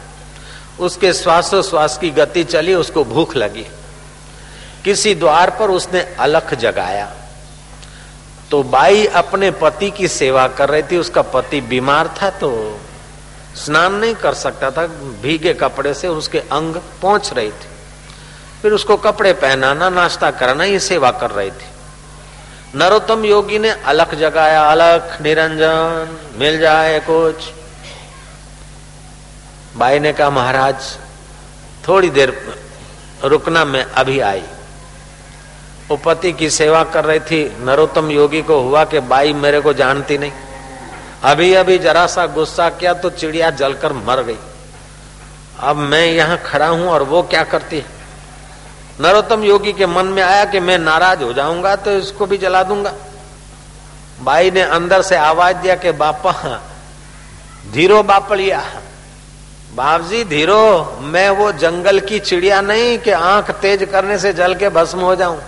उसके 0.80 1.14
श्वासोश्वास 1.14 1.98
की 1.98 2.10
गति 2.10 2.44
चली, 2.44 2.74
उसको 2.74 3.04
भूख 3.04 3.36
लगी। 3.36 3.66
किसी 4.86 5.16
द्वार 5.16 5.50
पर 5.50 5.70
उसने 5.70 6.02
अलख 6.20 6.54
जगाया। 6.54 7.12
तो 8.52 8.62
बाई 8.64 9.06
अपने 9.06 9.52
पति 9.52 9.90
की 9.92 10.08
सेवा 10.08 10.48
कर 10.48 10.70
रही 10.70 10.84
थी, 10.84 10.98
उसका 10.98 11.22
पति 11.22 11.62
बीमार 11.62 12.08
था 12.22 12.30
तो 12.30 12.80
स्नान 13.56 13.94
नहीं 13.94 14.16
कर 14.16 14.34
सकता 14.34 14.72
था, 14.72 14.86
भीगे 15.22 15.54
कपड़े 15.54 15.94
से 15.94 16.08
उसके 16.08 16.40
अंग 16.40 16.76
पहुँच 17.02 17.34
रही 17.34 17.52
थी। 17.52 17.70
फिर 18.62 18.72
उसको 18.72 18.98
कपड़े 18.98 19.34
पहनाना, 19.34 19.90
नाश्ता 19.90 20.32
कराना, 20.32 20.64
ये 20.64 20.80
सेवा 20.80 21.12
कर 21.12 21.32
रही 21.32 21.52
थी। 21.52 21.70
नरोत्तम 22.76 23.26
योगी 23.26 23.60
ने 23.60 23.70
अलख 23.70 24.16
जगाया, 24.16 24.62
अलख, 24.64 25.22
निरंजन, 25.22 26.18
मिल 26.40 26.60
जाए 26.60 27.00
कुछ। 27.00 27.52
बाई 29.78 30.00
ने 30.00 30.14
कहा, 30.14 30.30
महाराज, 30.30 30.98
थोड़ी 31.88 32.10
देर 32.10 32.34
रुकना 33.24 33.66
मैं 33.66 33.84
अभी 33.84 34.20
आई 34.20 34.44
वो 35.92 35.96
पति 35.98 36.32
की 36.32 36.50
सेवा 36.50 36.84
कर 36.84 37.06
रही 37.06 37.20
थी, 37.20 37.58
नरोत्तम 37.60 38.10
योगी 38.12 38.42
को 38.42 38.60
हुआ 38.60 38.84
कि 38.86 39.00
बाई 39.00 39.34
मेरे 39.34 39.60
को 39.62 39.74
जानती 39.74 40.18
नहीं। 40.18 40.32
अभी 41.24 41.54
अभी 41.54 41.78
जरा 41.78 42.06
सा 42.08 42.26
गुस्सा 42.28 42.70
किया 42.70 42.94
तो 42.94 43.10
चिड़िया 43.10 43.50
जलकर 43.52 43.94
मर 43.94 44.22
गई। 44.24 44.38
अब 45.60 45.76
मैं 45.76 46.06
यहाँ 46.06 46.38
खड़ा 46.38 46.68
हूँ 46.68 46.88
और 46.88 47.04
वो 47.04 47.24
क्या 47.24 47.44
करती 47.44 47.78
है? 47.78 47.86
नरोत्तम 49.02 49.44
योगी 49.44 49.74
के 49.74 49.86
मन 49.86 50.06
में 50.06 50.24
आया 50.24 50.46
कि 50.46 50.60
मैं 50.60 50.78
नाराज़ 50.80 51.24
हो 51.24 51.34
जाऊँगा 51.34 51.76
तो 51.76 51.92
इसको 51.92 52.26
भी 52.26 52.38
जला 52.38 52.64
दूँगा। 52.64 52.94
बाई 54.22 54.52
ने 54.52 54.62
अंदर 54.62 55.02
से 55.02 55.16
आवाज़ 55.18 55.58
दिया 55.58 55.76
कि, 55.76 55.92
बापा, 55.92 56.34
धीरो 57.74 58.04
बापड़िया 58.04 58.64
बाप 59.76 60.02
जी 60.02 60.24
धीरो, 60.24 61.00
मैं 61.02 61.30
वो 61.30 61.52
जंगल 61.52 62.00
की 62.00 62.20
चिड़िया 62.20 62.62
नहीं 62.62 62.98
कि 63.00 63.12
आँख 63.12 63.52
तेज 63.52 63.90
करने 63.92 64.20
से 64.20 64.34
जल 64.34 64.56
के 64.56 64.70
भस्म 64.70 65.00
हो 65.00 65.16
जाऊँ। 65.16 65.42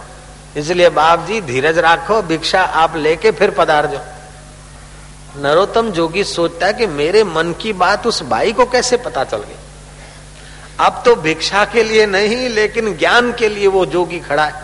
इसलिए 0.56 0.89
बाप 0.91 1.26
जी 1.28 1.39
धीरज 1.41 1.78
राखो, 1.80 2.22
भिक्षा 2.22 2.62
आप 2.62 2.95
लेके 2.95 3.32
फिर 3.32 3.51
पधार 3.51 3.86
जाओ 3.88 5.41
नरोत्तम 5.41 5.89
जोगी 5.91 6.24
सोचता 6.24 6.68
है 6.68 6.74
कि 6.74 6.88
मेरे 6.88 7.24
मन 7.24 7.54
की 7.62 7.72
बात 7.74 8.06
उस 8.08 8.22
भाई 8.24 8.51
को 8.54 8.66
कैसे 8.66 8.97
पता 8.97 9.24
चल 9.24 9.38
गई? 9.38 9.56
अब 10.80 11.01
तो 11.06 11.16
भिक्षा 11.16 11.64
के 11.66 11.84
लिए 11.84 12.06
नहीं, 12.06 12.49
लेकिन 12.49 12.95
ज्ञान 12.97 13.32
के 13.34 13.49
लिए 13.49 13.68
वो 13.68 13.86
जोगी 13.86 14.20
खड़ा 14.20 14.45
है। 14.45 14.62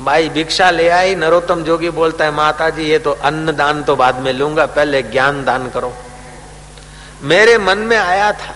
भाई 0.00 0.28
भिक्षा 0.28 0.70
ले 0.70 0.88
आई, 0.88 1.14
नरोत्तम 1.14 1.62
जोगी 1.64 1.90
बोलता 1.90 2.24
है 2.24 2.30
माता 2.30 2.68
जी 2.70 2.82
ये 2.82 2.98
तो 2.98 3.10
अन्न 3.12 3.56
दान 3.56 3.82
तो 3.82 3.96
बाद 3.96 4.18
में 4.18 4.32
लूँगा, 4.32 4.66
पहले 4.66 5.02
ज्ञान 5.02 5.44
दान 5.44 5.68
करो। 5.70 5.92
मेरे 7.22 7.56
मन 7.58 7.78
में 7.78 7.96
आया 7.96 8.30
था 8.32 8.54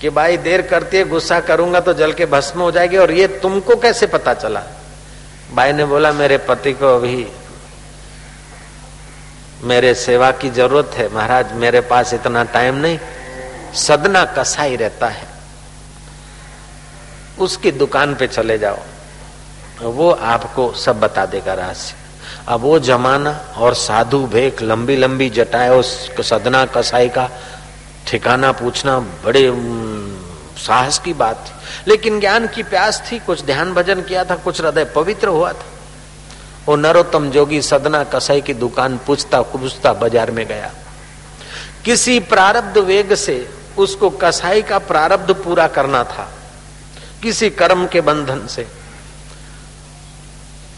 कि 0.00 0.10
भाई 0.10 0.36
देर 0.38 0.62
करती 0.62 0.96
है, 0.96 1.04
गुस्सा 1.08 1.40
करूँगा 1.40 1.80
तो 1.80 1.92
जल 1.94 2.12
के 2.12 2.26
भस्म 2.26 2.60
हो 2.60 2.70
जाएगी, 2.70 2.96
और 2.96 3.12
ये 3.12 3.26
तुमको 3.42 3.76
कैसे 3.76 4.06
पता 4.08 4.34
चला? 4.34 4.62
भाई 5.54 5.72
ने 5.72 5.84
बोला, 5.84 6.12
मेरे 6.12 6.38
पति 6.38 6.72
को 6.72 6.94
अभी 6.96 7.26
मेरे 9.64 9.94
सेवा 9.94 10.30
की 10.32 10.50
ज़रूरत 10.50 10.90
है, 10.94 11.08
महाराज, 11.14 11.52
मेरे 11.52 11.80
पास 11.80 12.14
इतना 12.14 12.44
टाइम 12.44 12.74
नहीं, 12.74 12.98
सदना 13.76 14.24
कसाई 14.24 14.76
रहता 14.76 15.08
है। 15.08 15.26
उसकी 17.38 17.70
दुकान 17.72 18.14
पे 18.14 18.26
चले 18.26 18.58
जाओ, 18.58 18.78
वो 19.82 20.10
आपको 20.10 20.72
सब 20.74 21.00
बता 21.00 21.26
देगा 21.26 21.54
रहस्य। 21.54 21.94
अब 22.48 22.60
वो 22.60 22.78
जमाना 22.78 23.30
और 23.56 23.74
साधु 23.74 24.18
भेक 24.26 24.62
लंबी 24.62 24.96
लंबी 24.96 25.28
जटाए 25.30 25.68
उस 25.70 26.10
सदना 26.20 26.64
कसाई 26.66 27.08
का 27.08 27.28
ठिकाना 28.06 28.52
पूछना 28.52 28.98
बड़े 29.24 29.50
साहस 30.58 30.98
की 30.98 31.12
बात 31.12 31.46
थी। 31.46 31.52
लेकिन 31.88 32.20
ज्ञान 32.20 32.46
की 32.46 32.62
प्यास 32.64 33.02
थी, 33.02 33.18
कुछ 33.20 33.44
ध्यान 33.44 33.72
भजन 33.74 34.02
किया 34.02 34.24
था, 34.24 34.34
कुछ 34.36 34.60
हृदय 34.60 34.84
पवित्र 34.94 35.28
हुआ 35.28 35.52
था। 35.52 35.66
वो 36.66 36.76
नरोत्तम 36.76 37.30
जोगी 37.30 37.60
सदना 37.62 38.02
कसाई 38.06 38.40
की 38.40 38.54
दुकान 38.56 38.98
पूछता 39.06 39.40
पूछता 39.44 39.92
बाज़ार 39.94 40.30
में 40.30 40.46
गया। 40.46 40.70
किसी 41.84 42.18
प्रारब्ध 42.26 42.78
वेग 42.80 43.14
से 43.16 43.34
उसको 43.76 44.10
कसाई 44.18 44.62
का 44.62 44.78
प्रारब्ध 44.80 45.32
पूरा 45.34 45.66
करना 45.68 46.02
था, 46.04 46.28
किसी 47.22 47.50
कर्म 47.52 47.86
के 47.86 48.00
बंधन 48.02 48.46
से। 48.46 48.66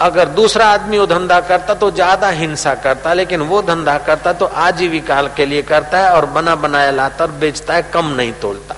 अगर 0.01 0.29
दूसरा 0.31 0.67
आदमी 0.69 0.99
वो 0.99 1.07
धंधा 1.07 1.41
करता 1.43 1.75
तो 1.75 1.91
ज़्यादा 1.91 2.29
हिंसा 2.31 2.75
करता, 2.77 3.13
लेकिन 3.15 3.41
वो 3.43 3.61
धंधा 3.63 3.99
करता 4.01 4.33
तो 4.33 4.47
आजीविका 4.47 5.21
के 5.37 5.47
लिए 5.47 5.63
करता 5.65 5.99
है 5.99 6.11
और 6.11 6.27
बना 6.29 6.55
बनाया 6.57 6.91
लाता 6.93 7.25
और 7.25 7.31
बेचता 7.33 7.75
है, 7.75 7.83
कम 7.85 8.07
नहीं 8.09 8.33
तोलता। 8.41 8.75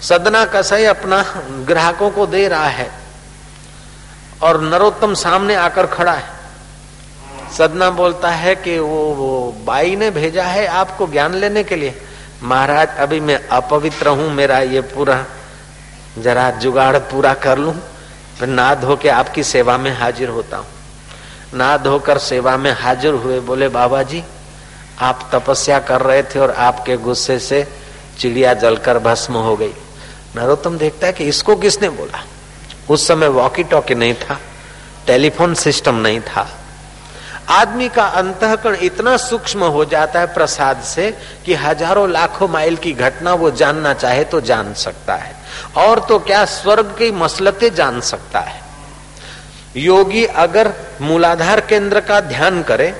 सदना 0.00 0.44
कसाई 0.44 0.84
अपना 0.84 1.22
ग्राहकों 1.66 2.10
को 2.10 2.26
दे 2.26 2.46
रहा 2.48 2.68
है 2.68 2.90
और 4.42 4.60
नरोत्तम 4.62 5.14
सामने 5.14 5.54
आकर 5.54 5.86
खड़ा 5.86 6.12
है। 6.12 6.34
सदना 7.52 7.90
बोलता 7.90 8.30
है 8.30 8.54
कि 8.56 8.78
वो 8.78 9.02
वो 9.14 9.54
बाई 9.64 9.96
ने 9.96 10.10
भेजा 10.10 10.44
है 10.44 10.66
आपको 10.66 11.06
ज्ञान 11.06 11.34
लेने 11.34 11.62
के 11.64 11.76
लिए। 11.76 11.94
महाराज, 12.42 12.88
अभी 12.88 13.20
मैं 13.20 13.38
अपवित्र 13.48 14.08
हूँ, 14.08 14.30
मेरा 14.30 14.58
ये 14.58 14.80
पूरा 14.80 15.24
जरा 16.18 16.50
जुगाड़ 16.50 16.96
पूरा 16.98 17.34
कर 17.34 17.58
लूँ। 17.58 17.74
फिर 18.38 18.48
ना 18.48 18.74
धो 18.74 18.96
के 18.96 19.08
आपकी 19.08 19.42
सेवा 19.44 19.76
में 19.78 19.90
हाजिर 19.96 20.28
होता 20.28 20.56
हूँ। 20.56 20.66
ना 21.54 21.76
धोकर 21.76 22.18
सेवा 22.18 22.56
में 22.56 22.70
हाजिर 22.72 23.14
हुए 23.14 23.40
बोले 23.40 23.68
बाबा 23.68 24.02
जी 24.02 24.22
आप 25.00 25.28
तपस्या 25.34 25.78
कर 25.78 26.00
रहे 26.00 26.22
थे 26.22 26.38
और 26.38 26.50
आपके 26.50 26.96
गुस्से 26.96 27.38
से 27.38 27.66
चिड़िया 28.18 28.54
जलकर 28.54 28.98
भस्म 28.98 29.34
हो 29.34 29.56
गई। 29.56 29.74
नरोत्तम 30.36 30.76
देखता 30.78 31.06
है 31.06 31.12
कि 31.12 31.24
इसको 31.24 31.56
किसने 31.56 31.88
बोला? 31.90 32.24
उस 32.90 33.06
समय 33.08 33.28
वॉकी 33.30 33.62
टॉकी 33.64 33.94
नहीं 33.94 34.14
था 34.16 34.38
टेलीफोन 35.06 35.54
सिस्टम 35.56 35.94
नहीं 35.96 36.20
था। 36.22 36.46
आदमी 37.50 37.88
का 37.88 38.04
अंतकरण 38.18 38.76
इतना 38.82 39.16
सूक्ष्म 39.16 39.64
हो 39.66 39.84
जाता 39.84 40.20
है 40.20 40.26
प्रसाद 40.34 40.82
से 40.84 41.10
कि 41.44 41.54
हज़ारों 41.54 42.08
लाखों 42.10 42.48
माइल 42.48 42.76
की 42.76 42.92
घटना 42.94 43.34
वो 43.34 43.50
जानना 43.52 43.92
चाहे 43.94 44.24
तो 44.24 44.40
जान 44.42 44.72
सकता 44.76 45.14
है। 45.14 45.34
और 45.78 46.04
तो 46.08 46.18
क्या 46.20 46.44
स्वर्ग 46.44 46.94
की 46.98 47.10
मसलते 47.14 47.70
जान 47.72 48.00
सकता 48.02 48.40
है। 48.40 48.60
योगी 49.76 50.24
अगर 50.36 50.72
मूलाधार 51.00 51.60
केंद्र 51.62 52.00
का 52.00 52.20
ध्यान 52.22 52.62
करे 52.62 52.94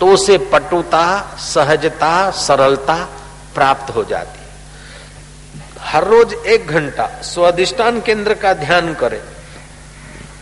तो 0.00 0.06
उसे 0.06 0.36
पटुता, 0.46 1.36
सहजता, 1.40 2.30
सरलता 2.38 2.96
प्राप्त 3.54 3.94
हो 3.94 4.04
जाती 4.04 4.35
हर 5.86 6.04
रोज 6.04 6.34
एक 6.46 6.66
घंटा 6.68 7.06
स्वादिष्टान 7.24 8.00
केंद्र 8.00 8.34
का 8.34 8.52
ध्यान 8.56 8.92
करे 8.94 9.20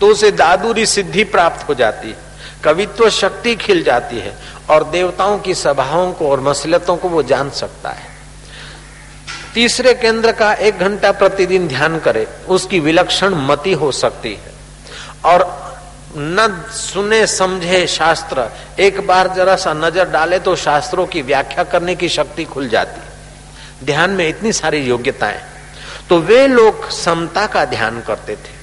तो 0.01 0.09
उसे 0.09 0.31
दादूरी 0.33 0.87
सिद्धि 0.87 1.25
प्राप्त 1.27 1.69
हो 1.69 1.75
जाती 1.75 2.09
है, 2.09 2.17
कवित्व 2.65 3.09
शक्ति 3.11 3.55
खिल 3.57 3.83
जाती 3.85 4.19
है, 4.19 4.35
और 4.71 4.85
देवताओं 4.91 5.39
की 5.39 5.55
सभाओं 5.55 6.13
को 6.13 6.31
और 6.31 6.41
मसलतों 6.41 6.97
को 6.97 7.09
वो 7.09 7.23
जान 7.25 7.51
सकता 7.53 7.91
है। 7.91 8.13
तीसरे 9.55 9.95
केंद्र 9.95 10.33
का 10.33 10.53
एक 10.53 10.79
घंटा 10.79 11.13
प्रतिदिन 11.13 11.69
ध्यान 11.69 11.99
करे, 11.99 12.27
उसकी 12.49 12.81
विलक्षण 12.81 13.35
मति 13.47 13.73
हो 13.75 13.91
सकती 13.93 14.33
है। 14.35 14.53
और 15.25 15.47
न 16.17 16.65
सुने 16.73 17.27
समझे 17.29 17.87
शास्त्र, 17.89 18.49
एक 18.79 19.07
बार 19.07 19.35
जरा 19.35 19.57
सा 19.57 19.73
नज़र 19.75 20.11
डाले 20.11 20.39
तो 20.39 20.57
शास्त्रों 20.59 21.07
की 21.07 21.23
व्याख्या 21.23 21.65
करने 21.65 21.95
की 21.95 22.09
शक्ति 22.11 22.45
खुल 22.47 22.69
जाती 22.69 23.01
ध्यान 23.85 24.11
में 24.11 24.29
इतनी 24.29 24.53
सारी 24.53 24.79
योग्यताएँ। 24.79 25.41
तो 26.09 26.19
वे 26.19 26.47
लोग 26.47 26.91
समता 26.91 27.47
का 27.47 27.65
ध्यान 27.65 28.01
करते 28.01 28.37
थे। 28.37 28.55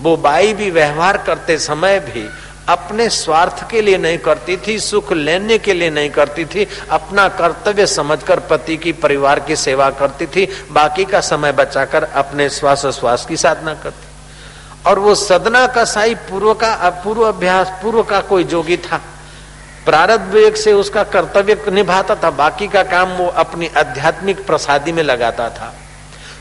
वो 0.00 0.16
बाई 0.16 0.54
भी 0.54 0.70
व्यवहार 0.70 1.18
करते 1.18 1.58
समय 1.58 2.00
भी 2.00 2.28
अपने 2.68 3.08
स्वार्थ 3.08 3.70
के 3.70 3.82
लिए 3.82 3.98
नहीं 3.98 4.18
करती 4.18 4.56
थी, 4.56 4.78
सुख 4.78 5.12
लेने 5.12 5.58
के 5.58 5.72
लिए 5.72 5.90
नहीं 5.90 6.10
करती 6.10 6.44
थी, 6.44 6.68
अपना 6.90 7.28
कर्तव्य 7.28 7.86
समझकर 7.86 8.40
पति 8.40 8.76
की 8.76 8.92
परिवार 8.92 9.40
की 9.40 9.56
सेवा 9.56 9.90
करती 9.90 10.26
थी, 10.26 10.48
बाकी 10.70 11.04
का 11.04 11.20
समय 11.20 11.52
बचाकर 11.52 12.04
अपने 12.04 12.48
श्वास 12.50 12.86
श्वास 12.86 13.26
की 13.26 13.36
साधना 13.36 13.74
करती। 13.74 14.08
और 14.86 14.98
वो 14.98 15.14
सदना 15.14 15.66
का 15.66 15.84
साई 15.84 16.14
पूर्व 16.14 16.54
का, 16.54 16.90
पूर्व 16.90 17.22
अभ्यास, 17.22 17.68
पूर्व 17.82 18.02
का 18.02 18.20
कोई 18.20 18.44
जोगी 18.44 18.76
था। 18.76 19.00
प्रारब्ध 19.88 20.32
विवेक 20.34 20.56
से 20.56 20.72
उसका 20.72 21.02
कर्तव्य 21.04 21.56
निभाता 21.70 22.14
था, 22.14 22.30
बाकी 22.30 22.66
का 22.68 22.82
काम 22.82 23.08
वो 23.08 23.26
अपनी 23.26 23.70
आध्यात्मिक 23.76 24.46
प्रसादी 24.46 24.92
में 24.92 25.02
लगाता 25.02 25.48
था। 25.50 25.72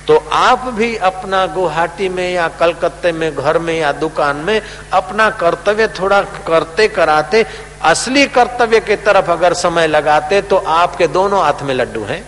तो 0.07 0.17
आप 0.33 0.65
भी 0.67 0.95
अपना 0.95 1.45
गुवाहाटी 1.45 2.09
में 2.09 2.33
या 2.33 2.47
कलकत्ते 2.59 3.11
में, 3.11 3.35
घर 3.35 3.59
में 3.59 3.73
या 3.79 3.91
दुकान 3.91 4.35
में 4.35 4.61
अपना 4.93 5.29
कर्तव्य 5.29 5.87
थोड़ा 5.87 6.21
करते 6.47 6.87
कराते, 6.87 7.45
असली 7.83 8.25
कर्तव्य 8.27 8.79
की 8.79 8.95
तरफ़ 8.95 9.31
अगर 9.31 9.53
समय 9.53 9.87
लगाते 9.87 10.41
तो 10.41 10.57
आपके 10.57 11.07
दोनों 11.07 11.43
हाथ 11.43 11.63
में 11.63 11.73
लड्डू 11.73 12.03
हैं। 12.03 12.23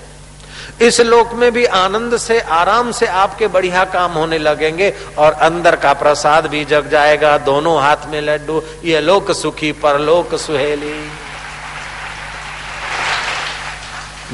इस 0.82 1.00
लोक 1.02 1.34
में 1.34 1.52
भी 1.52 1.66
आनंद 1.66 2.18
से, 2.18 2.40
आराम 2.40 2.92
से 2.92 3.06
आपके 3.06 3.48
बढ़िया 3.48 3.84
काम 3.86 4.12
होने 4.12 4.38
लगेंगे 4.38 4.94
और 5.18 5.34
अंदर 5.34 5.76
का 5.76 5.94
प्रसाद 5.94 6.48
भी 6.48 6.64
जग 6.66 6.90
जाएगा, 6.90 7.38
दोनों 7.40 7.80
हाथ 7.82 8.08
में 8.08 8.22
लड्डू, 8.22 8.62
ये 8.86 9.00
लोक 9.02 9.32
सुखी, 9.32 9.72
परलोक 9.78 10.36
सुहेली। 10.36 10.94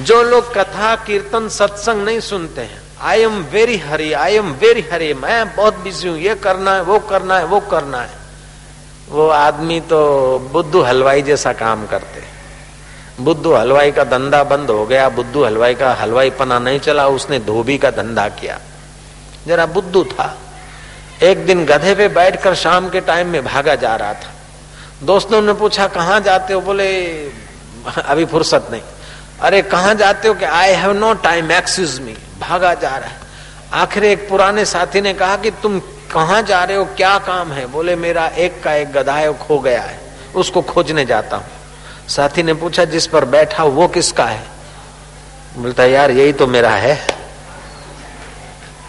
जो 0.03 0.21
लोग 0.23 0.53
कथा, 0.53 0.95
कीर्तन, 1.05 1.47
सत्संग 1.49 2.03
नहीं 2.03 2.19
सुनते 2.19 2.61
हैं 2.61 2.83
I 3.01 3.21
am 3.21 3.41
very 3.51 3.77
hurry 3.77 4.11
I 4.13 4.35
am 4.35 4.51
very 4.53 4.85
hurry 4.91 5.13
मैं 5.15 5.55
बहुत 5.55 5.77
बिज़ी 5.79 6.07
हूँ, 6.07 6.17
ये 6.17 6.35
करना 6.35 6.73
है, 6.75 6.81
वो 6.81 6.99
करना 6.99 7.37
है, 7.37 7.45
वो 7.45 7.59
करना 7.71 8.01
है। 8.01 8.23
वो 9.09 9.27
आदमी 9.29 9.79
तो 9.81 9.97
बुद्धू 10.51 10.81
हलवाई 10.81 11.21
जैसा 11.21 11.53
काम 11.53 11.85
करते 11.87 12.19
बुद्धू 13.21 13.53
हलवाई 13.53 13.91
का 13.91 14.03
धंधा 14.03 14.43
बंद 14.43 14.69
हो 14.69 14.85
गया, 14.85 15.09
बुद्धू 15.09 15.43
हलवाई 15.43 15.75
का 15.75 15.93
हलवाई 15.93 16.29
पना 16.29 16.59
नहीं 16.59 16.79
चला, 16.79 17.07
उसने 17.07 17.39
धोबी 17.39 17.77
का 17.77 17.91
धंधा 17.91 18.29
किया। 18.29 18.59
जरा 19.47 19.65
बुद्धू 19.65 20.03
था। 20.03 20.37
एक 21.23 21.45
दिन 21.45 21.65
गधे 21.65 21.95
पे 21.95 22.07
बैठकर 22.07 22.55
शाम 22.55 22.89
के 22.89 22.99
टाइम 22.99 23.27
में 23.27 23.45
भागा 23.45 23.75
जा 23.75 23.95
रहा 23.95 24.13
था। 24.13 24.31
दोस्तों 25.03 25.41
ने 25.41 25.53
पूछा, 25.53 25.87
कहाँ 25.87 26.19
जाते 26.19 26.53
हो? 26.53 26.61
बोले, 26.61 27.05
अभी 28.05 28.25
फुर्सत 28.25 28.67
नहीं। 28.71 28.81
अरे, 29.41 29.61
कहा 29.61 29.93
जाते 29.93 30.27
हो 30.27 30.33
कि 30.33 30.45
I 30.45 30.71
have 30.71 30.91
no 30.91 31.13
time 31.13 31.51
excuse 31.51 31.99
me 31.99 32.17
भागा 32.39 32.73
जा 32.73 32.89
रहा 32.89 33.09
है। 33.09 33.15
आखिर 33.73 34.03
एक 34.03 34.29
पुराने 34.29 34.65
साथी 34.65 35.01
ने 35.01 35.13
कहा 35.13 35.35
कि, 35.35 35.51
तुम 35.51 35.79
कहा 36.11 36.41
जा 36.41 36.63
रहे 36.63 36.77
हो? 36.77 36.85
क्या 36.85 37.17
काम 37.17 37.51
है? 37.51 37.65
बोले, 37.65 37.95
मेरा 37.95 38.27
एक 38.27 38.63
का 38.63 38.73
एक 38.73 38.91
गधा 38.93 39.13
है 39.13 39.37
खो 39.37 39.59
गया 39.59 39.81
है। 39.81 39.99
उसको 40.35 40.61
खोजने 40.61 41.05
जाता 41.05 41.37
हूँ। 41.37 41.45
साथी 42.09 42.43
ने 42.43 42.53
पूछा, 42.53 42.85
जिस 42.85 43.07
पर 43.07 43.25
बैठा 43.25 43.63
वो 43.63 43.87
किसका 43.87 44.25
है? 44.25 44.43
बोलता, 45.57 45.85
यार, 45.85 46.11
यही 46.11 46.33
तो 46.33 46.47
मेरा 46.47 46.69
है। 46.69 47.07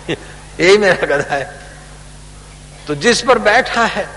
यही 0.61 0.79
मेरा 0.79 1.07
गधा 1.07 1.35
है। 1.35 1.61
तो 2.89 2.95
जिस 2.95 3.23
पर 3.23 3.39
बैठा 3.39 3.85
है, 3.85 4.09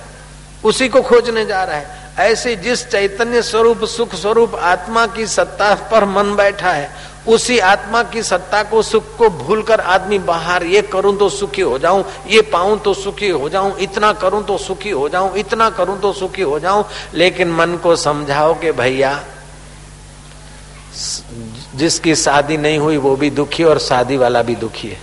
उसी 0.64 0.90
को 0.90 1.02
खोजने 1.02 1.46
जा 1.46 1.64
रहा 1.64 1.76
है। 1.76 2.00
ऐसे 2.18 2.56
जिस 2.56 2.92
चैतन्य 2.92 3.42
स्वरूप, 3.42 3.86
सुख 3.86 4.16
स्वरूप 4.16 4.56
आत्मा 4.56 5.08
की 5.08 5.28
सत्ता 5.28 5.76
पर 5.76 6.06
मन 6.06 6.36
बैठा 6.36 6.72
है 6.72 6.92
उसी 7.28 7.58
आत्मा 7.60 8.02
की 8.04 8.22
सत्ता 8.24 8.62
को, 8.64 8.82
सुख 8.82 9.16
को 9.18 9.30
भूलकर 9.30 9.80
आदमी 9.80 10.20
बाहर, 10.20 10.64
ये 10.66 10.82
करूँ 10.84 11.18
तो 11.18 11.30
सुखी 11.30 11.62
हो 11.62 11.78
जाऊँ, 11.80 12.04
ये 12.28 12.42
पाऊँ 12.42 12.80
तो 12.80 12.94
सुखी 12.94 13.30
हो 13.30 13.50
जाऊँ, 13.50 13.78
इतना 13.80 14.12
करूँ 14.14 14.44
तो 14.46 14.58
सुखी 14.58 14.90
हो 14.90 15.10
जाऊँ, 15.10 15.36
इतना 15.38 15.70
करूँ 15.70 16.00
तो 16.02 16.14
सुखी 16.14 16.42
हो 16.42 16.60
जाऊँ, 16.60 16.86
लेकिन 17.14 17.52
मन 17.52 17.78
को 17.84 17.96
समझाओ 17.96 18.54
कि 18.54 18.72
भैया, 18.72 19.20
जिसकी 21.76 22.16
शादी 22.16 22.58
नहीं 22.58 22.78
हुई 22.78 22.98
वो 22.98 23.16
भी 23.16 23.30
दुखी 23.30 23.64
और 23.64 23.80
शादी 23.80 24.18
वाला 24.18 24.42
भी 24.42 24.56
दुखी 24.56 24.88
है। 24.88 24.98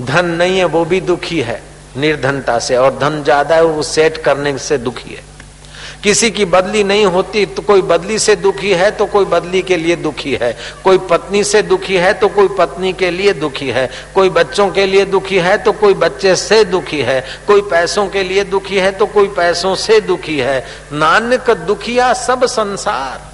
धन 0.00 0.26
नहीं 0.26 0.58
है 0.58 0.64
वो 0.64 0.84
भी 0.84 1.00
दुखी 1.02 1.40
है, 1.40 1.62
निर्धनता 1.96 2.58
से, 2.58 2.76
और 2.76 2.98
धन 2.98 3.22
ज़्यादा 3.22 3.54
है 3.54 3.64
वो 3.64 3.82
सेट 3.82 4.16
करने 4.16 4.56
से 4.58 4.78
दुखी 4.78 5.14
है। 5.14 5.22
किसी 6.02 6.30
की 6.30 6.44
बदली 6.44 6.82
नहीं 6.84 7.04
होती 7.06 7.44
तो 7.46 7.62
कोई 7.62 7.82
बदली 7.82 8.18
से 8.18 8.36
दुखी 8.36 8.72
है 8.72 8.90
तो 8.90 9.06
कोई 9.06 9.24
बदली 9.24 9.62
के 9.62 9.76
लिए 9.76 9.96
दुखी 9.96 10.34
है। 10.34 10.52
कोई 10.84 10.98
पत्नी 11.10 11.42
से 11.44 11.62
दुखी 11.62 11.96
है 11.96 12.12
तो 12.14 12.28
कोई 12.28 12.48
पत्नी 12.58 12.92
के 12.92 13.10
लिए 13.10 13.32
दुखी 13.32 13.68
है। 13.70 13.88
कोई 14.14 14.30
बच्चों 14.30 14.70
के 14.70 14.86
लिए 14.86 15.04
दुखी 15.04 15.38
है 15.38 15.56
तो 15.58 15.72
कोई 15.72 15.94
बच्चे 15.94 16.36
से 16.36 16.64
दुखी 16.64 17.00
है। 17.00 17.20
कोई 17.46 17.60
पैसों 17.70 18.06
के 18.08 18.22
लिए 18.22 18.44
दुखी 18.44 18.78
है 18.78 18.92
तो 18.92 19.06
कोई 19.06 19.28
पैसों 19.28 19.74
से 19.74 20.00
दुखी 20.00 20.38
है। 20.38 20.58
नानक 20.92 21.50
दुखिया 21.66 22.12
सब 22.12 22.46
संसार। 22.46 23.30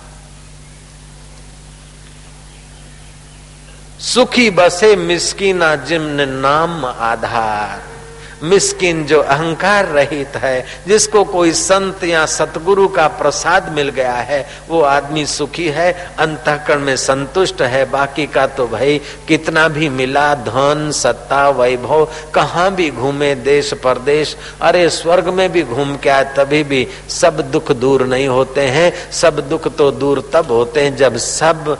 सुखी 4.00 4.50
बसे 4.50 4.96
मिसकीना 4.96 5.74
जिम्न 5.74 6.28
नाम 6.28 6.84
आधार। 6.84 7.97
मिस्किन 8.42 9.04
जो 9.06 9.20
अहंकार 9.20 9.86
रहित 9.86 10.36
है, 10.36 10.66
जिसको 10.86 11.24
कोई 11.24 11.52
संत 11.52 12.04
या 12.04 12.26
सतगुरु 12.26 12.88
का 12.88 13.06
प्रसाद 13.08 13.72
मिल 13.72 13.88
गया 13.88 14.12
है, 14.12 14.46
वो 14.68 14.80
आदमी 14.80 15.26
सुखी 15.26 15.68
है, 15.68 16.14
अंतकरण 16.18 16.80
में 16.80 16.96
संतुष्ट 16.96 17.62
है, 17.62 17.90
बाकी 17.90 18.26
का 18.26 18.46
तो 18.46 18.66
भाई 18.66 19.00
कितना 19.28 19.68
भी 19.68 19.88
मिला, 19.88 20.34
धन, 20.34 20.90
सत्ता, 20.90 21.48
वैभव, 21.50 22.08
कहाँ 22.34 22.74
भी 22.74 22.90
घूमे 22.90 23.34
देश 23.34 23.74
परदेश, 23.74 24.36
अरे 24.62 24.88
स्वर्ग 24.90 25.28
में 25.28 25.52
भी 25.52 25.62
घूम 25.62 25.96
के 25.96 26.08
आए, 26.08 26.24
तभी 26.24 26.64
भी 26.64 26.88
सब 27.08 27.50
दुख 27.50 27.72
दूर 27.72 28.06
नहीं 28.06 28.28
होते 28.28 28.60
हैं, 28.60 29.10
सब 29.10 29.48
दुख 29.48 29.76
तो 29.76 29.90
दूर 29.90 30.30
तब 30.32 30.46
होते 30.50 30.80
हैं 30.80 30.96
जब 30.96 31.16
सब 31.16 31.78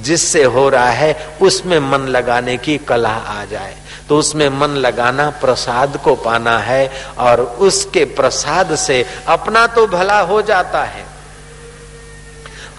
जिससे 0.00 0.44
हो 0.44 0.68
रहा 0.68 0.90
है, 0.90 1.28
उसमें 1.42 1.78
मन 1.78 1.98
लगाने 1.98 2.56
की 2.56 2.78
कला 2.78 3.08
आ 3.08 3.44
जाए। 3.44 3.79
तो 4.10 4.18
उसमें 4.18 4.48
मन 4.48 4.68
लगाना, 4.68 5.30
प्रसाद 5.30 5.96
को 5.96 6.14
पाना 6.14 6.58
है 6.58 6.92
और 7.18 7.40
उसके 7.40 8.04
प्रसाद 8.04 8.74
से 8.74 9.06
अपना 9.28 9.66
तो 9.66 9.86
भला 9.86 10.20
हो 10.20 10.42
जाता 10.42 10.84
है। 10.84 11.06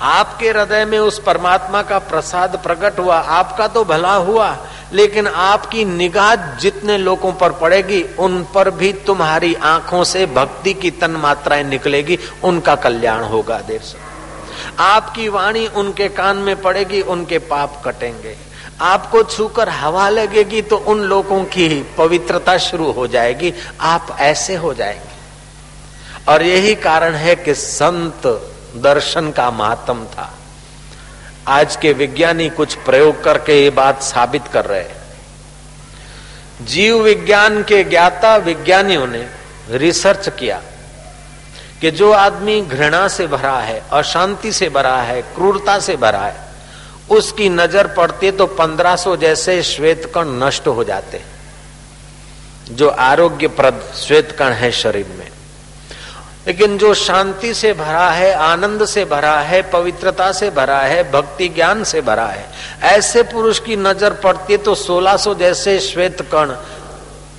आपके 0.02 0.50
हृदय 0.50 0.86
में 0.86 1.00
उस 1.00 1.20
परमात्मा 1.20 1.82
का 1.82 2.00
प्रसाद 2.00 2.60
प्रकट 2.64 3.00
हुआ, 3.00 3.20
आपका 3.20 3.68
तो 3.68 3.84
भला 3.84 4.14
हुआ, 4.14 4.58
लेकिन 4.94 5.28
आपकी 5.28 5.86
निगाह 5.86 6.36
जितने 6.36 6.98
लोगों 6.98 7.34
पर 7.34 7.52
पड़ेगी, 7.52 8.04
उन 8.20 8.48
पर 8.54 8.70
भी 8.70 8.94
तुम्हारी 8.94 9.56
आँखों 9.56 10.04
से 10.04 10.26
भक्ति 10.26 10.74
की 10.74 10.92
तन 10.92 11.12
मात्राएँ 11.12 11.64
निकलेगी, 11.64 12.20
उनका 12.44 12.76
कल्याण 12.76 13.24
होगा 13.24 13.62
से। 13.70 13.98
आपकी 14.80 15.30
वाणी 15.30 15.68
उनके 15.68 16.10
कान 16.10 16.38
में 16.38 16.62
पड़ेगी, 16.62 17.02
उनके 17.02 17.38
पाप 17.38 17.82
कटेंगे। 17.86 18.51
आपको 18.82 19.24
छूकर 19.24 19.70
हवा 19.70 20.10
लगेगी 20.10 20.62
तो 20.62 20.78
उन 20.78 21.00
लोगों 21.00 21.44
की 21.44 21.84
पवित्रता 21.98 22.58
शुरू 22.58 22.92
हो 22.92 23.08
जाएगी, 23.08 23.54
आप 23.82 24.18
ऐसे 24.20 24.56
हो 24.56 24.74
जाएँगे। 24.74 25.12
और 26.32 26.44
यही 26.44 26.76
कारण 26.76 27.14
है 27.14 27.36
कि 27.36 27.54
संत 27.54 28.52
दर्शन 28.76 29.32
का 29.32 29.52
महात्म 29.52 30.06
था। 30.06 30.34
आज 31.48 31.76
के 31.76 31.94
विज्ञानी 31.94 32.50
कुछ 32.50 32.76
प्रयोग 32.76 33.24
करके 33.24 33.64
ये 33.64 33.70
बात 33.70 34.04
साबित 34.04 34.48
कर 34.54 34.66
रहे 34.66 34.82
हैं। 34.82 35.02
जीव 36.62 36.98
विज्ञान 36.98 37.64
के 37.64 37.84
ज्ञाता 37.84 38.36
विज्ञानियों 38.36 39.08
ने 39.08 39.28
रिसर्च 39.70 40.30
किया 40.30 40.62
कि 41.82 41.92
जो 41.92 42.12
आदमी 42.12 42.62
घृणा 42.62 43.08
से 43.08 43.28
भरा 43.28 43.60
है, 43.60 43.84
अशांति 43.92 44.52
से 44.52 44.70
भरा 44.70 44.98
है, 44.98 45.22
क्रूरता 45.22 45.80
से 45.80 45.96
भरा 45.96 46.22
है 46.22 46.51
उसकी 47.12 47.50
नज़र 47.50 47.88
पड़ती 47.88 48.32
तो 48.32 48.46
1500 48.48 49.16
जैसे 49.18 49.62
श्वेत 49.64 50.12
कण 50.16 50.30
नष्ट 50.44 50.68
हो 50.68 50.84
जाते। 50.84 51.22
जो 52.72 52.90
आरोग्यप्रद 52.90 53.82
श्वेत 53.98 54.32
कण 54.32 54.52
है 54.54 54.72
शरीर 54.72 55.08
में। 55.20 55.30
लेकिन 56.48 56.78
जो 56.78 56.94
शांति 56.94 57.54
से 57.54 57.74
भरा 57.74 58.10
है, 58.10 58.34
आनंद 58.34 58.86
से 58.86 59.06
भरा 59.06 59.40
है, 59.40 59.62
पवित्रता 59.72 60.32
से 60.32 60.50
भरा 60.50 60.80
है, 60.80 61.12
भक्ति 61.12 61.50
ज्ञान 61.50 61.84
से 61.84 62.02
भरा 62.02 62.26
है, 62.26 62.46
ऐसे 62.82 63.24
पुरुष 63.24 63.60
की 63.60 63.76
नज़र 63.76 64.14
पड़ती 64.14 64.54
है 64.54 64.60
तो 64.60 64.76
1600 64.76 65.34
जैसे 65.36 65.80
श्वेत 65.80 66.22
कण 66.34 66.56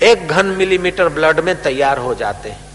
एक 0.02 0.28
घन 0.28 0.46
मिलीमीटर 0.46 1.08
ब्लड 1.08 1.40
में 1.40 1.62
तैयार 1.62 1.98
हो 1.98 2.14
जाते 2.14 2.48
हैं। 2.48 2.71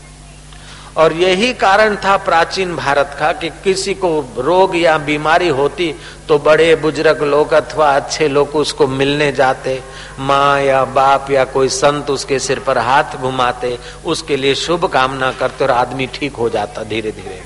और 0.97 1.13
यही 1.13 1.51
कारण 1.53 1.95
था 1.95 2.15
प्राचीन 2.17 2.75
भारत 2.75 3.15
का 3.19 3.31
कि 3.33 3.49
किसी 3.63 3.93
को 3.93 4.09
रोग 4.37 4.75
या 4.77 4.97
बीमारी 4.97 5.47
होती 5.49 5.93
तो 6.27 6.37
बड़े 6.39 6.75
बुज़ुर्ग 6.75 7.21
लोग 7.23 7.53
अथवा 7.53 7.91
अच्छे 7.95 8.27
लोग 8.27 8.55
उसको 8.55 8.87
मिलने 8.87 9.31
जाते। 9.31 9.79
माँ 10.19 10.61
या 10.61 10.83
बाप 10.85 11.31
या 11.31 11.43
कोई 11.45 11.69
संत 11.71 12.09
उसके 12.09 12.39
सिर 12.39 12.59
पर 12.59 12.77
हाथ 12.77 13.17
घुमाते, 13.17 13.77
उसके 14.05 14.37
लिए 14.37 14.55
शुभ 14.55 14.85
कामना 14.85 15.31
करते 15.31 15.63
और 15.65 15.71
आदमी 15.71 16.07
ठीक 16.13 16.35
हो 16.35 16.49
जाता 16.49 16.83
धीरे 16.83 17.11
धीरे 17.11 17.41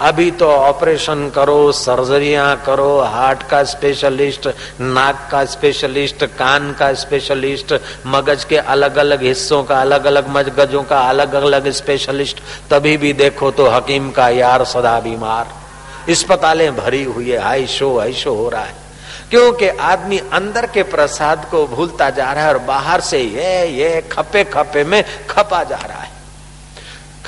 अभी 0.00 0.30
तो 0.30 0.46
ऑपरेशन 0.50 1.30
करो, 1.30 1.72
सर्जरियाँ 1.72 2.62
करो, 2.66 3.00
हार्ट 3.00 3.42
का 3.42 3.64
स्पेशलिस्ट, 3.64 4.48
नाक 4.80 5.28
का 5.32 5.44
स्पेशलिस्ट, 5.44 6.24
कान 6.24 6.72
का 6.72 6.92
स्पेशलिस्ट, 6.94 7.80
मगज 8.06 8.44
के 8.44 8.56
अलग 8.56 8.96
अलग 8.96 9.22
हिस्सों 9.22 9.64
का 9.64 9.80
अलग 9.80 10.04
अलग 10.04 10.28
मगजों 10.28 10.82
का 10.82 11.00
अलग 11.00 11.32
अलग 11.32 11.68
स्पेशलिस्ट, 11.68 12.40
तभी 12.70 12.96
भी 12.96 13.12
देखो 13.12 13.50
तो 13.50 13.66
हकीम 13.66 14.10
का 14.10 14.28
यार 14.28 14.64
सदा 14.64 15.00
बीमार। 15.00 15.48
अस्पतालें 16.10 16.76
भरी 16.76 17.04
हुई 17.04 17.30
है 17.30 17.38
हाई 17.38 17.66
शो 17.66 17.98
हाई 17.98 18.12
शो 18.12 18.34
हो 18.34 18.48
रहा 18.48 18.62
है। 18.62 18.74
क्योंकि 19.30 19.68
आदमी 19.68 20.18
अंदर 20.18 20.66
के 20.66 20.82
प्रसाद 20.82 21.46
को 21.50 21.66
भूलता 21.66 22.10
जा 22.10 22.32
रहा 22.32 22.44
है 22.44 22.48
और 22.48 22.58
बाहर 22.58 23.00
से 23.00 23.20
ये 23.20 23.66
ये 23.66 24.08
खपे 24.12 24.44
खपे 24.44 24.84
में 24.84 25.04
खपा 25.30 25.62
जा 25.64 25.76
रहा 25.76 26.00
है। 26.00 26.19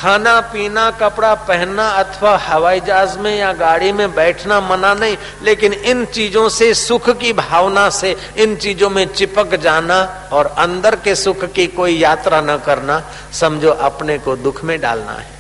खाना, 0.03 0.41
पीना, 0.51 0.91
कपड़ा 0.91 1.35
पहनना 1.47 1.89
अथवा 1.89 2.37
हवाई 2.37 2.81
जहाज़ 2.81 3.19
में 3.19 3.37
या 3.39 3.53
गाड़ी 3.53 3.93
में 3.93 4.15
बैठना 4.15 4.61
मना 4.61 4.93
नहीं, 4.95 5.17
लेकिन 5.43 5.73
इन 5.73 6.05
चीज़ों 6.07 6.49
से 6.49 6.73
सुख 6.75 7.09
की 7.11 7.33
भावना 7.33 7.89
से, 7.91 8.17
इन 8.37 8.57
चीज़ों 8.57 8.91
में 8.91 9.07
चिपक 9.07 9.55
जाना 9.55 10.29
और 10.33 10.47
अंदर 10.59 10.97
के 10.97 11.15
सुख 11.15 11.45
की 11.45 11.67
कोई 11.67 11.97
यात्रा 11.99 12.41
न 12.41 12.57
करना, 12.59 13.01
समझो 13.33 13.71
अपने 13.71 14.19
को 14.19 14.37
दुख 14.37 14.65
में 14.65 14.81
डालना 14.81 15.13
है। 15.13 15.31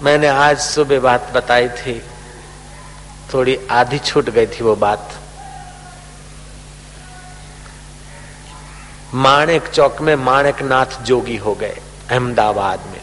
मैंने 0.00 0.28
आज 0.28 0.58
सुबह 0.58 1.00
बात 1.00 1.32
बताई 1.34 1.68
थी, 1.68 2.00
थोड़ी 3.34 3.58
आधी 3.70 3.98
छूट 3.98 4.30
गई 4.30 4.46
थी 4.46 4.64
वो 4.64 4.76
बात। 4.76 5.19
माणिक 9.14 9.68
चौक 9.68 10.00
में 10.00 10.16
माणिक 10.16 10.62
नाथ 10.62 11.02
जोगी 11.02 11.36
हो 11.36 11.54
गए 11.54 11.80
अहमदाबाद 12.10 12.80
में। 12.80 13.00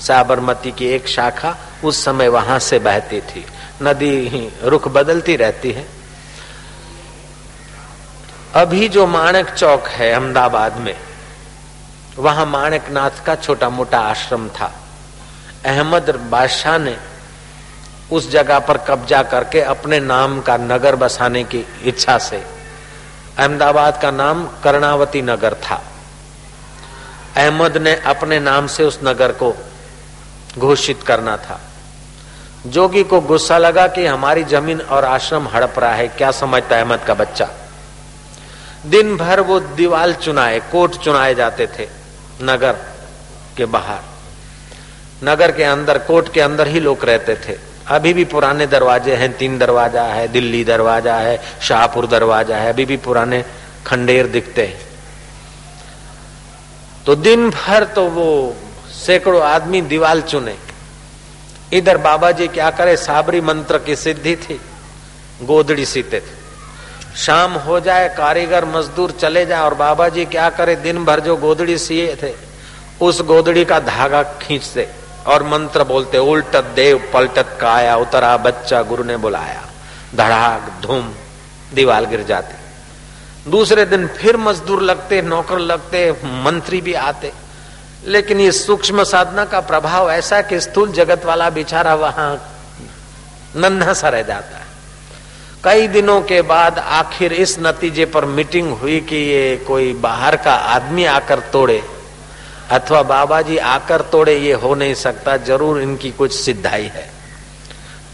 साबरमती 0.00 0.72
की 0.72 0.86
एक 0.86 1.08
शाखा 1.08 1.56
उस 1.84 2.04
समय 2.04 2.28
वहाँ 2.28 2.58
से 2.58 2.78
बहती 2.78 3.20
थी। 3.20 3.46
नदी 3.82 4.52
रुख 4.62 4.88
बदलती 4.88 5.36
रहती 5.36 5.72
है। 5.72 5.86
अभी 8.54 8.88
जो 8.88 9.06
माणक 9.06 9.50
चौक 9.50 9.86
है 9.86 10.12
अहमदाबाद 10.12 10.76
में, 10.76 10.96
वहाँ 12.18 12.46
माणक 12.46 12.88
नाथ 12.90 13.24
का 13.26 13.34
छोटा 13.34 13.68
मोटा 13.68 13.98
आश्रम 13.98 14.48
था। 14.48 14.72
अहमद 15.64 16.10
बादशाह 16.30 16.78
ने 16.78 16.96
उस 18.12 18.30
जगह 18.30 18.58
पर 18.58 18.76
कब्जा 18.76 19.22
करके 19.22 19.60
अपने 19.60 20.00
नाम 20.00 20.40
का 20.40 20.56
नगर 20.56 20.96
बसाने 20.96 21.44
की 21.44 21.66
इच्छा 21.84 22.18
से 22.18 22.57
अहमदाबाद 23.38 24.00
का 24.02 24.10
नाम 24.10 24.46
कर्णावती 24.64 25.22
नगर 25.22 25.54
था। 25.54 25.82
अहमद 27.36 27.76
ने 27.76 27.94
अपने 27.94 28.40
नाम 28.40 28.66
से 28.66 28.84
उस 28.84 28.98
नगर 29.04 29.32
को 29.32 29.54
घोषित 30.58 31.02
करना 31.02 31.36
था। 31.36 31.60
जोगी 32.66 33.04
को 33.04 33.20
गुस्सा 33.20 33.58
लगा 33.58 33.86
कि 33.86 34.06
हमारी 34.06 34.44
ज़मीन 34.44 34.80
और 34.80 35.04
आश्रम 35.04 35.48
हड़प 35.48 35.78
रहा 35.78 35.92
है, 35.92 36.08
क्या 36.08 36.30
समझता 36.30 36.76
अहमद 36.76 37.00
का 37.06 37.14
बच्चा? 37.14 37.48
दिन 38.86 39.16
भर 39.16 39.40
वो 39.40 39.60
दीवाल 39.60 40.14
चुनाए, 40.14 40.58
कोट 40.58 40.94
चुनाए 40.94 41.34
जाते 41.34 41.66
थे, 41.66 41.88
नगर 42.42 42.72
के 43.56 43.64
बाहर। 43.64 44.00
नगर 45.24 45.52
के 45.52 45.64
अंदर, 45.64 45.98
कोट 45.98 46.32
के 46.32 46.40
अंदर 46.40 46.68
ही 46.68 46.80
लोग 46.80 47.04
रहते 47.04 47.36
थे। 47.36 47.67
अभी 47.88 48.12
भी 48.12 48.24
पुराने 48.24 48.66
दरवाजे 48.66 49.14
हैं, 49.16 49.32
तीन 49.32 49.58
दरवाज़ा 49.58 50.02
है, 50.04 50.26
दिल्ली 50.28 50.64
दरवाज़ा 50.64 51.16
है, 51.16 51.40
शाहपुर 51.62 52.06
दरवाज़ा 52.06 52.56
है, 52.56 52.68
अभी 52.68 52.84
भी 52.84 52.96
पुराने 52.96 53.44
खंडेर 53.86 54.26
दिखते 54.26 54.66
हैं। 54.66 54.86
तो 57.06 57.14
दिन 57.16 57.50
भर 57.50 57.84
तो 57.84 58.06
वो 58.06 58.56
सैकड़ों 58.94 59.42
आदमी 59.42 59.80
दीवाल 59.82 60.20
चुने। 60.22 60.56
इधर 61.72 61.98
बाबा 61.98 62.30
जी 62.30 62.48
क्या 62.48 62.70
करे, 62.70 62.96
साबरी 62.96 63.40
मंत्र 63.40 63.78
की 63.78 63.96
सिद्धि 63.96 64.36
थी 64.36 64.60
गोदड़ी 65.42 65.84
सीते 65.84 66.20
थे। 66.20 67.16
शाम 67.16 67.52
हो 67.58 67.80
जाए, 67.80 68.08
कारीगर, 68.08 68.64
मजदूर 68.64 69.10
चले 69.10 69.46
जाए, 69.46 69.60
और 69.60 69.74
बाबा 69.74 70.08
जी 70.08 70.24
क्या 70.26 70.48
करे, 70.50 70.76
दिन 70.76 71.04
भर 71.04 71.20
जो 71.20 71.36
गोदड़ी 71.36 71.78
सिए 71.78 72.14
थे, 72.22 72.32
उस 73.00 73.20
गोदड़ी 73.22 73.64
का 73.64 73.78
धागा 73.80 74.22
खींचते। 74.22 74.88
और 75.26 75.42
मंत्र 75.42 75.84
बोलते, 75.84 76.18
उल्टत 76.18 76.64
देव, 76.64 77.10
पलटत 77.14 77.58
काया, 77.60 77.96
उतरा 77.96 78.36
बच्चा 78.36 78.82
गुरु 78.82 79.04
ने 79.04 79.16
बुलाया। 79.16 79.64
धड़ाक, 80.14 80.82
धूम, 80.82 81.12
दीवाल 81.74 82.04
गिर 82.04 82.22
जाती। 82.22 82.54
दूसरे 83.50 83.84
दिन 83.84 84.06
फिर 84.06 84.36
मजदूर 84.36 84.82
लगते, 84.82 85.22
नौकर 85.22 85.58
लगते, 85.58 86.12
मंत्री 86.24 86.80
भी 86.80 86.94
आते। 86.94 87.32
लेकिन 88.06 88.40
ये 88.40 88.52
सूक्ष्म 88.52 89.04
साधना 89.04 89.44
का 89.44 89.60
प्रभाव 89.60 90.10
ऐसा 90.10 90.42
कि 90.42 90.60
स्थूल 90.60 90.92
जगत 90.92 91.24
वाला 91.24 91.50
बेचारा 91.50 91.94
वहाँ 91.94 92.54
नन्हा 93.56 93.92
सा 93.92 94.08
रह 94.08 94.22
जाता 94.22 94.56
है। 94.58 94.68
कई 95.64 95.88
दिनों 95.88 96.22
के 96.22 96.42
बाद 96.42 96.78
आखिर 96.78 97.32
इस 97.32 97.56
नतीजे 97.58 98.04
पर 98.04 98.24
मीटिंग 98.24 98.72
हुई 98.72 99.00
कि 99.00 99.16
ये 99.16 99.64
कोई 99.68 99.92
बाहर 99.92 100.36
का 100.36 100.52
आदमी 100.52 101.04
आकर 101.04 101.40
तोड़े। 101.40 101.82
अथवा 102.70 103.02
बाबा 103.02 103.40
जी 103.42 103.56
आकर 103.56 104.00
तोड़े, 104.02 104.36
ये 104.36 104.52
हो 104.52 104.74
नहीं 104.74 104.94
सकता। 104.94 105.36
ज़रूर 105.36 105.80
इनकी 105.82 106.10
कुछ 106.10 106.32
सिद्धाई 106.34 106.86
है। 106.86 107.06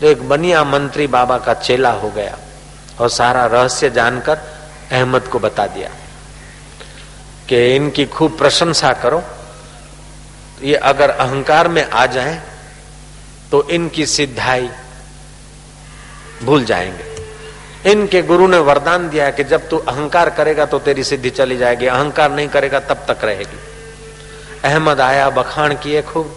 तो 0.01 0.07
एक 0.07 0.29
बनिया 0.29 0.63
मंत्री 0.65 1.07
बाबा 1.07 1.39
का 1.39 1.55
चेला 1.55 1.91
हो 1.93 2.11
गया 2.11 2.39
और 3.01 3.09
सारा 3.09 3.45
रहस्य 3.47 3.91
जानकर 3.91 4.39
अहमद 4.93 5.23
को 5.23 5.39
बता 5.39 5.67
दिया 5.67 5.91
कि 7.49 7.65
इनकी 7.77 8.05
खूब 8.07 8.37
प्रशंसा 8.39 8.93
करो। 8.93 9.23
ये 10.63 10.75
अगर 10.75 11.11
अहंकार 11.11 11.69
में 11.69 11.85
आ 11.85 12.07
जाए 12.07 12.41
तो 13.51 13.69
इनकी 13.71 14.07
सिद्धाई 14.07 14.71
भूल 16.43 16.65
जाएँगे। 16.65 17.91
इनके 17.91 18.23
गुरु 18.23 18.47
ने 18.47 18.59
वरदान 18.59 19.09
दिया 19.09 19.31
कि 19.31 19.45
जब 19.45 19.69
तू 19.69 19.77
अहंकार 19.79 20.31
करेगा 20.31 20.67
तो 20.67 20.79
तेरी 20.79 21.05
सिद्धि 21.05 21.31
चली 21.31 21.57
जाएगी। 21.57 21.87
अहंकार 21.87 22.31
नहीं 22.31 22.49
करेगा, 22.49 22.81
तब 22.81 23.05
तक 23.09 23.25
रहेगी। 23.25 23.59
अहमद 24.65 25.01
आया, 25.01 25.31
बखान 25.31 25.75
किए 25.75 26.03
खूब। 26.03 26.35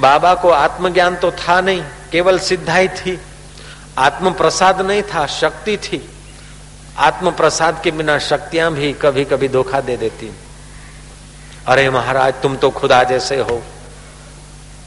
बाबा 0.00 0.34
को 0.34 0.50
आत्मज्ञान 0.50 1.16
तो 1.16 1.30
था 1.30 1.60
नहीं, 1.60 1.82
केवल 2.12 2.38
सिद्धाई 2.38 2.88
थी। 2.88 3.18
आत्म 3.98 4.32
प्रसाद 4.32 4.80
नहीं 4.80 5.02
था, 5.02 5.26
शक्ति 5.26 5.76
थी। 5.76 6.10
आत्म 6.98 7.30
प्रसाद 7.30 7.80
के 7.84 7.90
बिना 7.90 8.18
शक्तियाँ 8.18 8.72
भी 8.72 8.92
कभी 8.92 9.24
कभी 9.24 9.48
धोखा 9.48 9.80
दे 9.80 9.96
देती। 9.96 10.30
अरे 11.66 11.90
महाराज, 11.90 12.34
तुम 12.42 12.56
तो 12.56 12.70
खुदा 12.70 13.02
जैसे 13.02 13.36
हो। 13.36 13.62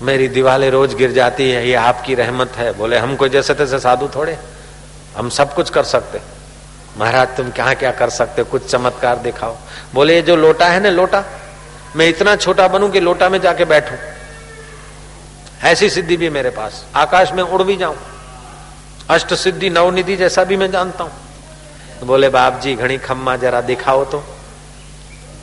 मेरी 0.01 0.28
दीवालें 0.28 0.70
रोज 0.72 0.93
गिर 0.93 1.12
जाती 1.12 1.49
है, 1.51 1.68
ये 1.68 1.74
आपकी 1.74 2.16
रहमत 2.16 2.51
है। 2.51 2.72
बोले 2.74 2.97
हम 2.97 3.16
कोई 3.16 3.30
जैसे 3.30 3.54
तैसे 3.54 3.80
साधु 3.80 4.08
थोड़े, 4.16 4.38
हम 5.18 5.30
सब 5.30 5.54
कुछ 5.54 5.70
कर 5.70 5.84
सकते। 5.84 6.22
महाराज, 6.97 7.28
तुम 7.38 7.49
क्या 7.51 7.74
क्या 7.74 7.91
कर 7.91 8.10
सकते 8.10 8.43
कुछ 8.43 8.72
चमत्कार 8.72 9.18
दिखाओ। 9.18 9.58
बोले, 9.93 10.16
ये 10.16 10.22
जो 10.22 10.36
लोटा 10.36 10.66
है 10.66 10.80
ना, 10.80 10.89
लोटा 10.89 11.24
मैं 11.96 12.08
इतना 12.08 12.36
छोटा 12.36 12.68
बनू 12.68 12.89
कि 12.89 13.00
लोटा 13.00 13.30
में 13.30 13.41
जाके 13.41 13.66
बैठू। 13.66 13.96
ऐसी 15.68 15.89
सिद्धि 15.89 16.18
भी 16.18 16.30
मेरे 16.30 16.50
पास। 16.50 16.86
आकाश 16.96 17.32
में 17.32 17.44
उड़ 17.44 17.64
भी 17.64 17.78
जाऊँ। 17.78 17.98
अष्ट 19.10 19.34
सिद्धि 19.34 19.70
नवनिधि 19.70 20.16
जैसा 20.16 20.44
भी 20.44 20.58
मैं 20.58 20.72
जानता 20.72 21.04
हूँ। 21.04 21.12
तो 22.00 22.06
बोले, 22.06 22.30
बाप 22.30 22.60
जी, 22.62 22.76
घड़ी 22.76 22.98
खम्मा 22.98 23.36
जरा 23.36 23.62
दिखाओ 23.62 24.06
तो। 24.06 24.24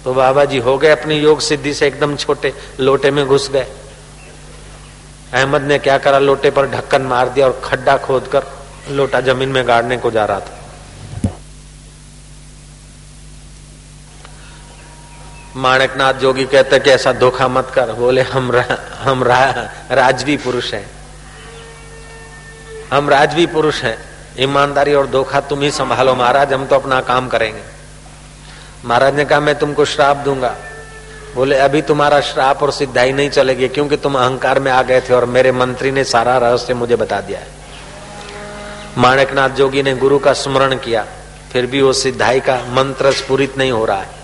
तो 0.04 0.14
बाबा 0.14 0.44
जी 0.44 0.58
हो 0.58 0.78
गए 0.78 0.90
अपनी 0.90 1.14
योग 1.14 1.40
सिद्धि 1.40 1.74
से 1.74 1.86
एकदम 1.86 2.16
छोटे, 2.16 2.54
लोटे 2.80 3.10
में 3.10 3.26
घुस 3.26 3.50
गए। 3.50 3.66
अहमद 5.32 5.62
ने 5.62 5.78
क्या 5.78 5.98
करा, 5.98 6.18
लोटे 6.18 6.50
पर 6.50 6.66
ढक्कन 6.66 7.02
मार 7.02 7.28
दिया 7.28 7.46
और 7.46 7.60
खड्डा 7.64 7.96
खोदकर 7.96 8.42
लोटा 8.88 9.20
ज़मीन 9.20 9.48
में 9.48 9.68
गाड़ने 9.68 9.96
को 9.96 10.10
जा 10.10 10.24
रहा 10.24 10.40
था। 10.40 10.59
माणकनाथ 15.56 16.14
जोगी 16.14 16.44
कहते 16.44 16.78
कि 16.78 16.90
ऐसा 16.90 17.12
धोखा 17.12 17.48
मत 17.48 17.72
कर। 17.74 17.92
बोले 17.92 18.22
हम 18.22 18.50
रा, 18.52 18.64
हम 19.00 19.24
रा, 19.24 19.70
राजवी 19.90 20.36
पुरुष 20.36 20.74
हैं। 20.74 20.90
हम 22.92 23.10
राजवी 23.10 23.46
पुरुष 23.46 23.82
हैं। 23.82 23.98
ईमानदारी 24.38 24.94
और 24.94 25.06
धोखा 25.06 25.40
तुम 25.40 25.60
ही 25.60 25.70
संभालो 25.70 26.14
महाराज 26.14 26.52
हम 26.52 26.66
तो 26.66 26.74
अपना 26.74 27.00
काम 27.00 27.28
करेंगे। 27.28 27.62
महाराज 28.84 29.14
ने 29.14 29.24
कहा 29.24 29.40
मैं 29.40 29.58
तुमको 29.58 29.84
श्राप 29.84 30.16
दूँगा। 30.16 30.54
बोले 31.34 31.56
अभी 31.56 31.82
तुम्हारा 31.82 32.20
श्राप 32.20 32.62
और 32.62 32.72
सिद्धाई 32.72 33.12
नहीं 33.12 33.30
चलेगी 33.30 33.68
क्योंकि 33.68 33.96
तुम 33.96 34.14
अहंकार 34.14 34.60
में 34.60 34.72
आ 34.72 34.82
गए 34.82 35.00
थे 35.00 35.14
और 35.14 35.24
मेरे 35.24 35.52
मंत्री 35.52 35.90
ने 35.90 36.04
सारा 36.04 36.38
रहस्य 36.38 36.74
मुझे 36.74 36.96
बता 36.96 37.20
दिया 37.20 37.40
है। 37.40 37.46
माणकनाथ 38.98 39.48
जोगी 39.48 39.82
ने 39.82 39.94
गुरु 39.94 40.18
का 40.18 40.32
स्मरण 40.32 40.76
किया 40.76 41.06
फिर 41.52 41.66
भी 41.66 41.82
वो 41.82 41.92
सिद्धाई 41.92 42.40
का 42.40 42.54
मंत्र 42.68 43.12
स्पूरित 43.12 43.58
नहीं 43.58 43.72
हो 43.72 43.84
रहा 43.84 44.00
है। 44.00 44.19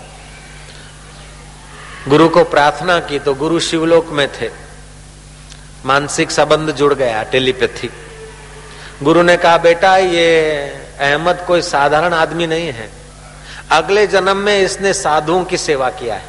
गुरु 2.07 2.29
को 2.29 2.43
प्रार्थना 2.43 2.99
की 2.99 3.19
तो 3.19 3.33
गुरु 3.33 3.59
शिवलोक 3.59 4.09
में 4.09 4.27
थे। 4.27 4.49
मानसिक 5.85 6.31
संबंध 6.31 6.71
जुड़ 6.71 6.93
गया 6.93 7.23
टेलीपैथी। 7.23 7.89
गुरु 9.03 9.21
ने 9.21 9.37
कहा, 9.37 9.57
बेटा, 9.57 9.97
ये 9.97 10.51
अहमद 10.99 11.43
कोई 11.47 11.61
साधारण 11.61 12.13
आदमी 12.13 12.47
नहीं 12.47 12.67
है। 12.67 12.89
अगले 13.71 14.07
जन्म 14.07 14.37
में 14.37 14.59
इसने 14.59 14.93
साधुओं 14.93 15.43
की 15.43 15.57
सेवा 15.57 15.89
किया 15.89 16.15
है। 16.15 16.23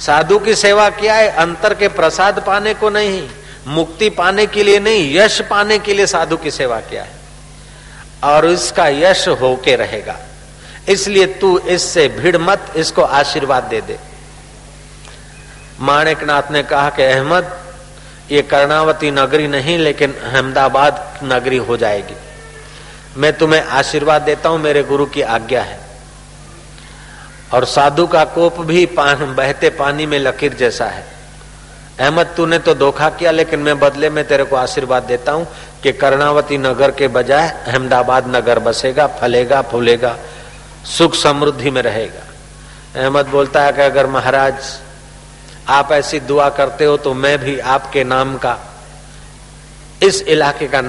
साधु 0.00 0.38
की 0.38 0.54
सेवा 0.54 0.90
किया 0.90 1.14
है, 1.14 1.28
अंतर 1.28 1.74
के 1.74 1.88
प्रसाद 1.88 2.44
पाने 2.46 2.74
को 2.74 2.90
नहीं, 2.90 3.28
मुक्ति 3.66 4.10
पाने 4.10 4.46
के 4.46 4.62
लिए 4.62 4.78
नहीं, 4.80 5.16
यश 5.16 5.40
पाने 5.40 5.78
के 5.78 5.94
लिए 5.94 6.06
साधु 6.06 6.36
की 6.36 6.50
सेवा 6.50 6.80
किया 6.80 7.02
है। 7.02 7.10
और 8.24 8.46
इसका 8.46 8.88
यश 8.88 9.28
होके 9.28 9.76
रहेगा। 9.76 10.18
इसलिए 10.88 11.26
तू 11.26 11.58
इससे 11.58 12.08
भिड़ 12.08 12.38
मत, 12.38 12.72
इसको 12.76 13.02
आशीर्वाद 13.02 13.62
दे 13.62 13.80
दे। 13.80 14.15
माणिकनाथ 15.80 16.42
ने 16.50 16.62
कहा 16.62 16.90
कि 16.90 17.02
अहमद, 17.02 17.58
ये 18.30 18.42
कर्णावती 18.42 19.10
नगरी 19.10 19.48
नहीं, 19.48 19.78
लेकिन 19.78 20.12
अहमदाबाद 20.12 21.18
नगरी 21.24 21.56
हो 21.56 21.76
जाएगी। 21.76 22.16
मैं 23.16 23.32
तुम्हें 23.32 23.62
आशीर्वाद 23.62 24.22
देता 24.22 24.48
हूँ, 24.48 24.58
मेरे 24.58 24.82
गुरु 24.82 25.06
की 25.06 25.22
आज्ञा 25.22 25.62
है। 25.62 25.80
और 27.52 27.64
साधु 27.64 28.06
का 28.06 28.24
कोप 28.24 28.60
भी 28.60 28.86
पान, 28.86 29.34
बहते 29.34 29.70
पानी 29.70 30.06
में 30.06 30.18
लकीर 30.18 30.54
जैसा 30.54 30.84
है। 30.84 31.04
अहमद, 32.00 32.26
तूने 32.36 32.58
तो 32.58 32.74
धोखा 32.74 33.08
किया, 33.08 33.30
लेकिन 33.30 33.60
मैं 33.60 33.78
बदले 33.78 34.10
में 34.10 34.28
तेरे 34.28 34.44
को 34.44 34.56
आशीर्वाद 34.56 35.02
देता 35.02 35.32
हूँ 35.32 35.46
कि 35.82 35.92
कर्णावती 35.92 36.58
नगर 36.58 36.90
के 36.90 37.08
बजाय 37.08 37.64
अहमदाबाद 37.66 38.36
नगर 38.36 38.58
बसेगा, 38.58 39.06
फलेगा, 39.06 39.62
फूलेगा, 39.62 40.16
सुख 40.98 41.14
समृद्धि 41.14 41.70
में 41.70 41.82
रहेगा। 41.82 42.22
अहमद 43.02 43.26
बोलता 43.26 43.62
है 43.62 43.72
कि 43.72 43.80
अगर 43.80 44.06
महाराज 44.06 44.54
आप 45.66 45.92
ऐसी 45.92 46.20
दुआ 46.20 46.48
करते 46.48 46.84
हो 46.84 46.96
तो 46.96 47.12
मैं 47.14 47.38
भी 47.38 47.58
आपके 47.58 48.04
नाम 48.04 48.36
का, 48.38 48.58
इस 50.02 50.22
इलाके 50.22 50.66
का 50.68 50.82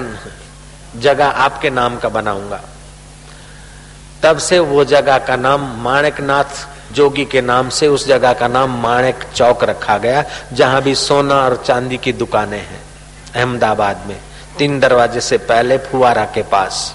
जगह 0.96 1.26
आपके 1.26 1.70
नाम 1.70 1.96
का 1.96 2.08
बनाऊँगा। 2.08 2.60
तब 4.22 4.38
से 4.38 4.58
वो 4.58 4.84
जगह 4.84 5.18
का 5.18 5.36
नाम 5.36 5.66
माणिकनाथ 5.82 6.66
जोगी 6.92 7.24
के 7.24 7.40
नाम 7.40 7.68
से 7.68 7.88
उस 7.88 8.06
जगह 8.06 8.32
का 8.32 8.48
नाम 8.48 8.78
माणिक 8.82 9.24
चौक 9.34 9.64
रखा 9.64 9.98
गया, 9.98 10.24
जहाँ 10.52 10.82
भी 10.82 10.94
सोना 10.94 11.34
और 11.34 11.62
चांदी 11.66 11.96
की 11.96 12.12
दुकानें 12.12 12.58
हैं, 12.58 12.80
अहमदाबाद 13.34 14.06
में, 14.06 14.18
तीन 14.58 14.78
दरवाजे 14.80 15.20
से 15.20 15.38
पहले 15.40 15.78
फुआरा 15.80 16.24
के 16.24 16.42
पास। 16.44 16.94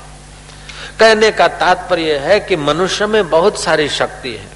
कहने 1.00 1.32
का 1.32 1.48
तात्पर्य 1.50 2.18
है 2.18 2.40
कि 2.40 2.56
मनुष्य 2.56 3.06
में 3.08 3.30
बहुत 3.30 3.62
सारी 3.62 3.88
शक्ति 3.90 4.32
है। 4.32 4.52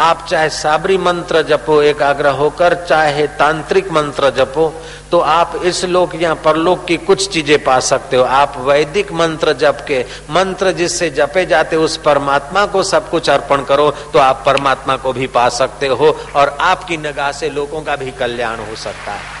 आप 0.00 0.26
चाहे 0.28 0.48
साबरी 0.50 0.96
मंत्र 0.98 1.42
जपो 1.42 1.80
एकाग्र 1.82 2.28
होकर, 2.34 2.74
चाहे 2.84 3.26
तांत्रिक 3.38 3.90
मंत्र 3.92 4.30
जपो 4.36 4.72
तो 5.10 5.18
आप 5.20 5.54
इस 5.64 5.84
लोक 5.84 6.14
या 6.14 6.32
परलोक 6.36 6.84
की 6.86 6.96
कुछ 6.98 7.28
चीज़ें 7.28 7.62
पा 7.64 7.78
सकते 7.80 8.16
हो। 8.16 8.22
आप 8.24 8.54
वैदिक 8.58 9.10
मंत्र 9.12 9.52
जप 9.54 9.84
के, 9.88 10.00
मंत्र 10.30 10.72
जिससे 10.72 11.10
जपे 11.10 11.44
जाते 11.46 11.76
उस 11.78 11.96
परमात्मा 12.04 12.64
को 12.66 12.82
सब 12.84 13.10
कुछ 13.10 13.30
अर्पण 13.30 13.64
करो 13.64 13.90
तो 14.12 14.18
आप 14.18 14.42
परमात्मा 14.46 14.96
को 14.96 15.12
भी 15.12 15.26
पा 15.28 15.48
सकते 15.50 15.86
हो, 15.88 16.16
और 16.36 16.56
आपकी 16.60 16.96
नगाह 16.98 17.32
से 17.32 17.50
लोगों 17.50 17.82
का 17.82 17.96
भी 17.96 18.10
कल्याण 18.12 18.58
हो 18.60 18.76
सकता 18.76 19.12
है। 19.12 19.39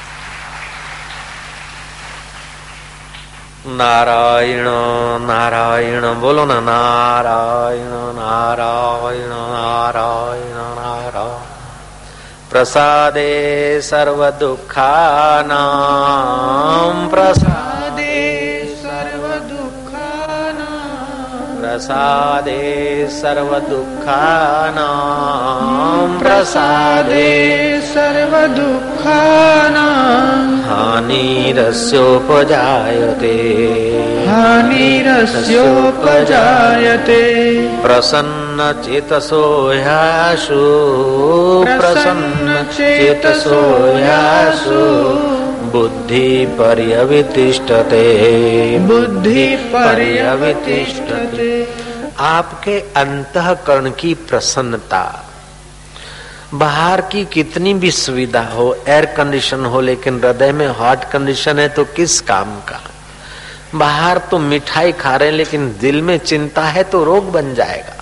नारायण 3.66 4.66
नारायण 5.26 6.20
बोलो 6.20 6.44
ना 6.44 6.60
नारायण 6.60 8.18
नारायण 8.18 9.28
नारायण 9.28 10.52
नारायण। 10.52 11.38
प्रसादे 12.50 13.82
सर्व 13.82 14.30
दुखानां 14.30 17.08
प्रसादे 17.08 18.29
प्रसादे 21.70 23.06
सर्व 23.10 23.58
दुखानां 23.58 24.88
प्रसादे 26.18 27.26
सर्व 27.80 28.32
हानिरस्योपजायते। 30.68 31.66
हानिरस्योपजायते। 34.28 35.12
प्रसन्न 37.82 38.82
चेतसो 38.84 39.72
ह्याशु 39.74 40.62
प्रसन्न 41.80 42.66
चेतसो 42.76 43.62
ह्याशु 43.96 45.39
बुद्धि 45.62 46.46
पर्यवितिष्ठते। 46.46 48.04
बुद्धि 48.78 49.46
पर्यवतिष्ठते। 49.74 51.50
आपके 52.18 52.78
अंतकरण 52.96 53.90
की 53.90 54.14
प्रसन्नता। 54.14 55.26
बाहर 56.54 57.00
की 57.00 57.24
कितनी 57.24 57.74
भी 57.74 57.90
सुविधा 57.90 58.40
हो 58.40 58.76
एयर 58.88 59.04
कंडीशन 59.06 59.64
हो 59.64 59.80
लेकिन 59.80 60.20
हृदय 60.24 60.52
में 60.52 60.68
हॉट 60.68 61.04
कंडीशन 61.04 61.58
है 61.58 61.68
तो 61.68 61.84
किस 61.84 62.20
काम 62.20 62.56
का? 62.60 62.80
बाहर 63.74 64.18
तो 64.18 64.38
मिठाई 64.38 64.92
खा 64.92 65.16
रहे 65.16 65.28
हैं 65.28 65.36
लेकिन 65.36 65.76
दिल 65.80 66.02
में 66.02 66.18
चिंता 66.18 66.62
है 66.62 66.82
तो 66.84 67.04
रोग 67.04 67.32
बन 67.32 67.54
जाएगा। 67.54 67.99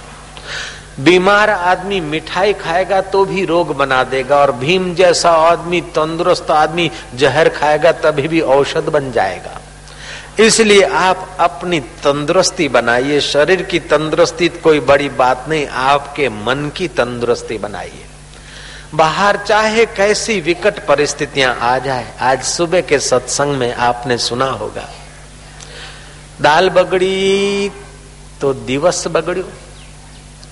बीमार 1.01 1.51
आदमी 1.51 2.01
मिठाई 2.01 2.53
खाएगा 2.53 3.01
तो 3.01 3.25
भी 3.25 3.45
रोग 3.45 3.77
बना 3.77 4.03
देगा 4.05 4.37
और 4.37 4.53
भीम 4.53 4.95
जैसा 4.95 5.31
आदमी, 5.31 5.81
तंदुरुस्त 5.81 6.51
आदमी 6.51 6.91
जहर 7.15 7.49
खाएगा 7.49 7.93
तभी 7.93 8.29
भी 8.29 8.41
औषध 8.41 8.89
बन 8.89 9.13
जाएगा। 9.13 9.61
इसलिए 10.39 10.83
आप 10.83 11.37
अपनी 11.41 11.81
तंदुरुस्ती 11.81 12.69
बनाइए। 12.69 13.21
शरीर 13.21 13.63
की 13.63 13.79
तंदुरुस्ती 13.79 14.49
कोई 14.49 14.81
बड़ी 14.81 15.09
बात 15.09 15.47
नहीं, 15.49 15.67
आपके 15.67 16.29
मन 16.29 16.71
की 16.77 16.89
तंदुरुस्ती 16.89 17.59
बनाइए। 17.59 18.05
बाहर 18.95 19.37
चाहे 19.37 19.87
कैसी 19.87 20.41
विकट 20.41 20.87
परिस्थितियाँ 20.87 21.55
आ 21.61 21.79
जाए, 21.79 22.07
आज 22.21 22.43
सुबह 22.43 22.81
के 22.81 22.99
सत्संग 22.99 23.57
में 23.57 23.75
आपने 23.75 24.19
सुना 24.19 24.51
होगा। 24.53 24.89
दाल 26.41 26.71
बगड़ी 26.71 27.71
तो 28.41 28.53
दिवस 28.55 29.07
बगड़્યું 29.09 29.68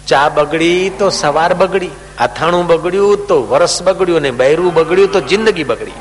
ચા 0.07 0.29
બગડી 0.29 0.91
તો 0.99 1.09
સવાર 1.13 1.51
બગડી 1.55 1.91
અથાણું 2.19 2.63
બગડ્યું 2.67 3.27
તો 3.27 3.37
વરસ 3.45 3.75
બગડ્યું 3.83 4.21
ને 4.21 4.31
બૈરું 4.33 4.71
બગડ્યું 4.71 5.11
તો 5.11 5.21
जिंदगी 5.23 5.65
बगड़ी 5.65 5.95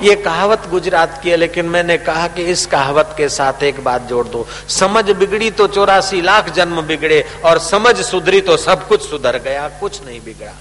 ये 0.00 0.14
कहावत 0.18 0.68
गुजरात 0.70 1.20
की 1.22 1.30
है 1.30 1.36
लेकिन 1.36 1.66
मैंने 1.66 1.96
कहा 2.00 2.26
कि 2.28 2.42
इस 2.44 2.64
कहावत 2.66 3.14
के 3.16 3.28
साथ 3.28 3.62
एक 3.62 3.82
बात 3.84 4.02
जोड़ 4.08 4.26
दो 4.28 4.46
समझ 4.70 5.04
बिगड़ी 5.12 5.50
तो 5.50 5.66
चौरासी 5.68 6.20
लाख 6.20 6.48
जन्म 6.52 6.80
बिगड़े 6.82 7.18
और 7.44 7.58
समझ 7.58 7.94
सुधरी 8.02 8.40
तो 8.40 8.56
सब 8.58 8.86
कुछ 8.88 9.08
सुधर 9.08 9.38
गया 9.38 9.68
कुछ 9.80 10.00
नहीं 10.06 10.20
बिगड़ा 10.20 10.54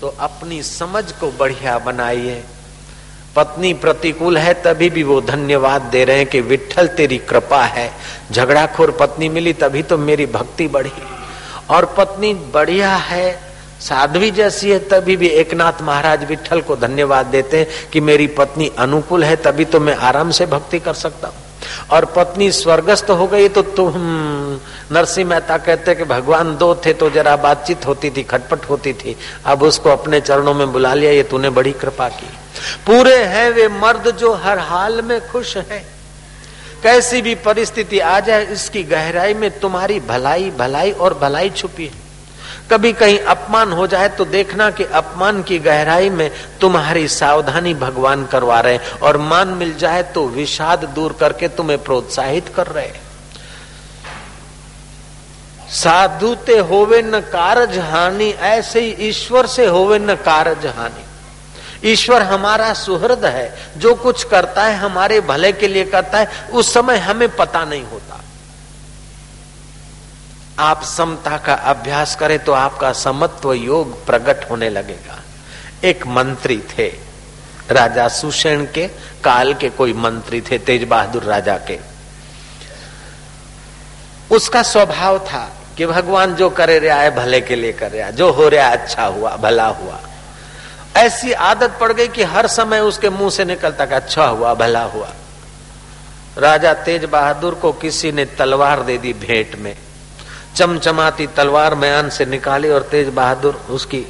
तो 0.00 0.14
अपनी 0.20 0.62
समझ 0.64 1.04
को 1.12 1.30
बढ़िया 1.38 1.78
बनाइए 1.80 2.42
पत्नी 3.36 3.72
प्रतिकूल 3.76 4.38
है 4.38 4.54
तभी 4.62 4.90
भी 4.90 5.02
वो 5.02 5.20
धन्यवाद 5.22 5.82
दे 5.92 6.04
रहे 6.04 6.16
हैं 6.16 6.26
कि 6.26 6.40
विठल 6.48 6.86
तेरी 6.96 7.18
कृपा 7.28 7.62
है 7.76 7.90
झगड़ाखोर 8.32 8.90
पत्नी 9.00 9.28
मिली 9.28 9.52
तभी 9.62 9.82
तो 9.82 9.98
मेरी 10.00 10.26
भक्ति 10.34 10.68
बढ़ी 10.68 10.90
और 11.69 11.85
पत्नी 11.97 12.33
बढ़िया 12.53 12.95
है, 12.95 13.39
साध्वी 13.79 14.29
जैसी 14.31 14.69
है, 14.69 14.77
तभी 14.89 15.15
भी 15.17 15.27
एकनाथ 15.29 15.81
महाराज 15.81 16.23
विठल 16.25 16.61
को 16.61 16.75
धन्यवाद 16.75 17.25
देते 17.25 17.57
हैं 17.57 17.89
कि 17.91 17.99
मेरी 18.01 18.27
पत्नी 18.37 18.71
अनुकूल 18.79 19.23
है, 19.23 19.35
तभी 19.35 19.65
तो 19.65 19.79
मैं 19.79 19.95
आराम 19.95 20.31
से 20.31 20.45
भक्ति 20.45 20.79
कर 20.79 20.93
सकता 20.95 21.27
हूँ। 21.27 21.45
और 21.91 22.05
पत्नी 22.05 22.51
स्वर्गस्थ 22.51 23.09
हो 23.09 23.25
गई 23.27 23.47
तो 23.49 23.61
तुम 23.61 23.93
नरसिंह 24.91 25.27
मेहता 25.29 25.57
कहते 25.57 25.95
कि 25.95 26.03
भगवान 26.03 26.55
दो 26.57 26.73
थे 26.85 26.93
तो 26.93 27.09
जरा 27.09 27.35
बातचीत 27.35 27.85
होती 27.85 28.09
थी, 28.09 28.23
खटपट 28.23 28.69
होती 28.69 28.93
थी। 28.93 29.15
अब 29.45 29.63
उसको 29.63 29.89
अपने 29.89 30.21
चरणों 30.21 30.53
में 30.53 30.71
बुला 30.71 30.93
लिया, 30.93 31.11
ये 31.11 31.23
तूने 31.23 31.49
बड़ी 31.49 31.71
कृपा 31.73 32.07
की। 32.09 32.27
पूरे 32.85 33.15
हैं 33.25 33.49
वे 33.51 33.67
मर्द 33.69 34.09
जो 34.17 34.33
हर 34.35 34.59
हाल 34.59 35.01
में 35.01 35.19
खुश 35.29 35.55
है। 35.57 35.83
कैसी 36.83 37.21
भी 37.21 37.35
परिस्थिति 37.35 37.99
आ 37.99 38.19
जाए, 38.19 38.45
इसकी 38.45 38.83
गहराई 38.85 39.33
में 39.33 39.59
तुम्हारी 39.59 39.99
भलाई 39.99 40.49
भलाई 40.51 40.91
और 40.91 41.13
भलाई 41.13 41.49
छुपी 41.51 41.85
है। 41.85 42.05
कभी 42.71 42.91
कहीं 42.93 43.19
अपमान 43.27 43.71
हो 43.71 43.87
जाए 43.87 44.09
तो 44.09 44.25
देखना 44.25 44.69
कि 44.71 44.83
अपमान 44.83 45.41
की 45.43 45.57
गहराई 45.59 46.09
में 46.09 46.29
तुम्हारी 46.61 47.07
सावधानी 47.07 47.73
भगवान 47.75 48.25
करवा 48.25 48.59
रहे 48.59 48.79
और 49.01 49.17
मान 49.17 49.47
मिल 49.55 49.75
जाए 49.77 50.03
तो 50.13 50.27
विषाद 50.29 50.85
दूर 50.95 51.15
करके 51.19 51.47
तुम्हें 51.49 51.83
प्रोत्साहित 51.83 52.49
कर 52.55 52.67
रहे 52.67 52.85
हैं। 52.85 53.05
साधु 55.73 56.33
ते 56.45 56.57
होवे 56.59 57.01
न 57.01 57.19
कारज 57.23 57.77
हानि, 57.79 58.29
ऐसे 58.29 58.81
ही 58.81 58.91
ईश्वर 59.09 59.47
से 59.47 59.65
होवे 59.67 59.99
न 59.99 60.15
कारज 60.25 60.65
हानि। 60.67 61.06
ईश्वर 61.87 62.21
हमारा 62.21 62.73
सुहृद 62.73 63.25
है, 63.25 63.71
जो 63.77 63.93
कुछ 63.95 64.23
करता 64.23 64.63
है, 64.63 64.75
हमारे 64.77 65.19
भले 65.21 65.51
के 65.51 65.67
लिए 65.67 65.85
करता 65.85 66.19
है, 66.19 66.27
उस 66.53 66.73
समय 66.73 66.97
हमें 66.97 67.29
पता 67.35 67.63
नहीं 67.65 67.83
होता। 67.83 68.23
आप 70.59 70.83
समता 70.83 71.37
का 71.37 71.53
अभ्यास 71.53 72.15
करें 72.15 72.39
तो 72.39 72.51
आपका 72.51 72.91
समत्व 72.91 73.53
योग 73.53 74.05
प्रकट 74.05 74.49
होने 74.49 74.69
लगेगा। 74.69 75.19
एक 75.83 76.07
मंत्री 76.07 76.57
थे, 76.77 76.87
राजा 77.71 78.07
सुषेण 78.07 78.65
के, 78.65 78.87
काल 79.23 79.53
के 79.53 79.69
कोई 79.69 79.93
मंत्री 79.93 80.41
थे 80.41 80.57
तेज 80.57 80.83
बहादुर 80.83 81.23
राजा 81.23 81.57
के। 81.57 81.79
उसका 84.31 84.61
स्वभाव 84.63 85.19
था 85.19 85.47
कि 85.77 85.85
भगवान 85.85 86.35
जो 86.35 86.49
करे 86.49 86.79
रहा 86.79 86.97
है 86.97 87.15
भले 87.15 87.41
के 87.41 87.55
लिए 87.55 87.73
कर 87.73 87.91
रहा 87.91 88.05
है 88.05 88.13
जो 88.13 88.31
हो 88.31 88.47
रहा 88.49 88.67
है 88.67 88.77
अच्छा 88.77 89.05
हुआ, 89.05 89.35
भला 89.35 89.67
हुआ। 89.67 89.99
ऐसी 90.97 91.31
आदत 91.31 91.77
पड़ 91.81 91.91
गई 91.93 92.07
कि 92.07 92.23
हर 92.23 92.47
समय 92.47 92.79
उसके 92.79 93.09
मुँह 93.09 93.29
से 93.29 93.45
निकलता 93.45 93.85
कि 93.85 93.93
अच्छा 93.93 94.25
हुआ, 94.25 94.53
भला 94.53 94.83
हुआ। 94.83 95.09
राजा 96.37 96.73
तेज 96.73 97.05
बहादुर 97.05 97.53
को 97.53 97.71
किसी 97.71 98.11
ने 98.11 98.25
तलवार 98.25 98.81
दे 98.81 98.97
दी 98.97 99.13
भेंट 99.13 99.55
में। 99.55 99.75
चमचमाती 100.55 101.27
तलवार 101.27 101.75
मयान 101.75 102.09
से 102.09 102.25
निकाली 102.25 102.69
और 102.69 102.81
तेज 102.81 103.09
बहादुर 103.09 103.61
उसकी 103.69 104.05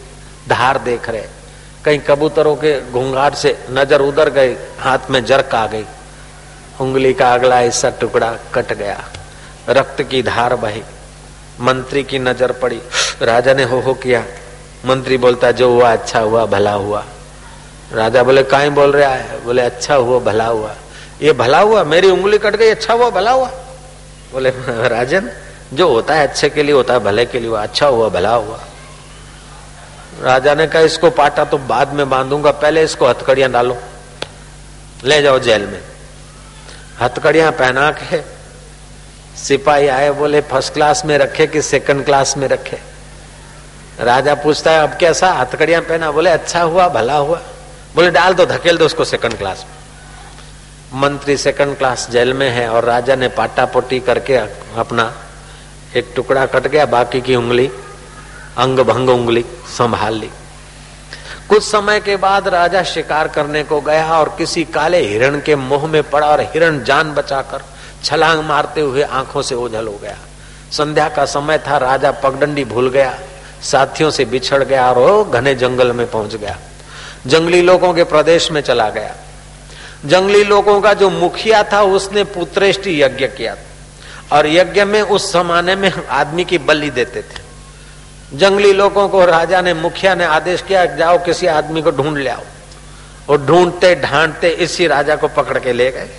धार 0.50 0.78
देख 0.78 1.10
रहे। 1.10 1.26
कहीं 1.86 2.00
कबूतरों 2.00 2.56
के 2.56 2.92
घूंघाट 2.92 3.36
से 3.36 3.66
नज़र 3.70 4.02
उधर 4.02 4.30
गई, 4.30 4.56
हाथ 4.80 5.10
में 5.10 5.26
जरक 5.26 5.56
आ 5.56 5.68
गई। 5.68 5.86
उंगली 6.82 7.14
का 7.14 7.34
अगला 7.34 7.58
हिस्सा 7.58 7.90
टुकड़ा 7.90 8.32
कट 8.54 8.74
गया। 8.74 9.04
रक्त 9.70 10.02
की 10.02 10.24
धार 10.24 10.56
बही। 10.56 10.84
मंत्री 11.62 12.04
की 12.04 12.20
नज़र 12.20 12.52
पड़ी। 12.52 12.82
राजा 13.22 13.54
ने 13.54 13.64
हो 13.64 13.80
हो 13.80 13.94
किया। 13.94 14.24
मंत्री 14.86 15.18
बोलता, 15.18 15.52
जो 15.52 15.70
हुआ 15.70 15.92
अच्छा 15.92 16.20
हुआ, 16.20 16.46
भला 16.46 16.74
हुआ. 16.74 17.06
राजा 17.94 18.24
बोले, 18.24 18.44
काई 18.44 18.70
बोल 18.70 18.92
रहा 18.92 19.10
है? 19.10 19.44
बोले 19.44 19.62
अच्छा 19.62 19.96
हुआ, 19.96 20.20
भला 20.20 20.46
हुआ. 20.46 20.76
ये 21.22 21.34
भला 21.34 21.60
हुआ? 21.60 21.84
मेरी 21.84 22.10
उंगली 22.10 22.38
कट 22.38 22.56
गई 22.56 22.70
अच्छा 22.70 22.94
हुआ, 22.94 23.10
भला 23.10 23.32
हुआ? 23.32 23.48
बोले, 24.32 24.50
राजन, 24.68 25.30
जो 25.74 25.90
होता 25.90 26.14
है 26.14 26.28
अच्छे 26.28 26.50
के 26.50 26.64
लिए 26.64 26.76
होता 26.76 26.94
है, 26.94 27.00
भले 27.00 27.26
के 27.26 27.40
लिए 27.40 27.50
हुआ 27.50 27.64
अच्छा 27.64 27.88
हुआ, 27.88 28.10
भला 28.10 28.34
हुआ. 28.34 28.60
राजा 30.22 30.56
ने 30.56 30.68
कहा, 30.68 30.82
इसको 30.82 31.10
पाटा 31.10 31.46
तो 31.46 31.58
बाद 31.58 31.94
में 31.94 32.10
बांधूँगा, 32.10 32.52
पहले 32.52 32.84
इसको 32.84 33.08
हथकड़ियाँ 33.08 33.52
डालो, 33.52 33.78
ले 35.04 35.22
जाओ 35.22 35.40
जेल 35.40 35.62
में. 35.62 35.82
हथकड़ियाँ 37.02 37.52
पहना 37.52 37.92
के 37.92 38.22
सिपाही 39.38 39.88
आए, 39.88 40.12
बोले, 40.12 40.42
फ़र्स्ट 40.42 40.74
क्लास 40.74 41.06
में 41.06 41.18
रखे 41.18 41.48
कि 41.48 41.62
सेकंड 41.62 42.06
क्लास 42.06 42.38
में 42.38 42.48
रखे? 42.48 42.97
राजा 44.00 44.34
पूछता 44.36 44.72
है, 44.72 44.80
अब 44.80 44.98
कैसा? 44.98 45.32
हथकड़ियाँ 45.32 45.82
पहना? 45.82 46.12
बोले 46.12 46.30
अच्छा 46.30 46.62
हुआ, 46.62 46.88
भला 46.88 47.16
हुआ। 47.16 47.42
बोले, 47.96 48.12
डाल 48.12 48.34
दो, 48.34 48.46
धकेल 48.46 48.78
दो 48.78 48.86
उसको 48.86 49.06
सेकंड 49.06 49.38
क्लास 49.38 49.66
में. 49.70 49.78
मंत्री 51.02 51.38
सेकंड 51.38 51.78
क्लास 51.78 52.10
जेल 52.10 52.34
में 52.34 52.50
है 52.50 52.70
और 52.70 52.84
राजा 52.84 53.16
ने 53.16 53.28
पाटा 53.28 53.66
पोटी 53.66 54.00
करके 54.00 54.36
अपना 54.78 55.14
एक 55.96 56.14
टुकड़ा 56.16 56.46
कट 56.46 56.68
गया, 56.68 56.86
बाकी 56.86 57.22
की 57.22 57.36
उंगली 57.36 57.72
अंग 58.58 58.80
भंग 58.80 59.10
उंगली 59.10 59.46
संभाल 59.78 60.14
ली। 60.14 60.30
कुछ 61.50 61.64
समय 61.64 62.00
के 62.00 62.16
बाद 62.16 62.48
राजा 62.48 62.84
शिकार 62.84 63.28
करने 63.28 63.64
को 63.64 63.82
गया 63.82 64.20
और 64.20 64.36
किसी 64.38 64.64
काले 64.64 65.02
हिरण 65.02 65.40
के 65.40 65.56
मुँह 65.56 65.88
में 65.88 66.04
पड़ा 66.04 66.28
और 66.28 66.42
हिरण 66.42 66.84
जान 66.84 67.14
बचाकर 67.14 67.64
छलांग 68.04 68.44
मारते 68.44 68.82
हुए 68.82 69.04
आँखों 69.04 69.42
से 69.42 69.56
ओझल 69.56 69.88
हो 69.88 70.00
गया। 70.02 70.18
संध्या 70.72 71.10
का 71.10 71.26
समय 71.26 71.58
था, 71.58 71.78
राजा 71.78 72.12
पगडंडी 72.12 72.64
भूल 72.66 72.90
गया। 72.90 73.20
साथियों 73.62 74.12
से 74.12 74.26
बिछड़ 74.26 74.64
गया 74.64 74.92
और 74.92 75.30
घने 75.30 75.56
जंगल 75.56 75.92
में 75.92 76.12
पहुँच 76.12 76.36
गया। 76.36 76.58
जंगली 77.28 77.62
लोगों 77.62 77.94
के 77.94 78.04
प्रदेश 78.04 78.52
में 78.52 78.62
चला 78.62 78.90
गया। 78.90 79.16
जंगली 80.06 80.44
लोगों 80.44 80.82
का 80.82 80.94
जो 80.94 81.10
मुखिया 81.10 81.64
था, 81.64 81.82
उसने 81.82 82.24
पुत्रेष्टि 82.24 83.04
यज्ञ 83.04 83.28
किया। 83.28 83.56
और 84.32 84.48
यज्ञ 84.48 84.84
में 84.84 85.02
उस 85.02 85.34
जमाने 85.34 85.76
में 85.76 86.08
आदमी 86.10 86.46
की 86.46 86.58
बलि 86.58 86.90
देते 86.90 87.22
थे। 87.22 87.48
जंगली 88.38 88.74
लोगों 88.74 89.10
को 89.10 89.26
राजा 89.26 89.62
ने, 89.62 89.74
मुखिया 89.74 90.16
ने 90.16 90.26
आदेश 90.26 90.62
किया, 90.62 90.86
जाओ 90.86 91.18
किसी 91.18 91.48
आदमी 91.48 91.82
को 91.82 91.92
ढूंढ 91.92 92.18
ले 92.18 92.30
आओ। 92.30 92.44
और 93.30 93.46
ढूंढते 93.46 93.96
ढांढते 93.96 94.50
इसी 94.50 94.88
राजा 94.88 95.16
को 95.16 95.28
पकड़ 95.28 95.60
के 95.60 95.74
ले 95.74 95.92
गए। 95.92 96.10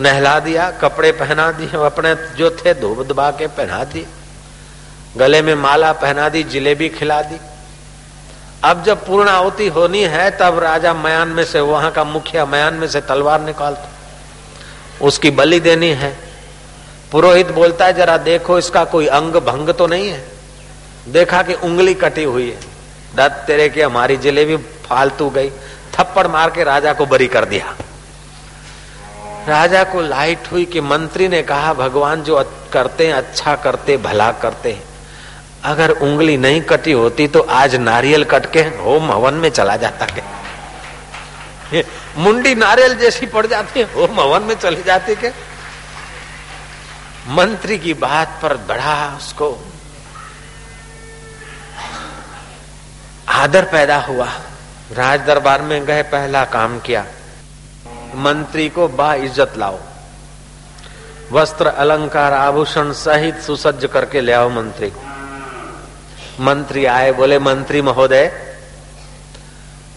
नहला 0.00 0.40
दिया, 0.40 0.70
कपड़े 0.70 1.12
पहना 1.12 1.52
दिए, 1.52 1.66
अपने 1.66 2.36
जो 2.36 2.50
थे 2.50 2.74
धोब 2.74 3.08
दबा 3.08 3.30
के 3.30 3.46
पहना 3.46 3.84
दिए। 3.84 4.06
गले 5.16 5.42
में 5.42 5.54
माला 5.54 5.92
पहना 5.92 6.28
दी, 6.28 6.42
जिलेबी 6.42 6.88
खिला 6.88 7.22
दी। 7.22 7.40
अब 8.64 8.84
जब 8.84 9.06
पूर्ण 9.06 9.28
आहुति 9.28 9.68
होनी 9.68 10.02
है, 10.02 10.30
तब 10.30 10.58
राजा 10.58 10.94
मयान 10.94 11.28
में 11.28 11.44
से, 11.44 11.60
वहाँ 11.60 11.90
का 11.90 12.04
मुखिया 12.04 12.46
मयान 12.46 12.74
में 12.74 12.88
से 12.88 13.00
तलवार 13.00 13.40
निकालता 13.40 13.88
उसकी 15.02 15.30
बलि 15.30 15.60
देनी 15.60 15.88
है। 15.88 16.18
पुरोहित 17.12 17.50
बोलता 17.50 17.86
है, 17.86 17.92
जरा 17.92 18.16
देखो, 18.16 18.58
इसका 18.58 18.84
कोई 18.84 19.06
अंग 19.06 19.32
भंग 19.32 19.68
तो 19.68 19.86
नहीं 19.86 20.08
है? 20.08 20.28
देखा 21.08 21.42
कि 21.42 21.54
उंगली 21.54 21.94
कटी 21.94 22.24
हुई 22.24 22.50
है। 22.50 22.60
दत्त, 23.16 23.46
तेरे 23.46 23.68
की 23.68 23.80
हमारी 23.80 24.16
जिलेबी 24.16 24.56
फालतू 24.56 25.30
गई। 25.30 25.50
थप्पड़ 25.94 26.26
मार 26.26 26.50
के 26.50 26.64
राजा 26.64 26.92
को 26.92 27.06
बरी 27.06 27.26
कर 27.26 27.44
दिया। 27.44 27.76
राजा 29.48 29.84
को 29.84 30.00
लाइट 30.00 30.52
हुई 30.52 30.64
कि 30.64 30.80
मंत्री 30.80 31.28
ने 31.28 31.42
कहा, 31.42 31.74
भगवान 31.74 32.22
जो 32.22 32.52
करते 32.72 33.06
हैं 33.06 33.14
अच्छा 33.14 33.56
करते, 33.56 33.96
भला 33.96 34.32
करते 34.32 34.72
हैं। 34.72 34.89
अगर 35.64 35.90
उंगली 35.90 36.36
नहीं 36.36 36.60
कटी 36.62 36.92
होती 36.92 37.26
तो 37.28 37.40
आज 37.52 37.74
नारियल 37.76 38.24
कट 38.24 38.46
के 38.52 38.60
होम 38.78 39.10
हवन 39.12 39.34
में 39.34 39.48
चला 39.50 39.76
जाता 39.76 40.06
के 40.08 40.22
मुंडी 42.18 42.54
नारियल 42.54 42.94
जैसी 42.98 43.26
पड़ 43.26 43.46
जाती 43.46 43.80
है, 43.80 43.86
होम 43.94 44.20
हवन 44.20 44.42
में 44.42 44.54
चली 44.54 44.82
जाती 44.82 45.14
के 45.16 45.28
मंत्री 47.30 47.78
की 47.78 47.94
बात 47.96 48.38
पर 48.42 48.56
बढ़ा 48.68 48.94
उसको। 49.16 49.50
आदर 53.32 53.64
पैदा 53.64 53.98
हुआ। 53.98 54.28
राज 54.92 55.20
दरबार 55.20 55.62
में 55.62 55.84
गए, 55.86 56.02
पहला 56.04 56.44
काम 56.46 56.78
किया। 56.80 57.04
मंत्री 58.16 58.68
को 58.68 58.88
बा 58.90 59.12
इज़्ज़त 59.16 59.52
लाओ। 59.58 59.78
वस्त्र 61.32 61.66
अलंकार 61.66 62.32
आभूषण 62.32 62.92
सहित 62.94 63.40
सुसज्ज 63.40 63.88
करके 63.92 64.20
ले 64.20 64.32
आओ 64.32 64.48
मंत्री 64.50 64.92
मंत्री 66.40 66.84
आए, 66.84 67.12
बोले, 67.12 67.38
मंत्री 67.38 67.82
महोदय, 67.82 68.30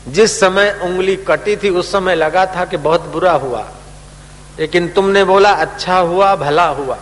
जिस 0.08 0.40
समय 0.40 0.80
उंगली 0.84 1.16
कटी 1.16 1.56
थी, 1.56 1.70
उस 1.70 1.92
समय 1.92 2.16
लगा 2.16 2.46
था 2.46 2.66
कि 2.66 2.78
बहुत 2.78 3.02
बुरा 3.02 3.32
हुआ, 3.32 3.68
लेकिन 4.60 4.88
तुमने 4.88 5.24
बोला 5.24 5.52
अच्छा 5.52 5.98
हुआ, 5.98 6.36
भला 6.36 6.66
हुआ। 6.66 6.98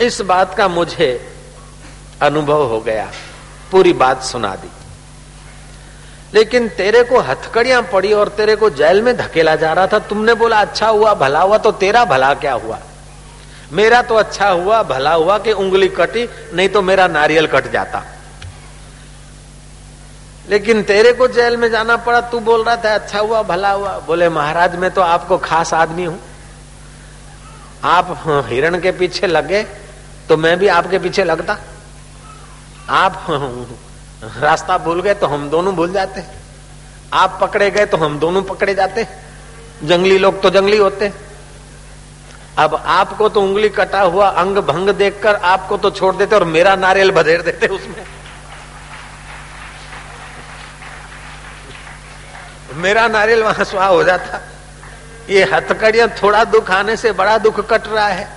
इस 0.00 0.20
बात 0.20 0.54
का 0.54 0.68
मुझे 0.68 1.32
अनुभव 2.22 2.66
हो 2.66 2.80
गया, 2.80 3.10
पूरी 3.70 3.92
बात 3.92 4.22
सुना 4.22 4.54
दी। 4.54 4.70
लेकिन 6.34 6.68
तेरे 6.68 7.02
को 7.02 7.20
हथकड़ियाँ 7.20 7.82
पड़ी 7.82 8.12
और 8.12 8.28
तेरे 8.28 8.56
को 8.56 8.70
जेल 8.70 9.02
में 9.02 9.16
धकेला 9.16 9.56
जा 9.56 9.72
रहा 9.72 9.86
था। 9.86 9.98
तुमने 9.98 10.34
बोला 10.34 10.60
अच्छा 10.60 10.88
हुआ, 10.88 11.14
भला 11.14 11.40
हुआ 11.40 11.58
तो 11.58 11.72
तेरा 11.72 12.04
भला 12.04 12.34
क्या 12.34 12.52
हुआ? 12.52 12.78
मेरा 13.72 14.02
तो 14.02 14.14
अच्छा 14.14 14.48
हुआ, 14.48 14.82
भला 14.82 15.14
हुआ 15.14 15.38
कि 15.38 15.52
उंगली 15.52 15.88
कटी, 15.88 16.28
नहीं 16.54 16.68
तो 16.68 16.82
मेरा 16.82 17.06
नारियल 17.06 17.46
कट 17.46 17.70
जाता। 17.72 18.04
लेकिन 20.50 20.82
तेरे 20.82 21.12
को 21.12 21.26
जेल 21.28 21.56
में 21.56 21.70
जाना 21.70 21.96
पड़ा, 21.98 22.20
तू 22.20 22.40
बोल 22.40 22.64
रहा 22.64 22.76
था 22.76 22.94
अच्छा 22.94 23.18
हुआ, 23.18 23.42
भला 23.42 23.70
हुआ। 23.70 23.98
बोले, 24.06 24.28
महाराज, 24.28 24.74
मैं 24.76 24.90
तो 24.90 25.00
आपको 25.02 25.38
खास 25.40 25.74
आदमी 25.74 26.04
हूँ। 26.04 26.18
आप 27.86 28.46
हिरण 28.48 28.78
के 28.80 28.90
पीछे 28.92 29.26
लगे 29.26 29.62
तो 30.28 30.36
मैं 30.36 30.58
भी 30.58 30.66
आपके 30.68 30.98
पीछे 30.98 31.24
लगता। 31.24 31.58
आप 32.90 33.26
रास्ता 34.36 34.76
भूल 34.78 35.00
गए 35.02 35.14
तो 35.14 35.26
हम 35.26 35.48
दोनों 35.50 35.74
भूल 35.74 35.92
जाते। 35.92 36.22
आप 37.12 37.38
पकड़े 37.40 37.70
गए 37.70 37.86
तो 37.86 37.96
हम 37.96 38.18
दोनों 38.18 38.42
पकड़े 38.42 38.74
जाते। 38.74 39.06
जंगली 39.84 40.18
लोग 40.18 40.40
तो 40.42 40.50
जंगली 40.50 40.76
होते। 40.76 41.12
अब 42.58 42.74
आपको 42.74 43.28
तो 43.28 43.42
उंगली 43.42 43.68
कटा 43.70 44.00
हुआ 44.02 44.28
अंग 44.28 44.56
भंग 44.66 44.90
देखकर 44.90 45.34
आपको 45.34 45.76
तो 45.76 45.90
छोड़ 45.90 46.14
देते 46.16 46.36
और 46.36 46.44
मेरा 46.46 46.74
नारियल 46.76 47.10
बधेर 47.10 47.42
देते 47.42 47.66
उसमें। 47.68 48.04
मेरा 52.74 53.08
नारियल 53.08 53.42
वहाँ 53.42 53.64
सुहा 53.64 53.86
हो 53.86 54.04
जाता। 54.04 54.40
ये 55.30 55.44
हथकड़ियाँ 55.44 56.08
थोड़ा 56.08 56.44
दुख 56.44 56.70
आने 56.70 56.96
से 56.96 57.12
बड़ा 57.12 57.38
दुख 57.38 57.70
कट 57.70 57.88
रहा 57.88 58.08
है। 58.08 58.28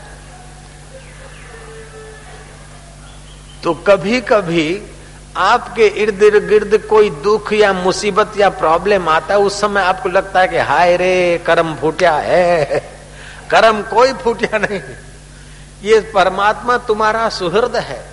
तो 3.64 3.74
कभी 3.74 4.22
कभी 4.22 4.84
आपके 5.38 5.88
इर्द 5.88 6.48
गिर्द 6.48 6.88
कोई 6.90 7.10
दुख 7.10 7.54
या 7.54 7.74
मुसीबत 7.74 8.34
या 8.38 8.50
प्रॉब्लम 8.50 9.10
आता 9.10 9.34
है 9.34 9.40
उस 9.40 9.62
समय 9.62 9.82
आपको 9.82 10.10
लगता 10.10 10.40
है 10.40 10.48
कि 10.48 10.58
हाय 10.58 10.98
रे, 10.98 11.44
कर्म 11.46 11.76
फूटिया 11.76 12.14
है। 12.14 12.66
कर्म 13.50 13.82
कोई 13.82 14.14
फूटिया 14.14 14.58
नहीं। 14.58 14.82
ये 15.84 16.00
परमात्मा 16.00 16.78
तुम्हारा 16.78 17.30
सुहृद 17.30 17.76
है। 17.76 18.06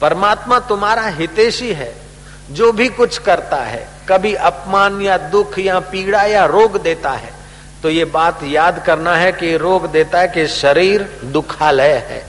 परमात्मा 0.00 0.58
तुम्हारा 0.58 1.02
हितेशी 1.02 1.72
है। 1.72 2.09
जो 2.50 2.72
भी 2.72 2.88
कुछ 2.88 3.18
करता 3.18 3.56
है, 3.56 3.88
कभी 4.08 4.34
अपमान 4.34 5.00
या 5.02 5.18
दुख 5.18 5.58
या 5.58 5.80
पीड़ा 5.80 6.22
या 6.22 6.44
रोग 6.44 6.82
देता 6.82 7.10
है 7.10 7.38
तो 7.82 7.90
ये 7.90 8.04
बात 8.04 8.42
याद 8.42 8.82
करना 8.86 9.16
है 9.16 9.32
कि 9.32 9.56
रोग 9.56 9.86
देता 9.92 10.18
है 10.18 10.28
कि 10.28 10.46
शरीर 10.46 11.20
दुखालय 11.24 11.92
है 12.08 12.22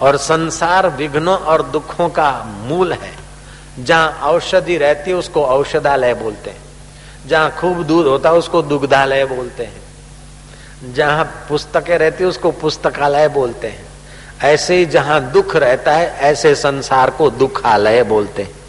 और 0.00 0.16
संसार 0.16 0.88
विघ्नों 0.88 1.36
और 1.38 1.62
दुखों 1.62 2.08
का 2.08 2.30
मूल 2.44 2.92
है। 2.92 3.12
जहाँ 3.78 4.10
औषधि 4.22 4.76
रहती 4.76 5.10
है, 5.10 5.16
उसको 5.16 5.44
औषधालय 5.44 6.14
बोलते 6.14 6.50
हैं। 6.50 6.62
जहाँ 7.26 7.50
खूब 7.50 7.82
दूध 7.82 8.06
होता 8.06 8.28
है, 8.28 8.34
उसको 8.34 8.62
दुग्धालय 8.62 9.24
बोलते 9.24 9.64
हैं। 9.64 10.94
जहाँ 10.94 11.24
पुस्तकें 11.48 11.98
रहती 11.98 12.24
है, 12.24 12.28
उसको 12.30 12.50
पुस्तकालय 12.50 13.28
बोलते 13.28 13.68
हैं। 13.68 13.84
ऐसे 14.42 14.76
ही 14.76 14.86
जहाँ 14.86 15.30
दुख 15.30 15.56
रहता 15.56 15.92
है, 15.92 16.16
ऐसे 16.18 16.54
संसार 16.54 17.10
को 17.10 17.30
दुखालय 17.30 18.02
बोलते 18.02 18.42
हैं। 18.42 18.63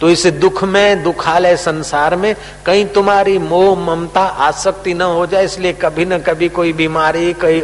तो 0.00 0.08
इस 0.10 0.26
दुख 0.26 0.62
में, 0.64 1.02
दुखालय 1.02 1.56
संसार 1.56 2.16
में 2.16 2.34
कहीं 2.66 2.84
तुम्हारी 2.86 3.38
मोह 3.38 3.78
ममता 3.78 4.20
आसक्ति 4.20 4.94
न 4.94 5.02
हो 5.02 5.26
जाए, 5.26 5.44
इसलिए 5.44 5.72
कभी 5.72 6.04
न 6.04 6.18
कभी 6.18 6.48
कोई 6.48 6.72
बीमारी, 6.72 7.32
कोई 7.32 7.60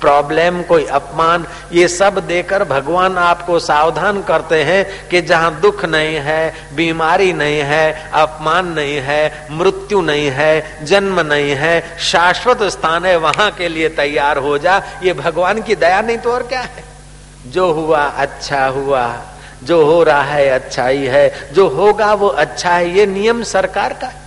प्रॉब्लम 0.00 0.62
कोई 0.62 0.84
अपमान, 0.84 1.46
ये 1.72 1.88
सब 1.88 2.18
देकर 2.26 2.64
भगवान 2.64 3.18
आपको 3.18 3.58
सावधान 3.58 4.22
करते 4.22 4.62
हैं 4.62 5.08
कि 5.08 5.22
जहाँ 5.22 5.60
दुख 5.60 5.84
नहीं 5.84 6.16
है, 6.16 6.54
बीमारी 6.74 7.32
नहीं 7.32 7.58
है, 7.58 8.10
अपमान 8.12 8.66
नहीं 8.68 8.96
है, 8.96 9.48
मृत्यु 9.50 10.00
नहीं 10.00 10.30
है, 10.30 10.84
जन्म 10.84 11.20
नहीं 11.20 11.54
है, 11.54 11.98
शाश्वत 11.98 12.62
स्थान 12.62 13.04
है, 13.04 13.16
वहाँ 13.16 13.50
के 13.50 13.68
लिए 13.68 13.88
तैयार 13.88 14.38
हो 14.38 14.58
जा। 14.58 14.82
ये 15.02 15.12
भगवान 15.12 15.62
की 15.62 15.74
दया 15.74 16.00
नहीं 16.00 16.18
तो 16.18 16.32
और 16.32 16.42
क्या 16.42 16.60
है? 16.60 16.84
जो 17.46 17.72
हुआ 17.72 18.02
अच्छा 18.02 18.66
हुआ। 18.66 19.06
जो 19.66 19.84
हो 19.84 20.02
रहा 20.02 20.22
है 20.22 20.48
अच्छा 20.48 20.86
ही 20.86 21.06
है 21.06 21.52
जो 21.52 21.68
होगा 21.68 22.14
वो 22.14 22.28
अच्छा 22.28 22.70
है, 22.70 22.96
ये 22.98 23.06
नियम 23.06 23.42
सरकार 23.42 23.92
का 23.92 24.06
है। 24.06 24.24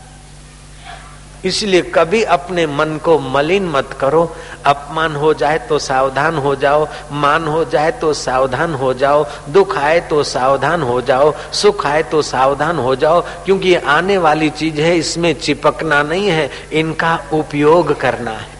इसलिए 1.46 1.82
कभी 1.82 2.24
अपने 2.24 2.66
मन 2.68 3.00
को 3.06 3.20
मलिन 3.20 3.70
मत 3.70 3.90
करो। 4.02 4.36
अपमान 4.66 5.16
हो 5.16 5.34
जाए 5.34 5.58
तो 5.60 5.80
सावधान 5.80 6.38
हो 6.38 6.56
जाओ, 6.56 6.88
मान 7.12 7.48
हो 7.48 7.66
जाए 7.66 7.92
तो 7.92 8.14
सावधान 8.14 8.74
हो 8.74 8.94
जाओ, 8.94 9.26
दुख 9.50 9.78
आए 9.78 10.00
तो 10.00 10.24
सावधान 10.24 10.82
हो 10.82 11.02
जाओ, 11.02 11.34
सुख 11.54 11.86
आए 11.86 12.04
तो 12.04 12.22
सावधान 12.22 12.78
हो 12.78 12.96
जाओ, 12.96 13.22
क्योंकि 13.22 13.76
आने 13.76 14.18
वाली 14.18 14.50
चीज़ 14.50 14.82
है, 14.82 14.98
इसमें 14.98 15.34
चिपकना 15.34 16.04
नहीं 16.04 16.28
है, 16.28 16.50
इनका 16.74 17.20
उपयोग 17.34 18.00
करना 18.00 18.32
है। 18.32 18.58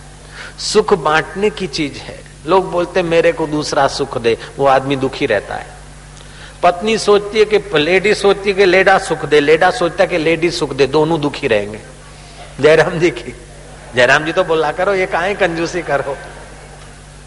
सुख 0.60 0.94
बांटने 0.94 1.50
की 1.50 1.68
चीज़ 1.68 1.98
है। 1.98 2.20
लोग 2.48 2.72
बोलते, 2.72 3.02
मेरे 3.04 3.32
को 3.32 3.48
दूसरा 3.48 3.88
सुख 3.88 4.18
दे, 4.18 4.38
वो 4.58 4.66
आदमी 4.66 4.96
दुखी 4.96 5.26
रहता 5.26 5.56
है। 5.56 5.79
पत्नी 6.64 6.98
सोचती 6.98 7.40
है 7.40 7.46
कि 7.46 7.60
लेडी 7.80 8.14
सोचती 8.14 8.50
है 8.50 8.56
कि 8.56 8.66
लेडा 8.66 8.98
सुख 8.98 9.26
दे, 9.26 9.40
लेडा 9.40 9.70
सोचता 9.72 10.04
है 10.04 10.10
कि 10.10 10.18
लेडी 10.18 10.52
सुख 10.52 10.74
दे, 10.74 10.88
दोनों 10.88 11.22
दुखी 11.22 11.48
रहेंगे। 11.48 11.80
जयराम 12.60 13.00
जी 13.00 13.10
की, 13.10 13.34
जयराम 13.96 14.26
जी 14.26 14.32
तो 14.32 14.44
बोला 14.44 14.72
करो, 14.72 14.94
ये 14.94 15.06
काहे 15.06 15.34
कंजूसी 15.36 15.82
करो? 15.82 16.18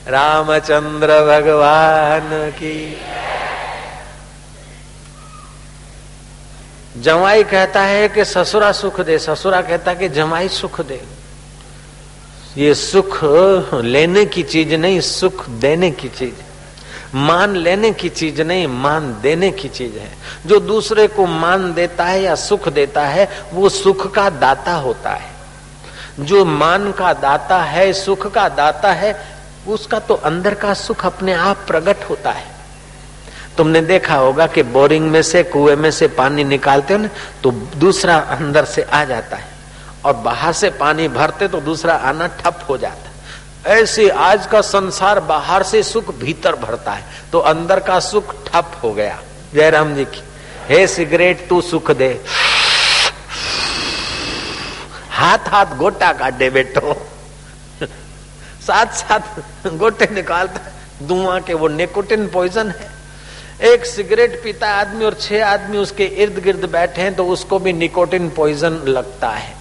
रामचंद्र 0.08 1.20
भगवान 1.22 2.50
की। 2.50 3.00
जमाई 7.00 7.42
कहता 7.42 7.82
है 7.82 8.08
कि 8.08 8.24
ससुरा 8.24 8.72
सुख 8.72 9.00
दे, 9.00 9.18
ससुरा 9.18 9.60
कहता 9.62 9.90
है 9.90 9.96
कि 9.96 10.08
जमाई 10.08 10.48
सुख 10.48 10.80
दे। 10.80 11.00
ये 12.56 12.74
सुख 12.74 13.18
लेने 13.74 14.24
की 14.24 14.42
चीज़ 14.42 14.74
नहीं, 14.74 15.00
सुख 15.00 15.48
देने 15.48 15.90
की 15.90 16.08
चीज़। 16.08 16.51
मान 17.14 17.56
लेने 17.56 17.92
की 17.92 18.08
चीज़ 18.08 18.42
नहीं, 18.42 18.66
मान 18.66 19.18
देने 19.22 19.50
की 19.50 19.68
चीज़ 19.68 19.98
है। 19.98 20.12
जो 20.46 20.60
दूसरे 20.60 21.08
को 21.08 21.26
मान 21.26 21.74
देता 21.74 22.04
है 22.04 22.22
या 22.22 22.34
सुख 22.34 22.68
देता 22.68 23.06
है, 23.06 23.28
वो 23.52 23.68
सुख 23.68 24.14
का 24.14 24.30
दाता 24.30 24.74
होता 24.74 25.10
है। 25.10 25.30
जो 26.20 26.44
मान 26.44 26.92
का 26.92 27.12
दाता 27.12 27.62
है, 27.62 27.92
सुख 27.92 28.32
का 28.32 28.48
दाता 28.48 28.92
है, 28.92 29.26
उसका 29.68 29.98
तो 29.98 30.14
अंदर 30.14 30.54
का 30.54 30.74
सुख 30.74 31.06
अपने 31.06 31.32
आप 31.32 31.56
प्रकट 31.66 31.96
होता 32.10 32.30
है। 32.30 32.46
तुमने 33.56 33.80
देखा 33.80 34.14
होगा 34.14 34.46
कि 34.46 34.62
बोरिंग 34.62 35.10
में 35.10 35.22
से, 35.22 35.42
कुएँ 35.42 35.76
में 35.76 35.90
से 35.90 36.08
पानी 36.08 36.44
निकालते 36.44 36.94
हो 36.94 37.00
ना 37.00 37.08
तो 37.42 37.50
दूसरा 37.50 38.16
अंदर 38.16 38.64
से 38.64 38.82
आ 38.82 39.04
जाता 39.04 39.36
है। 39.36 39.48
और 40.04 40.12
बाहर 40.12 40.52
से 40.52 40.70
पानी 40.70 41.08
भरते 41.08 41.48
तो 41.48 41.60
दूसरा 41.60 41.94
आना 41.94 42.26
ठप 42.26 42.66
हो 42.68 42.78
जाता 42.78 43.04
है। 43.04 43.11
ऐसे 43.64 44.08
आज 44.10 44.46
का 44.46 44.60
संसार 44.60 45.20
बाहर 45.20 45.62
से 45.62 45.82
सुख 45.82 46.14
भीतर 46.18 46.54
भरता 46.56 46.92
है 46.92 47.04
तो 47.32 47.38
अंदर 47.40 47.80
का 47.80 47.98
सुख 48.00 48.34
ठप 48.46 48.80
हो 48.82 48.92
गया। 48.92 49.20
जयराम 49.54 49.94
जी 49.94 50.04
की, 50.04 50.22
हे 50.68 50.86
सिगरेट, 50.86 51.48
तू 51.48 51.60
सुख 51.60 51.90
दे। 51.90 52.08
हाथ 55.10 55.48
हाथ 55.48 55.76
गोटा 55.76 56.12
काटे 56.12 56.50
बेटो। 56.50 56.94
साथ 58.66 58.86
साथ 58.94 59.68
गोटे 59.68 60.08
निकालता 60.14 61.06
धुआँ 61.06 61.40
के 61.40 61.54
वो 61.54 61.68
निकोटिन 61.68 62.28
पॉइजन 62.28 62.70
है। 62.70 62.90
एक 63.72 63.86
सिगरेट 63.86 64.42
पीता 64.44 64.68
आदमी 64.72 65.04
और 65.04 65.14
छह 65.14 65.46
आदमी 65.46 65.78
उसके 65.78 66.04
इर्द 66.04 66.38
गिर्द 66.38 66.64
बैठे 66.70 67.02
हैं 67.02 67.14
तो 67.14 67.26
उसको 67.26 67.58
भी 67.58 67.72
निकोटिन 67.72 68.28
पॉइजन 68.30 68.82
लगता 68.88 69.30
है। 69.30 69.54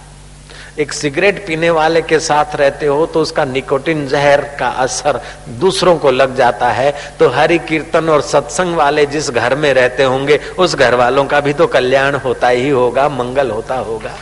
एक 0.72 0.92
सिगरेट 0.92 1.46
पीने 1.46 1.70
वाले 1.70 2.00
के 2.02 2.18
साथ 2.20 2.54
रहते 2.56 2.86
हो 2.86 3.04
तो 3.06 3.20
उसका 3.20 3.44
निकोटिन 3.44 4.06
जहर 4.08 4.40
का 4.58 4.68
असर 4.82 5.20
दूसरों 5.60 5.96
को 5.96 6.10
लग 6.10 6.36
जाता 6.36 6.70
है। 6.70 6.94
तो 7.18 7.28
हरि 7.28 7.58
कीर्तन 7.60 8.08
और 8.08 8.20
सत्संग 8.22 8.76
वाले 8.76 9.06
जिस 9.06 9.30
घर 9.30 9.54
में 9.54 9.72
रहते 9.74 10.02
होंगे, 10.02 10.40
उस 10.58 10.74
घर 10.76 10.94
वालों 10.94 11.24
का 11.24 11.40
भी 11.40 11.52
तो 11.52 11.66
कल्याण 11.66 12.14
होता 12.16 12.48
ही 12.48 12.68
होगा, 12.70 13.08
मंगल 13.10 13.50
होता 13.50 13.74
होगा। 13.76 14.16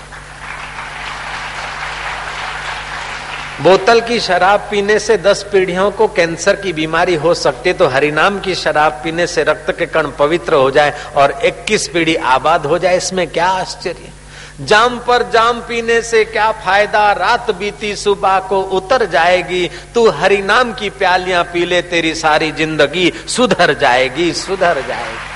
बोतल 3.62 4.00
की 4.00 4.20
शराब 4.20 4.60
पीने 4.70 4.98
से 4.98 5.16
दस 5.18 5.42
पीढ़ियों 5.52 5.90
को 5.90 6.06
कैंसर 6.08 6.56
की 6.56 6.72
बीमारी 6.72 7.14
हो 7.16 7.34
सकती 7.36 7.68
है 7.68 7.76
तो 7.76 7.86
हरिनाम 7.88 8.38
की 8.40 8.54
शराब 8.56 9.00
पीने 9.04 9.26
से 9.26 9.42
रक्त 9.44 9.70
के 9.78 9.86
कण 9.86 10.10
पवित्र 10.18 10.54
हो 10.54 10.70
जाए 10.70 10.94
और 11.16 11.40
21 11.44 11.88
पीढ़ी 11.88 12.14
आबाद 12.14 12.66
हो 12.66 12.78
जाए, 12.78 12.96
इसमें 12.96 13.28
क्या 13.28 13.48
आश्चर्य। 13.48 14.12
जाम 14.60 14.98
पर 14.98 15.22
जाम 15.30 15.60
पीने 15.60 16.00
से 16.02 16.24
क्या 16.24 16.50
फ़ायदा? 16.54 17.12
रात 17.12 17.50
बीती 17.50 17.94
सुबह 17.96 18.38
को 18.40 18.60
उतर 18.60 19.04
जाएगी। 19.06 19.70
तू 19.94 20.08
हरि 20.10 20.36
नाम 20.36 20.72
की 20.72 20.90
प्यालियाँ 20.90 21.44
पी 21.44 21.64
ले, 21.64 21.82
तेरी 21.82 22.14
सारी 22.14 22.50
ज़िंदगी 22.52 23.12
सुधर 23.26 23.72
जाएगी 23.74 24.32
सुधर 24.32 24.80
जाएगी। 24.88 25.28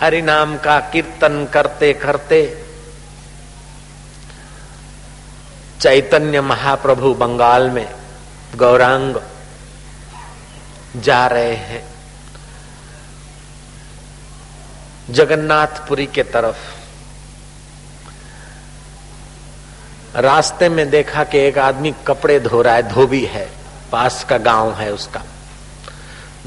हरि 0.00 0.22
नाम 0.22 0.56
का 0.58 0.78
कीर्तन 0.92 1.46
करते 1.52 1.92
करते 1.92 2.42
चैतन्य 5.80 6.40
महाप्रभु 6.40 7.14
बंगाल 7.14 7.70
में 7.70 7.88
गौरांग 8.56 9.16
जा 10.96 11.26
रहे 11.26 11.54
हैं। 11.54 11.93
जगन्नाथपुरी 15.10 16.06
के 16.06 16.22
तरफ़। 16.22 16.56
रास्ते 20.16 20.68
में 20.68 20.88
देखा 20.90 21.24
कि 21.24 21.38
एक 21.38 21.58
आदमी 21.58 21.94
कपड़े 22.06 22.38
धो 22.40 22.62
रहा 22.62 22.74
है, 22.74 22.82
धोबी 22.88 23.24
है, 23.24 23.48
पास 23.92 24.24
का 24.24 24.38
गाँव 24.38 24.72
है 24.72 24.92
उसका। 24.92 25.22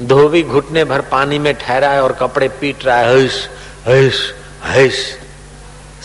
धोबी 0.02 0.42
घुटने 0.42 0.84
भर 0.84 1.00
पानी 1.00 1.38
में 1.38 1.54
ठहरा 1.54 1.90
है 1.90 2.02
और 2.02 2.12
कपड़े 2.12 2.48
पीट 2.50 2.84
रहा 2.84 2.96
है 2.96 3.16
हश 3.16 3.48
हश 3.86 4.32
हश 4.64 4.96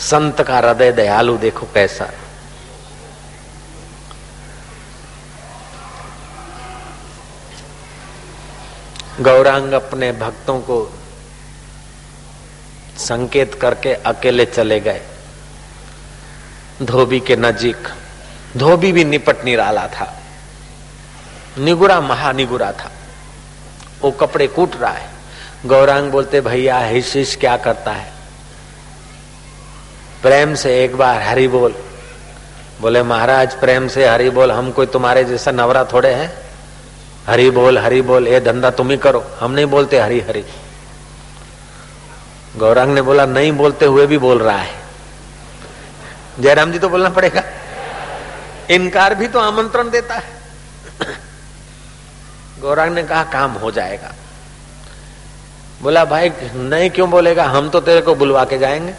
संत 0.00 0.40
का 0.42 0.56
हृदय 0.58 0.92
दयालु, 0.92 1.36
देखो 1.38 1.66
कैसा 1.74 2.10
गौरांग 9.20 9.72
अपने 9.72 10.12
भक्तों 10.12 10.58
को 10.60 10.82
संकेत 12.98 13.54
करके 13.54 13.94
अकेले 13.94 14.44
चले 14.44 14.80
गए। 14.80 15.00
धोबी 16.82 17.20
के 17.20 17.36
नजीक, 17.36 17.88
धोबी 18.56 18.92
भी 18.92 19.04
निपट 19.04 19.44
निराला 19.44 19.86
था। 19.86 20.22
निगुरा 21.58 22.00
महानिगुरा 22.00 22.72
था। 22.72 22.92
वो 24.00 24.10
कपड़े 24.10 24.46
कूट 24.46 24.76
रहा 24.76 24.90
है। 24.90 25.08
गौरांग 25.66 26.10
बोलते, 26.10 26.40
भैया 26.40 26.78
हिश 26.78 27.36
क्या 27.40 27.56
करता 27.56 27.92
है? 27.92 28.12
प्रेम 30.22 30.54
से 30.54 30.84
एक 30.84 30.96
बार 30.96 31.22
हरि 31.22 31.48
बोल। 31.48 31.74
बोले, 32.80 33.02
महाराज, 33.02 33.60
प्रेम 33.60 33.88
से 33.88 34.08
हरि 34.08 34.30
बोल, 34.30 34.52
हम 34.52 34.70
कोई 34.70 34.86
तुम्हारे 34.86 35.24
जैसा 35.24 35.50
नवरा 35.50 35.84
थोड़े 35.84 36.12
हैं? 36.14 36.32
हरि 37.26 37.50
बोल 37.50 37.78
हरि 37.78 38.02
बोल, 38.02 38.28
ये 38.28 38.40
धंधा 38.40 38.70
तुम 38.70 38.90
ही 38.90 38.96
करो। 38.96 39.24
हम 39.40 39.50
नहीं 39.50 39.66
बोलते 39.66 39.98
हरि 39.98 40.20
हरि। 40.20 40.44
गौरांग 42.56 42.94
ने 42.94 43.02
बोला, 43.02 43.26
नहीं 43.26 43.52
बोलते 43.52 43.86
हुए 43.86 44.06
भी 44.06 44.18
बोल 44.18 44.38
रहा 44.38 44.58
है। 44.58 44.74
जयराम 46.40 46.72
जी 46.72 46.78
तो 46.78 46.88
बोलना 46.88 47.08
पड़ेगा। 47.08 47.42
इनकार 48.70 49.14
भी 49.14 49.28
तो 49.28 49.38
आमंत्रण 49.38 49.90
देता 49.90 50.14
है। 50.14 50.24
गौरांग 52.60 52.94
ने 52.94 53.02
कहा, 53.02 53.22
काम 53.22 53.50
हो 53.50 53.70
जाएगा। 53.70 54.14
बोला, 55.82 56.04
भाई, 56.04 56.32
नहीं 56.54 56.90
क्यों 56.90 57.10
बोलेगा? 57.10 57.44
हम 57.44 57.68
तो 57.68 57.80
तेरे 57.80 58.00
को 58.00 58.14
बुलवा 58.14 58.44
के 58.44 58.58
जाएँगे। 58.58 58.92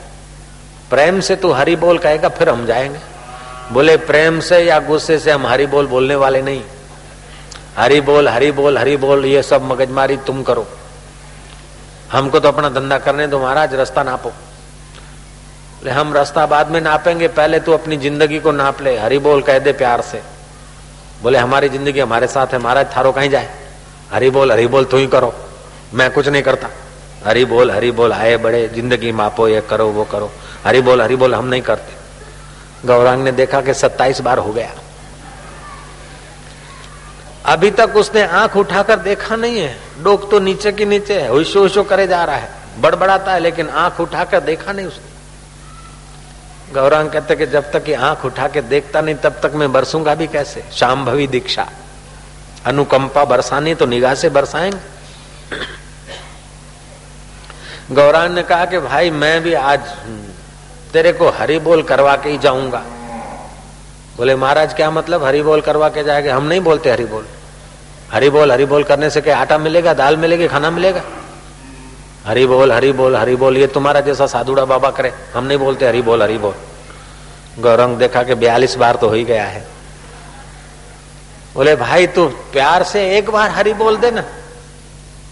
प्रेम 0.89 1.19
से 1.19 1.35
तू 1.35 1.51
हरी 1.51 1.75
बोल 1.75 1.97
कहेगा, 1.97 2.29
फिर 2.29 2.49
हम 2.49 2.65
जाएँगे। 2.65 2.99
बोले, 3.71 3.97
प्रेम 3.97 4.39
से 4.39 4.59
या 4.59 4.79
गुस्से 4.79 5.19
से 5.19 5.31
हम 5.31 5.47
हरी 5.47 5.65
बोल 5.65 5.87
बोलने 5.87 6.15
वाले 6.15 6.41
नहीं। 6.41 6.63
हरी 7.77 8.01
बोल 8.01 8.29
हरी 8.29 8.51
बोल 8.51 8.77
हरी 8.77 8.97
बोल, 8.97 9.25
ये 9.25 9.43
सब 9.43 9.63
मगजमारी 9.63 10.17
तुम 10.17 10.43
करो। 10.43 10.67
हमको 12.11 12.39
तो 12.39 12.47
अपना 12.47 12.69
धंधा 12.69 12.97
करने 12.97 13.27
दो 13.27 13.39
महाराज, 13.39 13.73
रास्ता 13.73 14.03
नापो। 14.03 14.31
ले 15.83 15.91
हम 15.91 16.13
रास्ता 16.13 16.45
बाद 16.45 16.69
में 16.69 16.79
नापेंगे, 16.81 17.27
पहले 17.27 17.59
तू 17.59 17.71
अपनी 17.71 17.97
ज़िंदगी 17.97 18.39
को 18.39 18.51
नाप 18.51 18.81
ले, 18.81 18.97
हरी 18.97 19.19
बोल 19.19 19.41
कह 19.41 19.59
दे 19.59 19.71
प्यार 19.71 20.01
से। 20.01 20.21
बोले, 21.23 21.37
हमारी 21.37 21.69
ज़िंदगी 21.69 21.99
हमारे 21.99 22.27
साथ 22.27 22.47
है, 22.47 22.59
महाराज, 22.59 22.95
थारो 22.97 23.11
कहीं 23.11 23.29
जाए। 23.29 23.49
हरी 24.11 24.29
बोल 24.29 24.51
हरी 24.51 24.67
बोल, 24.67 24.85
तू 24.85 24.97
ही 24.97 25.07
करो। 25.07 25.33
मैं 25.93 26.11
कुछ 26.11 26.27
नहीं 26.27 26.43
करता। 26.43 26.69
हरी 27.25 27.45
बोल 27.45 27.71
हरी 27.71 27.91
बोल, 27.91 28.13
आए 28.13 28.37
बड़े, 28.37 28.67
ज़िंदगी 28.67 29.11
मापो, 29.11 29.47
ये 29.47 29.61
करो, 29.61 29.87
वो 29.87 30.03
करो। 30.03 30.31
हरी 30.65 30.81
बोल 30.81 31.01
हरी 31.01 31.15
बोल, 31.15 31.35
हम 31.35 31.45
नहीं 31.45 31.61
करते। 31.61 32.87
गौरांग 32.87 33.23
ने 33.23 33.31
देखा 33.31 33.61
कि 33.61 33.73
सत्ताईस 33.73 34.21
बार 34.21 34.37
हो 34.37 34.51
गया। 34.53 34.71
अभी 37.45 37.71
तक 37.71 37.95
उसने 37.95 38.21
आँख 38.21 38.55
उठाकर 38.57 38.95
देखा 38.95 39.35
नहीं 39.35 39.59
है। 39.59 39.77
डोक 40.03 40.31
तो 40.31 40.39
नीचे 40.39 40.71
की 40.71 40.85
नीचे 40.85 41.19
है 41.21 41.29
हुशो 41.29 41.61
हुशो 41.61 41.83
करे 41.83 42.07
जा 42.07 42.23
रहा 42.23 42.35
है। 42.35 42.49
बड़बड़ाता 42.81 43.33
है, 43.33 43.39
लेकिन 43.39 43.69
आँख 43.69 43.99
उठाकर 43.99 44.39
देखा 44.39 44.71
नहीं 44.71 44.85
उसने। 44.85 45.13
गौरांग 46.73 47.09
कहते 47.09 47.35
कि 47.35 47.45
जब 47.45 47.71
तक 47.71 47.89
ये 47.89 47.95
आँख 47.95 48.25
उठा 48.25 48.47
के 48.47 48.61
देखता 48.61 49.01
नहीं, 49.01 49.15
तब 49.15 49.39
तक 49.43 49.51
मैं 49.55 49.71
बरसूँगा 49.71 50.15
भी 50.15 50.27
कैसे? 50.27 50.63
शाम 50.73 51.05
भवी 51.05 51.27
दीक्षा। 51.27 51.67
अनुकंपा 52.65 53.25
बरसानी 53.25 53.75
तो 53.75 53.85
निगाह 53.85 54.15
से 54.15 54.29
बरसाएँगे। 54.29 54.79
गौरांग 57.91 58.33
ने 58.33 58.43
कहा 58.43 58.65
कि 58.65 58.79
भाई, 58.79 59.09
मैं 59.11 59.41
भी 59.43 59.53
आज 59.53 59.79
तेरे 60.93 61.13
को 61.13 61.29
हरी 61.29 61.59
बोल 61.59 61.83
करवा 61.83 62.15
के 62.15 62.29
ही 62.29 62.37
जाऊँगा। 62.37 62.83
बोले, 64.17 64.35
महाराज, 64.35 64.73
क्या 64.73 64.91
मतलब? 64.91 65.23
हरी 65.23 65.41
बोल 65.41 65.61
करवा 65.61 65.89
के 65.89 66.03
जाएँगे? 66.03 66.29
हम 66.29 66.43
नहीं 66.43 66.61
बोलते 66.61 66.89
हरी 66.89 67.05
बोल 67.05 67.25
हरी 68.11 68.29
बोल 68.29 68.51
हरी 68.51 68.65
बोल 68.65 68.83
करने 68.83 69.09
से 69.09 69.21
क्या 69.21 69.37
आटा 69.37 69.57
मिलेगा, 69.57 69.93
दाल 69.93 70.17
मिलेगी, 70.17 70.47
खाना 70.47 70.71
मिलेगा? 70.71 71.01
हरी 72.25 72.45
बोल 72.45 72.71
हरी 72.71 72.91
बोल 72.91 73.15
हरी 73.15 73.35
बोल 73.35 73.57
ये 73.57 73.67
तुम्हारा 73.67 73.99
जैसा 73.99 74.27
साधुड़ा 74.27 74.65
बाबा 74.65 74.89
करे। 74.89 75.13
हम 75.33 75.43
नहीं 75.43 75.57
बोलते 75.57 75.87
हरी 75.87 76.01
बोल 76.01 76.23
हरी 76.23 76.37
बोल 76.37 76.53
गौरंग 77.59 77.97
देखा 77.97 78.23
कि 78.23 78.35
बयालीस 78.35 78.75
बार 78.75 78.95
तो 78.95 79.07
हो 79.07 79.13
ही 79.13 79.23
गया 79.23 79.45
है। 79.45 79.67
बोले, 81.53 81.75
भाई, 81.75 82.07
तू 82.07 82.27
प्यार 82.27 82.83
से 82.83 83.17
एक 83.17 83.29
बार 83.29 83.49
हरी 83.49 83.73
बोल 83.73 83.97
दे 83.97 84.11
ना। 84.11 84.23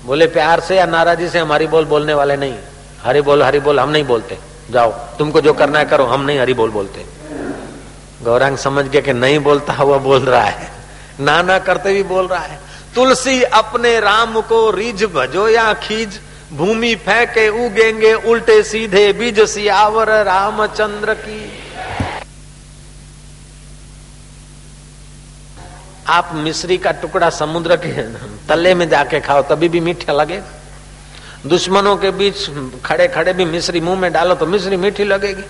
बोले, 0.06 0.28
प्यार 0.28 0.60
से 0.60 0.76
या 0.76 0.86
नाराजी 0.86 1.30
से 1.30 1.40
हमारी 1.40 1.68
बोल 1.68 1.86
बोलने 1.86 2.14
वाले 2.14 2.36
नहीं। 2.36 2.56
हरी 3.04 3.22
बोल 3.22 3.44
हरी 3.44 3.60
बोल 3.60 3.80
हम 3.80 3.90
नहीं 3.90 4.04
बोलते। 4.04 4.38
जाओ, 4.72 4.92
तुमको 4.92 5.42
जो 5.42 5.54
करना 5.54 5.80
है 5.80 5.86
करो, 5.86 6.06
हम 6.06 6.22
नहीं 6.22 6.40
हरी 6.40 6.54
बोल 6.54 6.70
बोलते। 6.70 7.23
गौरांग 8.24 8.58
समझ 8.58 8.86
गया 8.86 9.02
कि 9.02 9.14
नहीं 9.14 9.40
बोलता 9.42 9.74
हुआ 9.74 9.98
बोल 10.00 10.22
रहा 10.22 10.44
है। 10.44 10.72
ना 11.20 11.42
ना 11.42 11.58
करते 11.62 11.94
भी 11.94 12.04
बोल 12.06 12.28
रहा 12.28 12.40
है, 12.42 12.60
तुलसी 12.96 13.42
अपने 13.44 14.00
राम 14.00 14.40
को 14.42 14.70
रिज 14.72 15.04
भजो 15.06 15.48
या 15.50 15.74
खीज, 15.80 16.20
भूमि 16.54 16.96
फेंके 16.98 17.48
उगेंगे 17.66 18.14
उल्टे 18.14 18.62
सीधे 18.64 19.12
बीज 19.14 19.40
सियावर 19.50 20.10
रामचंद्र 20.26 21.14
की। 21.16 21.42
आप 26.10 26.30
मिश्री 26.36 26.78
का 26.78 26.92
टुकड़ा 26.94 27.30
समुद्र 27.32 27.76
के 27.78 27.92
तले 28.48 28.74
में 28.76 28.88
जाके 28.90 29.20
खाओ, 29.20 29.42
तभी 29.44 29.70
भी 29.70 29.80
मीठा 29.80 30.14
लगेगा। 30.14 30.60
दुश्मनों 31.46 31.96
के 31.98 32.12
बीच 32.12 32.36
खड़े 32.86 33.08
खड़े 33.08 33.34
भी 33.34 33.46
मिश्री 33.46 33.80
मुँह 33.80 34.00
में 34.00 34.12
डालो 34.14 34.36
तो 34.36 34.46
मिश्री 34.46 34.78
मीठी 34.78 35.04
लगेगी। 35.04 35.44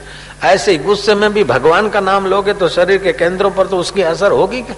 ऐसे 0.44 0.72
ही 0.72 0.78
गुस्से 0.78 1.16
में 1.16 1.34
भी 1.34 1.44
भगवान 1.44 1.90
का 1.90 2.00
नाम 2.00 2.26
लोगे 2.26 2.54
तो 2.54 2.70
शरीर 2.70 2.98
के 2.98 3.14
केंद्रों 3.14 3.52
पर 3.52 3.68
तो 3.68 3.78
उसकी 3.78 4.02
असर 4.02 4.32
होगी 4.32 4.62
क्या? 4.62 4.76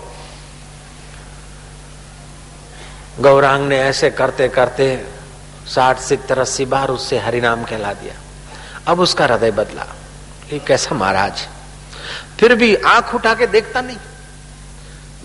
गौरांग 3.20 3.68
ने 3.68 3.80
ऐसे 3.80 4.10
करते 4.10 4.48
करते 4.50 4.88
साठ 5.66 6.00
सितर 6.00 6.40
अस्सी 6.40 6.66
बार 6.66 6.90
उससे 6.90 7.20
हरिनाम 7.20 7.64
कहला 7.64 7.94
दिया। 7.94 8.14
अब 8.88 9.00
उसका 9.00 9.26
हृदय 9.26 9.52
बदला। 9.52 9.86
ये 10.54 10.60
कैसा 10.60 10.96
महाराज? 10.96 11.48
फिर 12.40 12.56
भी 12.56 12.76
आँख 12.76 13.16
उठा 13.16 13.34
के 13.34 13.48
देखता 13.48 13.82
नहीं। 13.82 13.98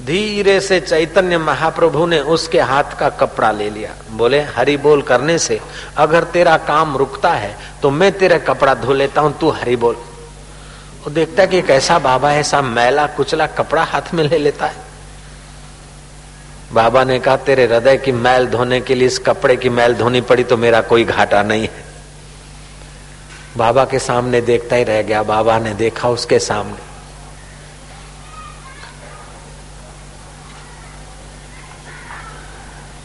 धीरे 0.01 0.61
से 0.61 0.81
चैतन्य 0.81 1.39
महाप्रभु 1.39 2.05
ने 2.07 2.19
उसके 2.35 2.61
हाथ 2.61 2.99
का 2.99 3.09
कपड़ा 3.11 3.51
ले 3.53 3.69
लिया। 3.71 3.95
बोले, 4.11 4.41
हरि 4.57 4.77
बोल 4.77 5.03
करने 5.03 5.39
से 5.39 5.61
अगर 5.97 6.25
तेरा 6.27 6.57
काम 6.59 6.97
रुकता 6.97 7.33
है 7.33 7.57
तो 7.83 7.91
मैं 7.91 8.13
तेरा 8.19 8.39
कपड़ा 8.41 8.75
धो 8.75 8.93
लेता 8.93 9.21
हूँ, 9.21 9.39
तू 9.39 9.51
हरि 9.51 9.77
बोल। 9.77 9.97
वो 11.05 11.11
देखता 11.11 11.43
है 11.43 11.49
कि 11.49 11.63
कैसा 11.63 11.99
बाबा 11.99 12.33
ऐसा 12.33 12.63
मैला 12.63 13.07
कुचला 13.07 13.47
कपड़ा 13.49 13.83
हाथ 13.83 14.15
में 14.15 14.25
ले 14.25 14.39
लेता 14.39 14.67
है। 14.67 14.89
बाबा 16.73 17.05
ने 17.05 17.19
कहा, 17.19 17.37
तेरे 17.37 17.65
हृदय 17.67 17.97
की 17.97 18.13
मैल 18.13 18.47
धोने 18.47 18.81
के 18.81 18.95
लिए, 18.95 19.07
इस 19.07 19.19
कपड़े 19.19 19.57
की 19.57 19.69
मैल 19.69 19.95
धोनी 19.95 20.21
पड़ी 20.21 20.45
तो 20.45 20.57
मेरा 20.57 20.81
कोई 20.83 21.05
घाटा 21.05 21.43
नहीं 21.43 21.63
है। 21.63 21.89
बाबा 23.57 23.85
के 23.85 23.99
सामने 23.99 24.41
देखता 24.41 24.77
ही 24.77 24.85
रह 24.85 25.03
गया, 25.03 25.23
बाबा 25.23 25.59
ने 25.59 25.75
देखा 25.75 26.09
उसके 26.09 26.39
सामने। 26.39 26.89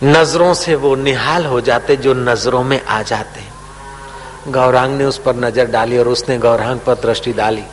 नज़रों 0.05 0.53
से 0.53 0.75
वो 0.75 0.95
निहाल 0.95 1.45
हो 1.45 1.59
जाते 1.61 1.95
जो 1.95 2.13
नज़रों 2.13 2.63
में 2.63 2.81
आ 2.81 3.01
जाते। 3.01 3.41
गौरांग 4.51 4.97
ने 4.97 5.05
उस 5.05 5.17
पर 5.17 5.35
नज़र 5.35 5.65
डाली 5.65 5.97
और 5.97 6.07
उसने 6.07 6.37
गौरांग 6.37 6.79
पर 6.79 6.95
दृष्टि 6.95 7.33
डाली। 7.33 7.63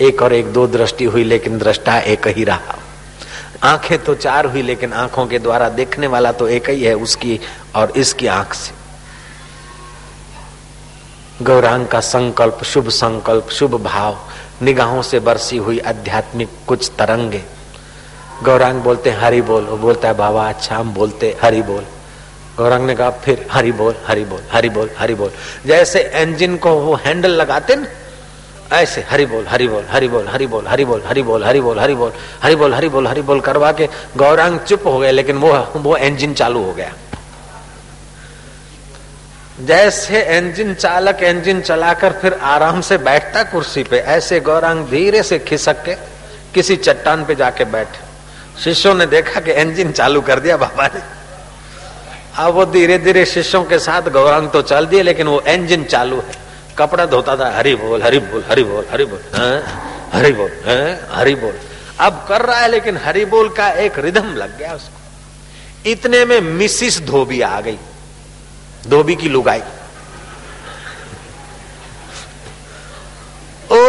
एक 0.00 0.22
और 0.22 0.32
एक 0.32 0.52
दो 0.52 0.66
दृष्टि 0.66 1.04
हुई, 1.04 1.24
लेकिन 1.24 1.58
दृष्टा 1.58 1.98
एक 1.98 2.26
ही 2.28 2.44
रहा। 2.44 2.78
आँखें 3.62 4.04
तो 4.04 4.14
चार 4.14 4.46
हुई, 4.46 4.62
लेकिन 4.62 4.92
आँखों 4.92 5.26
के 5.26 5.38
द्वारा 5.38 5.68
देखने 5.70 6.06
वाला 6.06 6.32
तो 6.32 6.48
एक 6.48 6.70
ही 6.70 6.84
है, 6.84 6.94
उसकी 6.94 7.40
और 7.76 7.92
इसकी 7.96 8.26
आँख 8.26 8.54
से। 8.54 8.74
गौरांग 11.44 11.86
का 11.86 12.00
संकल्प, 12.00 12.62
शुभ 12.64 12.88
संकल्प, 12.88 13.48
शुभ 13.48 13.74
भाव, 13.82 14.18
निगाहों 14.62 15.02
से 15.02 15.20
बरसी 15.20 15.56
हुई 15.56 15.78
आध्यात्मिक 15.78 16.48
कुछ 16.66 16.90
तरंगे 16.98 17.42
गौरांग 18.44 18.80
बोलते 18.82 19.10
हरि 19.22 19.40
बोल 19.48 19.64
वो 19.64 19.76
बोलता 19.76 20.08
है 20.08 20.14
बाबा 20.16 20.48
अच्छा 20.48 20.76
हम 20.76 20.92
बोलते 20.94 21.36
हरि 21.42 21.62
बोल 21.62 21.84
गौरांग 22.58 22.86
ने 22.86 22.94
कहा 22.94 23.10
फिर 23.24 23.46
हरि 23.52 23.72
बोल 23.80 23.94
हरि 24.06 24.24
बोल 24.30 24.40
हरि 24.52 24.68
बोल 24.76 24.90
हरि 24.98 25.14
बोल 25.14 25.30
जैसे 25.66 26.00
इंजन 26.22 26.56
को 26.64 26.70
वो 26.80 26.94
हैंडल 27.04 27.30
लगाते 27.40 27.76
ना 27.76 27.86
ऐसे 28.78 29.04
हरि 29.10 29.26
बोल 29.26 29.46
हरि 29.46 29.68
बोल 29.68 29.84
हरि 29.90 30.08
बोल 30.08 30.28
हरि 30.28 30.46
बोल 30.46 30.66
हरि 30.68 30.84
बोल 30.84 31.04
हरि 31.06 31.22
बोल 31.22 31.38
हरि 31.42 31.60
बोल 31.60 31.78
हरि 31.80 31.94
बोल 31.94 32.12
हरि 32.42 32.54
बोल 32.56 32.74
हरि 32.74 32.88
बोल 32.88 33.06
हरि 33.06 33.22
बोल 33.22 33.40
करवा 33.48 33.72
के 33.80 33.88
गौरांग 34.16 34.58
चुप 34.68 34.86
हो 34.86 34.98
गए 34.98 35.10
लेकिन 35.12 35.36
वो 35.38 35.52
वो 35.76 35.96
इंजन 36.08 36.34
चालू 36.34 36.62
हो 36.64 36.72
गया 36.72 36.92
जैसे 39.66 40.22
इंजन 40.36 40.74
चालक 40.74 41.22
इंजन 41.22 41.60
चलाकर 41.60 42.12
फिर 42.20 42.32
आराम 42.52 42.80
से 42.80 42.98
बैठता 43.08 43.42
कुर्सी 43.50 43.82
पे 43.90 43.98
ऐसे 44.14 44.40
गौरांग 44.48 44.86
धीरे 44.88 45.22
से 45.22 45.38
खिसक 45.38 45.84
के 45.84 45.94
किसी 46.54 46.76
चट्टान 46.76 47.24
पे 47.24 47.34
जाके 47.34 47.64
बैठे 47.74 48.01
शिष्यों 48.56 48.94
ने 48.94 49.06
देखा 49.06 49.40
कि 49.40 49.52
इंजन 49.52 49.92
चालू 49.92 50.20
कर 50.20 50.40
दिया 50.40 50.56
बाबा 50.56 50.86
ने। 50.86 51.00
अब 52.36 52.54
वो 52.54 52.64
धीरे 52.66 52.98
धीरे 52.98 53.24
शिष्यों 53.26 53.64
के 53.64 53.78
साथ 53.78 54.10
गौरांग 54.10 54.48
तो 54.50 54.62
चल 54.62 54.86
दिए, 54.86 55.02
लेकिन 55.02 55.26
वो 55.26 55.40
इंजन 55.40 55.84
चालू 55.84 56.16
है। 56.18 56.40
कपड़ा 56.78 57.06
धोता 57.06 57.36
था, 57.36 57.50
हरी 57.50 57.74
बोल 57.74 58.02
हरी 58.02 58.18
बोल 58.18 58.44
हरी 58.48 58.64
बोल 58.64 58.86
हरी 58.90 59.04
बोल 59.04 59.20
हरी 60.12 60.32
बोल 60.32 60.50
हरी 61.10 61.34
बोल। 61.34 61.58
अब 62.00 62.24
कर 62.28 62.42
रहा 62.42 62.58
है, 62.58 62.68
लेकिन 62.68 62.96
हरी 62.96 63.24
बोल 63.24 63.48
का 63.48 63.68
एक 63.68 63.98
रिदम 63.98 64.34
लग 64.34 64.58
गया 64.58 64.72
उसको। 64.72 65.90
इतने 65.90 66.24
में 66.24 66.40
मिसिस 66.40 67.00
धोबी 67.02 67.40
आ 67.40 67.60
गई, 67.60 67.78
धोबी 68.88 69.16
की 69.16 69.28
लुगाई। 69.28 69.62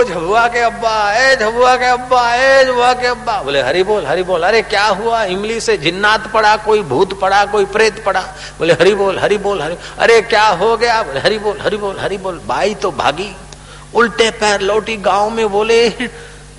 झबुआ 0.02 0.48
के 0.48 0.60
अब्बा, 0.60 1.14
ए 1.14 1.36
झबुआ 1.36 1.76
के 1.76 1.86
अब्बा, 1.86 2.36
ए 2.36 2.66
झबुआ 2.66 2.94
के 2.94 3.08
अब्बा। 3.08 3.42
बोले, 3.42 3.62
हरी 3.62 3.84
बोल 3.84 4.06
हरी 4.06 4.24
बोल। 4.24 4.44
अरे, 4.44 4.62
क्या 4.62 4.86
हुआ? 4.86 5.24
इमली 5.24 5.60
से 5.60 5.78
जिन्नात 5.78 6.32
पड़ा, 6.32 6.58
कोई 6.58 6.82
भूत 6.82 7.20
पड़ा, 7.20 7.46
कोई 7.46 7.66
प्रेत 7.66 8.04
पड़ा। 8.06 8.22
बोले, 8.60 8.74
हरी 8.74 8.94
बोल 8.94 9.20
हरी 9.20 9.38
बोल, 9.38 9.62
हरी 9.62 9.76
अरे, 10.00 10.22
क्या 10.22 10.48
हो 10.48 10.78
गया? 10.78 11.04
बोले, 11.04 11.20
हरी 11.20 11.38
बोल 11.38 11.58
हरी 11.62 11.78
बोल 11.78 12.00
हरी 12.00 12.18
बोल। 12.18 12.42
बाई 12.48 12.76
तो 12.76 12.92
भागी। 12.92 13.36
उल्टे 13.96 14.30
पैर 14.32 14.62
लौटी 14.62 14.98
गाँव 14.98 15.30
में 15.30 15.50
बोले 15.50 15.90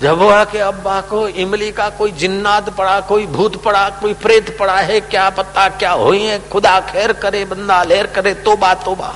झबुआ 0.03 0.43
के 0.43 0.59
अब्बा 0.59 1.01
को 1.01 1.27
इमली 1.27 1.71
का 1.71 1.89
कोई 1.89 2.11
जिन्नात 2.11 2.69
पड़ा, 2.69 2.99
कोई 2.99 3.25
भूत 3.25 3.63
पड़ा, 3.63 3.89
कोई 3.89 4.13
प्रेत 4.13 4.57
पड़ा 4.57 4.77
है, 4.77 5.01
क्या 5.01 5.29
पता 5.29 5.69
क्या 5.69 5.91
हुई 5.91 6.23
है? 6.23 6.49
खुदा 6.49 6.79
खैर 6.79 7.13
करे, 7.13 7.45
बंदा 7.45 7.83
लेर 7.83 8.07
करे, 8.07 8.33
तोबा 8.33 8.73
तोबा। 8.73 9.15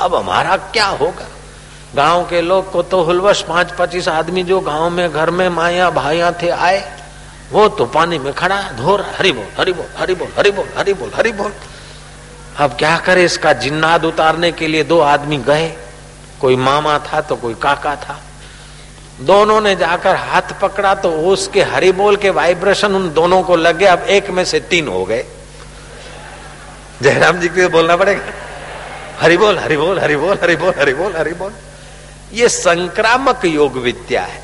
अब 0.00 0.14
हमारा 0.14 0.56
क्या 0.56 0.86
होगा? 0.86 1.26
गाँव 1.96 2.24
के 2.30 2.40
लोग 2.40 2.70
को 2.72 2.82
तो 2.82 3.02
हुलवश 3.02 3.42
पाँच 3.42 3.72
पच्चीस 3.78 4.08
आदमी 4.08 4.42
जो 4.44 4.60
गाँव 4.60 4.88
में 4.90 5.10
घर 5.12 5.30
में 5.30 5.48
माया 5.48 5.90
भाइया 5.90 6.30
थे 6.42 6.48
आए 6.48 6.82
वो 7.52 7.66
तो 7.68 7.84
पानी 7.86 8.18
में 8.18 8.32
खड़ा 8.32 8.60
धो 8.72 8.96
हरी 9.18 9.32
बोल 9.32 9.46
हरी 9.58 9.72
बोल 9.72 9.86
हरी 9.96 10.14
बोल 10.14 10.28
हरी 10.36 10.50
बोल 10.50 10.66
हरी 10.76 10.92
बोल 10.92 11.10
हरी 11.14 11.32
बोल 11.32 11.52
अब 12.58 12.76
क्या 12.78 12.96
करे 13.06 13.24
इसका 13.24 13.52
जिन्नाद 13.62 14.04
उतारने 14.04 14.50
के 14.52 14.66
लिए 14.66 14.84
दो 14.84 14.98
आदमी 15.00 15.36
गए 15.42 15.68
कोई 16.40 16.56
मामा 16.58 16.98
था 17.06 17.20
तो 17.20 17.36
कोई 17.36 17.54
काका 17.62 17.94
था 17.96 18.18
दोनों 19.22 19.60
ने 19.60 19.74
जाकर 19.76 20.16
हाथ 20.16 20.52
पकड़ा 20.60 20.94
तो 21.02 21.10
उसके 21.32 21.62
हरी 21.72 21.90
बोल 21.92 22.16
के 22.16 22.30
वाइब्रेशन 22.30 22.94
उन 22.94 23.12
दोनों 23.14 23.42
को 23.42 23.56
लगे 23.56 23.86
अब 23.86 24.06
एक 24.10 24.30
में 24.30 24.44
से 24.44 24.60
तीन 24.70 24.88
हो 24.88 25.04
गए 25.04 25.24
जयराम 27.02 27.40
जी 27.40 27.48
को 27.48 27.68
बोलना 27.68 27.96
पड़ेगा 27.96 28.32
हरि 29.20 29.36
बोल 29.36 29.58
हरि 29.58 29.76
बोल 29.76 29.98
हरि 29.98 30.16
बोल 30.16 30.38
हरी 30.42 30.56
बोल 30.56 30.74
हरी 30.78 30.94
बोल 30.94 31.16
हरी 31.16 31.32
बोल 31.32 31.52
ये 32.32 32.48
संक्रामक 32.48 33.44
योग 33.44 33.76
विद्या 33.78 34.22
है। 34.22 34.42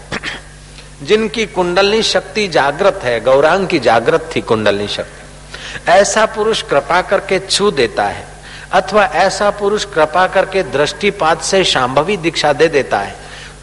जिनकी 1.02 1.46
कुंडलनी 1.46 2.02
शक्ति 2.02 2.46
जागृत 2.48 3.00
है, 3.02 3.20
गौरांग 3.20 3.66
की 3.68 3.78
जागृत 3.78 4.30
थी 4.36 4.40
कुंडलनी 4.40 4.88
शक्ति। 4.88 5.90
ऐसा 5.90 6.24
पुरुष 6.26 6.62
कृपा 6.62 7.00
करके 7.02 7.38
छू 7.40 7.70
देता 7.70 8.04
है, 8.04 8.24
अथवा 8.72 9.04
ऐसा 9.16 9.50
पुरुष 9.50 9.84
कृपा 9.84 10.26
करके 10.26 10.62
दृष्टिपात 10.62 11.42
से 11.42 11.62
शांभवी 11.64 12.16
दीक्षा 12.16 12.52
दे 12.52 12.68
देता 12.68 12.98
है 12.98 13.14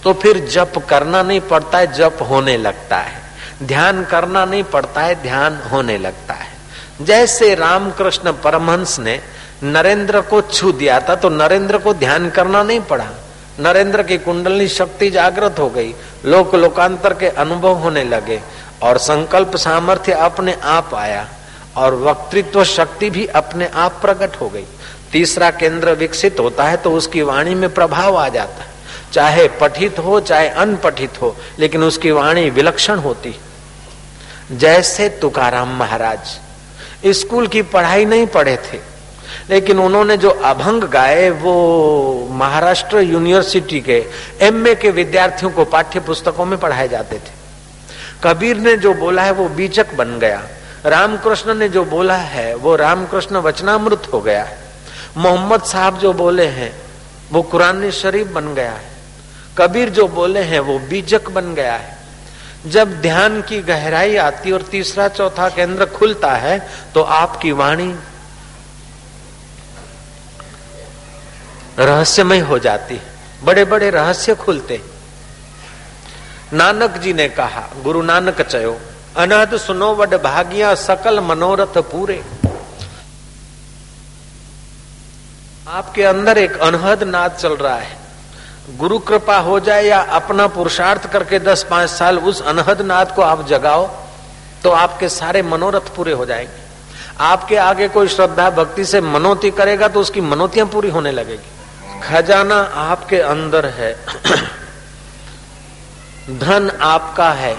तो 0.03 0.13
फिर 0.13 0.37
जप 0.45 0.73
करना 0.89 1.21
नहीं 1.23 1.39
पड़ता 1.41 1.77
है, 1.77 1.93
जप 1.93 2.17
होने 2.29 2.55
लगता 2.57 2.97
है। 2.97 3.21
ध्यान 3.63 4.03
करना 4.05 4.43
नहीं 4.45 4.63
पड़ता 4.63 5.01
है, 5.01 5.15
ध्यान 5.21 5.59
होने 5.71 5.97
लगता 5.97 6.33
है। 6.33 6.51
जैसे 7.01 7.53
रामकृष्ण 7.55 8.31
परमहंस 8.43 8.97
ने 8.99 9.19
नरेंद्र 9.63 10.21
को 10.21 10.41
छू 10.43 10.71
दिया 10.71 10.99
था 10.99 11.15
तो 11.15 11.29
नरेंद्र 11.29 11.77
को 11.77 11.93
ध्यान 11.93 12.29
करना 12.29 12.63
नहीं 12.63 12.79
पड़ा। 12.81 13.07
नरेंद्र 13.59 14.03
की 14.03 14.17
कुंडली 14.17 14.67
शक्ति 14.67 15.09
जागृत 15.09 15.59
हो 15.59 15.69
गई, 15.69 15.93
लोक 16.25 16.55
लोकांतर 16.55 17.13
के 17.13 17.27
अनुभव 17.27 17.75
होने 17.75 18.03
लगे 18.03 18.41
और 18.83 18.97
संकल्प 18.99 19.55
सामर्थ्य 19.55 20.11
अपने 20.11 20.53
आप 20.53 20.93
आया 20.95 21.27
और 21.77 21.95
वक्तृत्व 22.01 22.63
शक्ति 22.65 23.09
भी 23.09 23.25
अपने 23.27 23.67
आप 23.67 23.99
प्रकट 24.01 24.35
हो 24.35 24.49
गई। 24.49 24.65
तीसरा 25.11 25.49
केंद्र 25.51 25.91
विकसित 25.93 26.39
होता 26.39 26.63
है 26.63 26.77
तो 26.77 26.91
उसकी 26.91 27.21
वाणी 27.21 27.55
में 27.55 27.69
प्रभाव 27.73 28.17
आ 28.17 28.27
जाता 28.29 28.63
है। 28.63 28.71
चाहे 29.13 29.47
पठित 29.61 29.99
हो, 29.99 30.19
चाहे 30.19 30.47
अनपठित 30.49 31.21
हो, 31.21 31.35
लेकिन 31.59 31.83
उसकी 31.83 32.11
वाणी 32.11 32.49
विलक्षण 32.49 32.99
होती 32.99 33.35
जैसे 34.53 35.09
तुकाराम 35.21 35.77
महाराज, 35.77 36.39
स्कूल 37.13 37.47
की 37.47 37.61
पढ़ाई 37.63 38.05
नहीं 38.05 38.25
पढ़े 38.27 38.57
थे 38.65 38.79
लेकिन 39.49 39.79
उन्होंने 39.79 40.17
जो 40.17 40.29
अभंग 40.29 40.83
गाए 40.89 41.29
वो 41.29 41.53
महाराष्ट्र 42.31 42.99
यूनिवर्सिटी 42.99 43.79
के 43.81 43.97
एमए 44.41 44.73
के 44.75 44.89
विद्यार्थियों 44.91 45.51
को 45.51 45.65
पाठ्य 45.65 45.99
पुस्तकों 45.99 46.45
में 46.45 46.59
पढ़ाए 46.59 46.87
जाते 46.87 47.15
थे। 47.15 47.41
कबीर 48.23 48.57
ने 48.57 48.75
जो 48.77 48.93
बोला 48.93 49.21
है 49.21 49.31
वो 49.31 49.47
बीजक 49.49 49.93
बन 49.95 50.17
गया। 50.19 50.41
रामकृष्ण 50.85 51.53
ने 51.53 51.69
जो 51.69 51.83
बोला 51.85 52.15
है 52.15 52.53
वो 52.55 52.75
रामकृष्ण 52.75 53.37
वचनामृत 53.39 54.09
हो 54.13 54.21
गया 54.21 54.43
है। 54.43 54.57
मोहम्मद 55.17 55.61
साहब 55.63 55.97
जो 55.99 56.13
बोले 56.13 56.45
हैं 56.49 56.71
वो 57.31 57.41
कुरान 57.41 57.89
शरीफ 57.91 58.27
बन 58.27 58.53
गया 58.53 58.71
है। 58.71 58.91
कबीर 59.57 59.89
जो 59.89 60.07
बोले 60.07 60.39
हैं 60.41 60.59
वो 60.59 60.77
बीजक 60.79 61.29
बन 61.29 61.53
गया 61.53 61.75
है। 61.75 61.97
जब 62.67 63.01
ध्यान 63.01 63.41
की 63.41 63.59
गहराई 63.61 64.15
आती 64.15 64.51
और 64.51 64.61
तीसरा 64.61 65.07
चौथा 65.07 65.49
केंद्र 65.49 65.85
खुलता 65.85 66.31
है 66.31 66.57
तो 66.93 67.01
आपकी 67.01 67.51
वाणी 67.51 67.93
रहस्यमय 71.79 72.39
हो 72.39 72.59
जाती 72.59 72.95
है। 72.95 73.11
बड़े 73.43 73.63
बड़े 73.65 73.89
रहस्य 73.89 74.35
खुलते 74.35 74.81
नानक 76.53 76.97
जी 76.97 77.13
ने 77.13 77.27
कहा, 77.29 77.67
गुरु 77.83 78.01
नानक 78.01 78.41
चयो 78.41 78.79
अनहद 79.17 79.55
सुनो 79.57 79.93
वड 79.95 80.13
भागिया 80.23 80.73
सकल 80.75 81.19
मनोरथ 81.19 81.77
पूरे। 81.91 82.23
आपके 85.69 86.03
अंदर 86.03 86.37
एक 86.37 86.57
अनहद 86.59 87.03
नाद 87.03 87.31
चल 87.33 87.55
रहा 87.55 87.75
है। 87.75 87.97
गुरु 88.77 88.99
कृपा 88.99 89.37
हो 89.37 89.59
जाए 89.59 89.85
या 89.85 89.99
अपना 90.17 90.47
पुरुषार्थ 90.49 91.11
करके 91.11 91.39
दस 91.39 91.63
पाँच 91.69 91.89
साल 91.89 92.19
उस 92.19 92.41
अनहद 92.41 92.81
नाद 92.81 93.15
को 93.15 93.21
आप 93.21 93.45
जगाओ 93.47 93.87
तो 94.63 94.69
आपके 94.71 95.09
सारे 95.09 95.41
मनोरथ 95.41 95.95
पूरे 95.95 96.13
हो 96.13 96.25
जाएँगे। 96.25 96.61
आपके 97.21 97.55
आगे 97.55 97.87
कोई 97.87 98.07
श्रद्धा 98.07 98.49
भक्ति 98.49 98.85
से 98.85 99.01
मनोती 99.01 99.51
करेगा 99.51 99.87
तो 99.87 99.99
उसकी 99.99 100.21
मनोतियाँ 100.21 100.67
पूरी 100.67 100.89
होने 100.89 101.11
लगेगी। 101.11 101.51
खजाना 102.03 102.55
आपके 102.79 103.19
अंदर 103.21 103.65
है। 103.71 103.93
धन 106.29 106.69
आपका 106.81 107.31
है, 107.33 107.55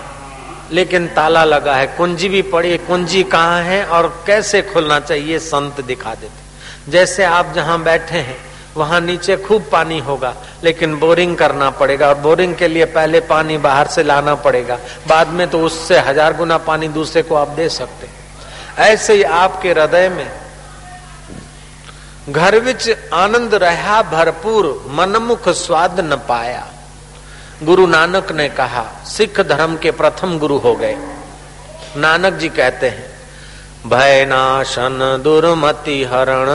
लेकिन 0.73 1.07
ताला 1.09 1.45
लगा 1.45 1.75
है। 1.75 1.87
कुंजी 1.97 2.29
भी 2.29 2.43
पड़ी 2.45 2.77
कुंजी 2.81 3.23
कहाँ 3.27 3.63
है 3.63 3.85
और 3.87 4.09
कैसे 4.27 4.63
खुलना 4.65 4.99
चाहिए 5.01 5.39
संत 5.41 5.81
दिखा 5.83 6.15
देते 6.15 6.91
जैसे 6.91 7.25
आप 7.25 7.53
जहाँ 7.55 7.83
बैठे 7.83 8.19
हैं, 8.19 8.37
वहाँ 8.77 9.01
नीचे 9.01 9.37
खूब 9.39 9.69
पानी 9.73 9.99
होगा, 10.01 10.35
लेकिन 10.65 10.95
बोरिंग 10.99 11.37
करना 11.37 11.71
पड़ेगा 11.73 12.09
और 12.09 12.19
बोरिंग 12.21 12.55
के 12.57 12.69
लिए 12.69 12.85
पहले 12.87 13.21
पानी 13.23 13.59
बाहर 13.59 13.87
से 13.87 14.03
लाना 14.03 14.35
पड़ेगा। 14.37 14.79
बाद 15.09 15.29
में 15.29 15.47
तो 15.51 15.61
उससे 15.63 15.99
हज़ार 16.01 16.37
गुना 16.37 16.59
पानी 16.61 16.89
दूसरे 16.91 17.23
को 17.23 17.35
आप 17.35 17.49
दे 17.51 17.69
सकते 17.71 18.09
ऐसे 18.83 19.15
ही 19.15 19.23
आपके 19.23 19.71
हृदय 19.71 20.09
में 20.09 20.27
घर 22.29 22.59
विच 22.59 22.97
आनंद 23.13 23.55
रहा 23.55 24.03
भरपूर, 24.03 24.87
मनमुख 24.91 25.49
स्वाद 25.49 26.01
न 26.01 26.17
पाया। 26.17 26.67
गुरु 27.63 27.87
नानक 27.87 28.33
ने 28.33 28.49
कहा, 28.49 28.85
सिख 29.07 29.41
धर्म 29.41 29.77
के 29.77 29.91
प्रथम 29.91 30.39
गुरु 30.39 30.59
हो 30.59 30.75
गए। 30.75 30.97
नानक 31.97 32.33
जी 32.33 32.49
कहते 32.49 32.89
हैं, 32.89 33.15
भयनाशन 33.87 35.21
दुर्मति 35.25 36.05
हरण, 36.05 36.47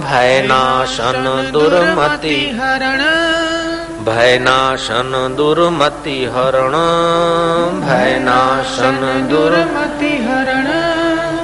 भयनाशन 0.00 1.50
दुर्मति 1.52 2.60
हरण, 2.62 2.98
भयनाशन 4.04 5.34
दुर्मति 5.36 6.24
हरण, 6.24 6.72
भयनाशन 7.80 9.26
दुर 9.30 9.50
दुर्मति 9.50 10.26
हरण 10.28 10.77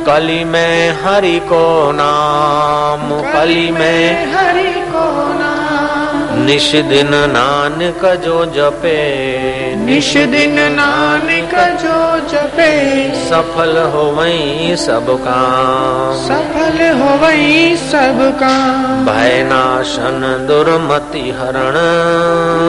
कली 0.06 0.44
में 0.44 1.02
हरि 1.02 1.38
को 1.38 1.92
नाम 1.92 3.32
कली 3.32 3.70
में 3.70 4.32
हरि 4.32 4.62
को 4.62 5.34
नाम 5.34 6.44
निश 6.44 6.72
दिन 6.72 7.08
नानक 7.08 8.20
जो 8.24 8.44
जपे 8.44 9.74
निश 9.76 10.16
दिन 10.16 10.72
नानक 10.72 11.54
जो 11.54 12.28
जपे। 12.28 13.14
सफल 13.24 13.90
हो 13.94 14.02
वही 14.02 14.76
सब 14.76 15.06
काम। 15.08 16.28
सफल 16.28 16.98
हो 16.98 17.26
वही 17.26 17.76
सब 17.76 18.36
काम। 18.40 19.06
भयनाशन 19.06 20.46
दुर्मति 20.48 21.30
हरण। 21.38 21.74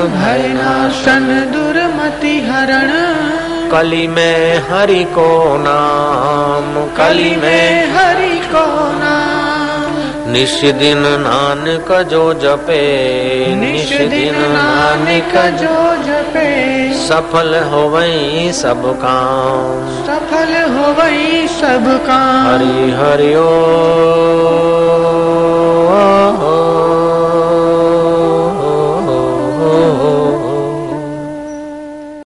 भयनाशन 0.10 1.52
दुर्मति 1.54 2.40
हरण। 2.52 3.25
कली 3.72 4.08
में 4.08 4.64
हरि 4.70 5.04
को 5.04 5.58
नाम 5.58 6.96
कली 6.96 7.36
में 7.36 7.94
हरि 7.94 8.40
को 8.40 8.66
नाम। 9.00 10.32
निश 10.32 10.62
दिन 10.62 10.98
नानक 10.98 12.02
जो 12.02 12.34
जपे 12.34 12.82
निश 13.56 13.90
दिन 13.90 14.36
नानक 14.36 15.36
जो 15.36 16.04
जपे। 16.04 16.94
सफल 16.94 17.64
हो 17.64 17.82
वही 17.90 18.54
सब 18.54 19.00
काम। 19.06 20.06
सफल 20.06 20.54
हो 20.72 20.94
वही 20.94 21.48
सब 21.48 22.04
काम। 22.08 22.48
हरि 22.48 22.92
हरि 22.92 23.36
ओ। 23.36 23.86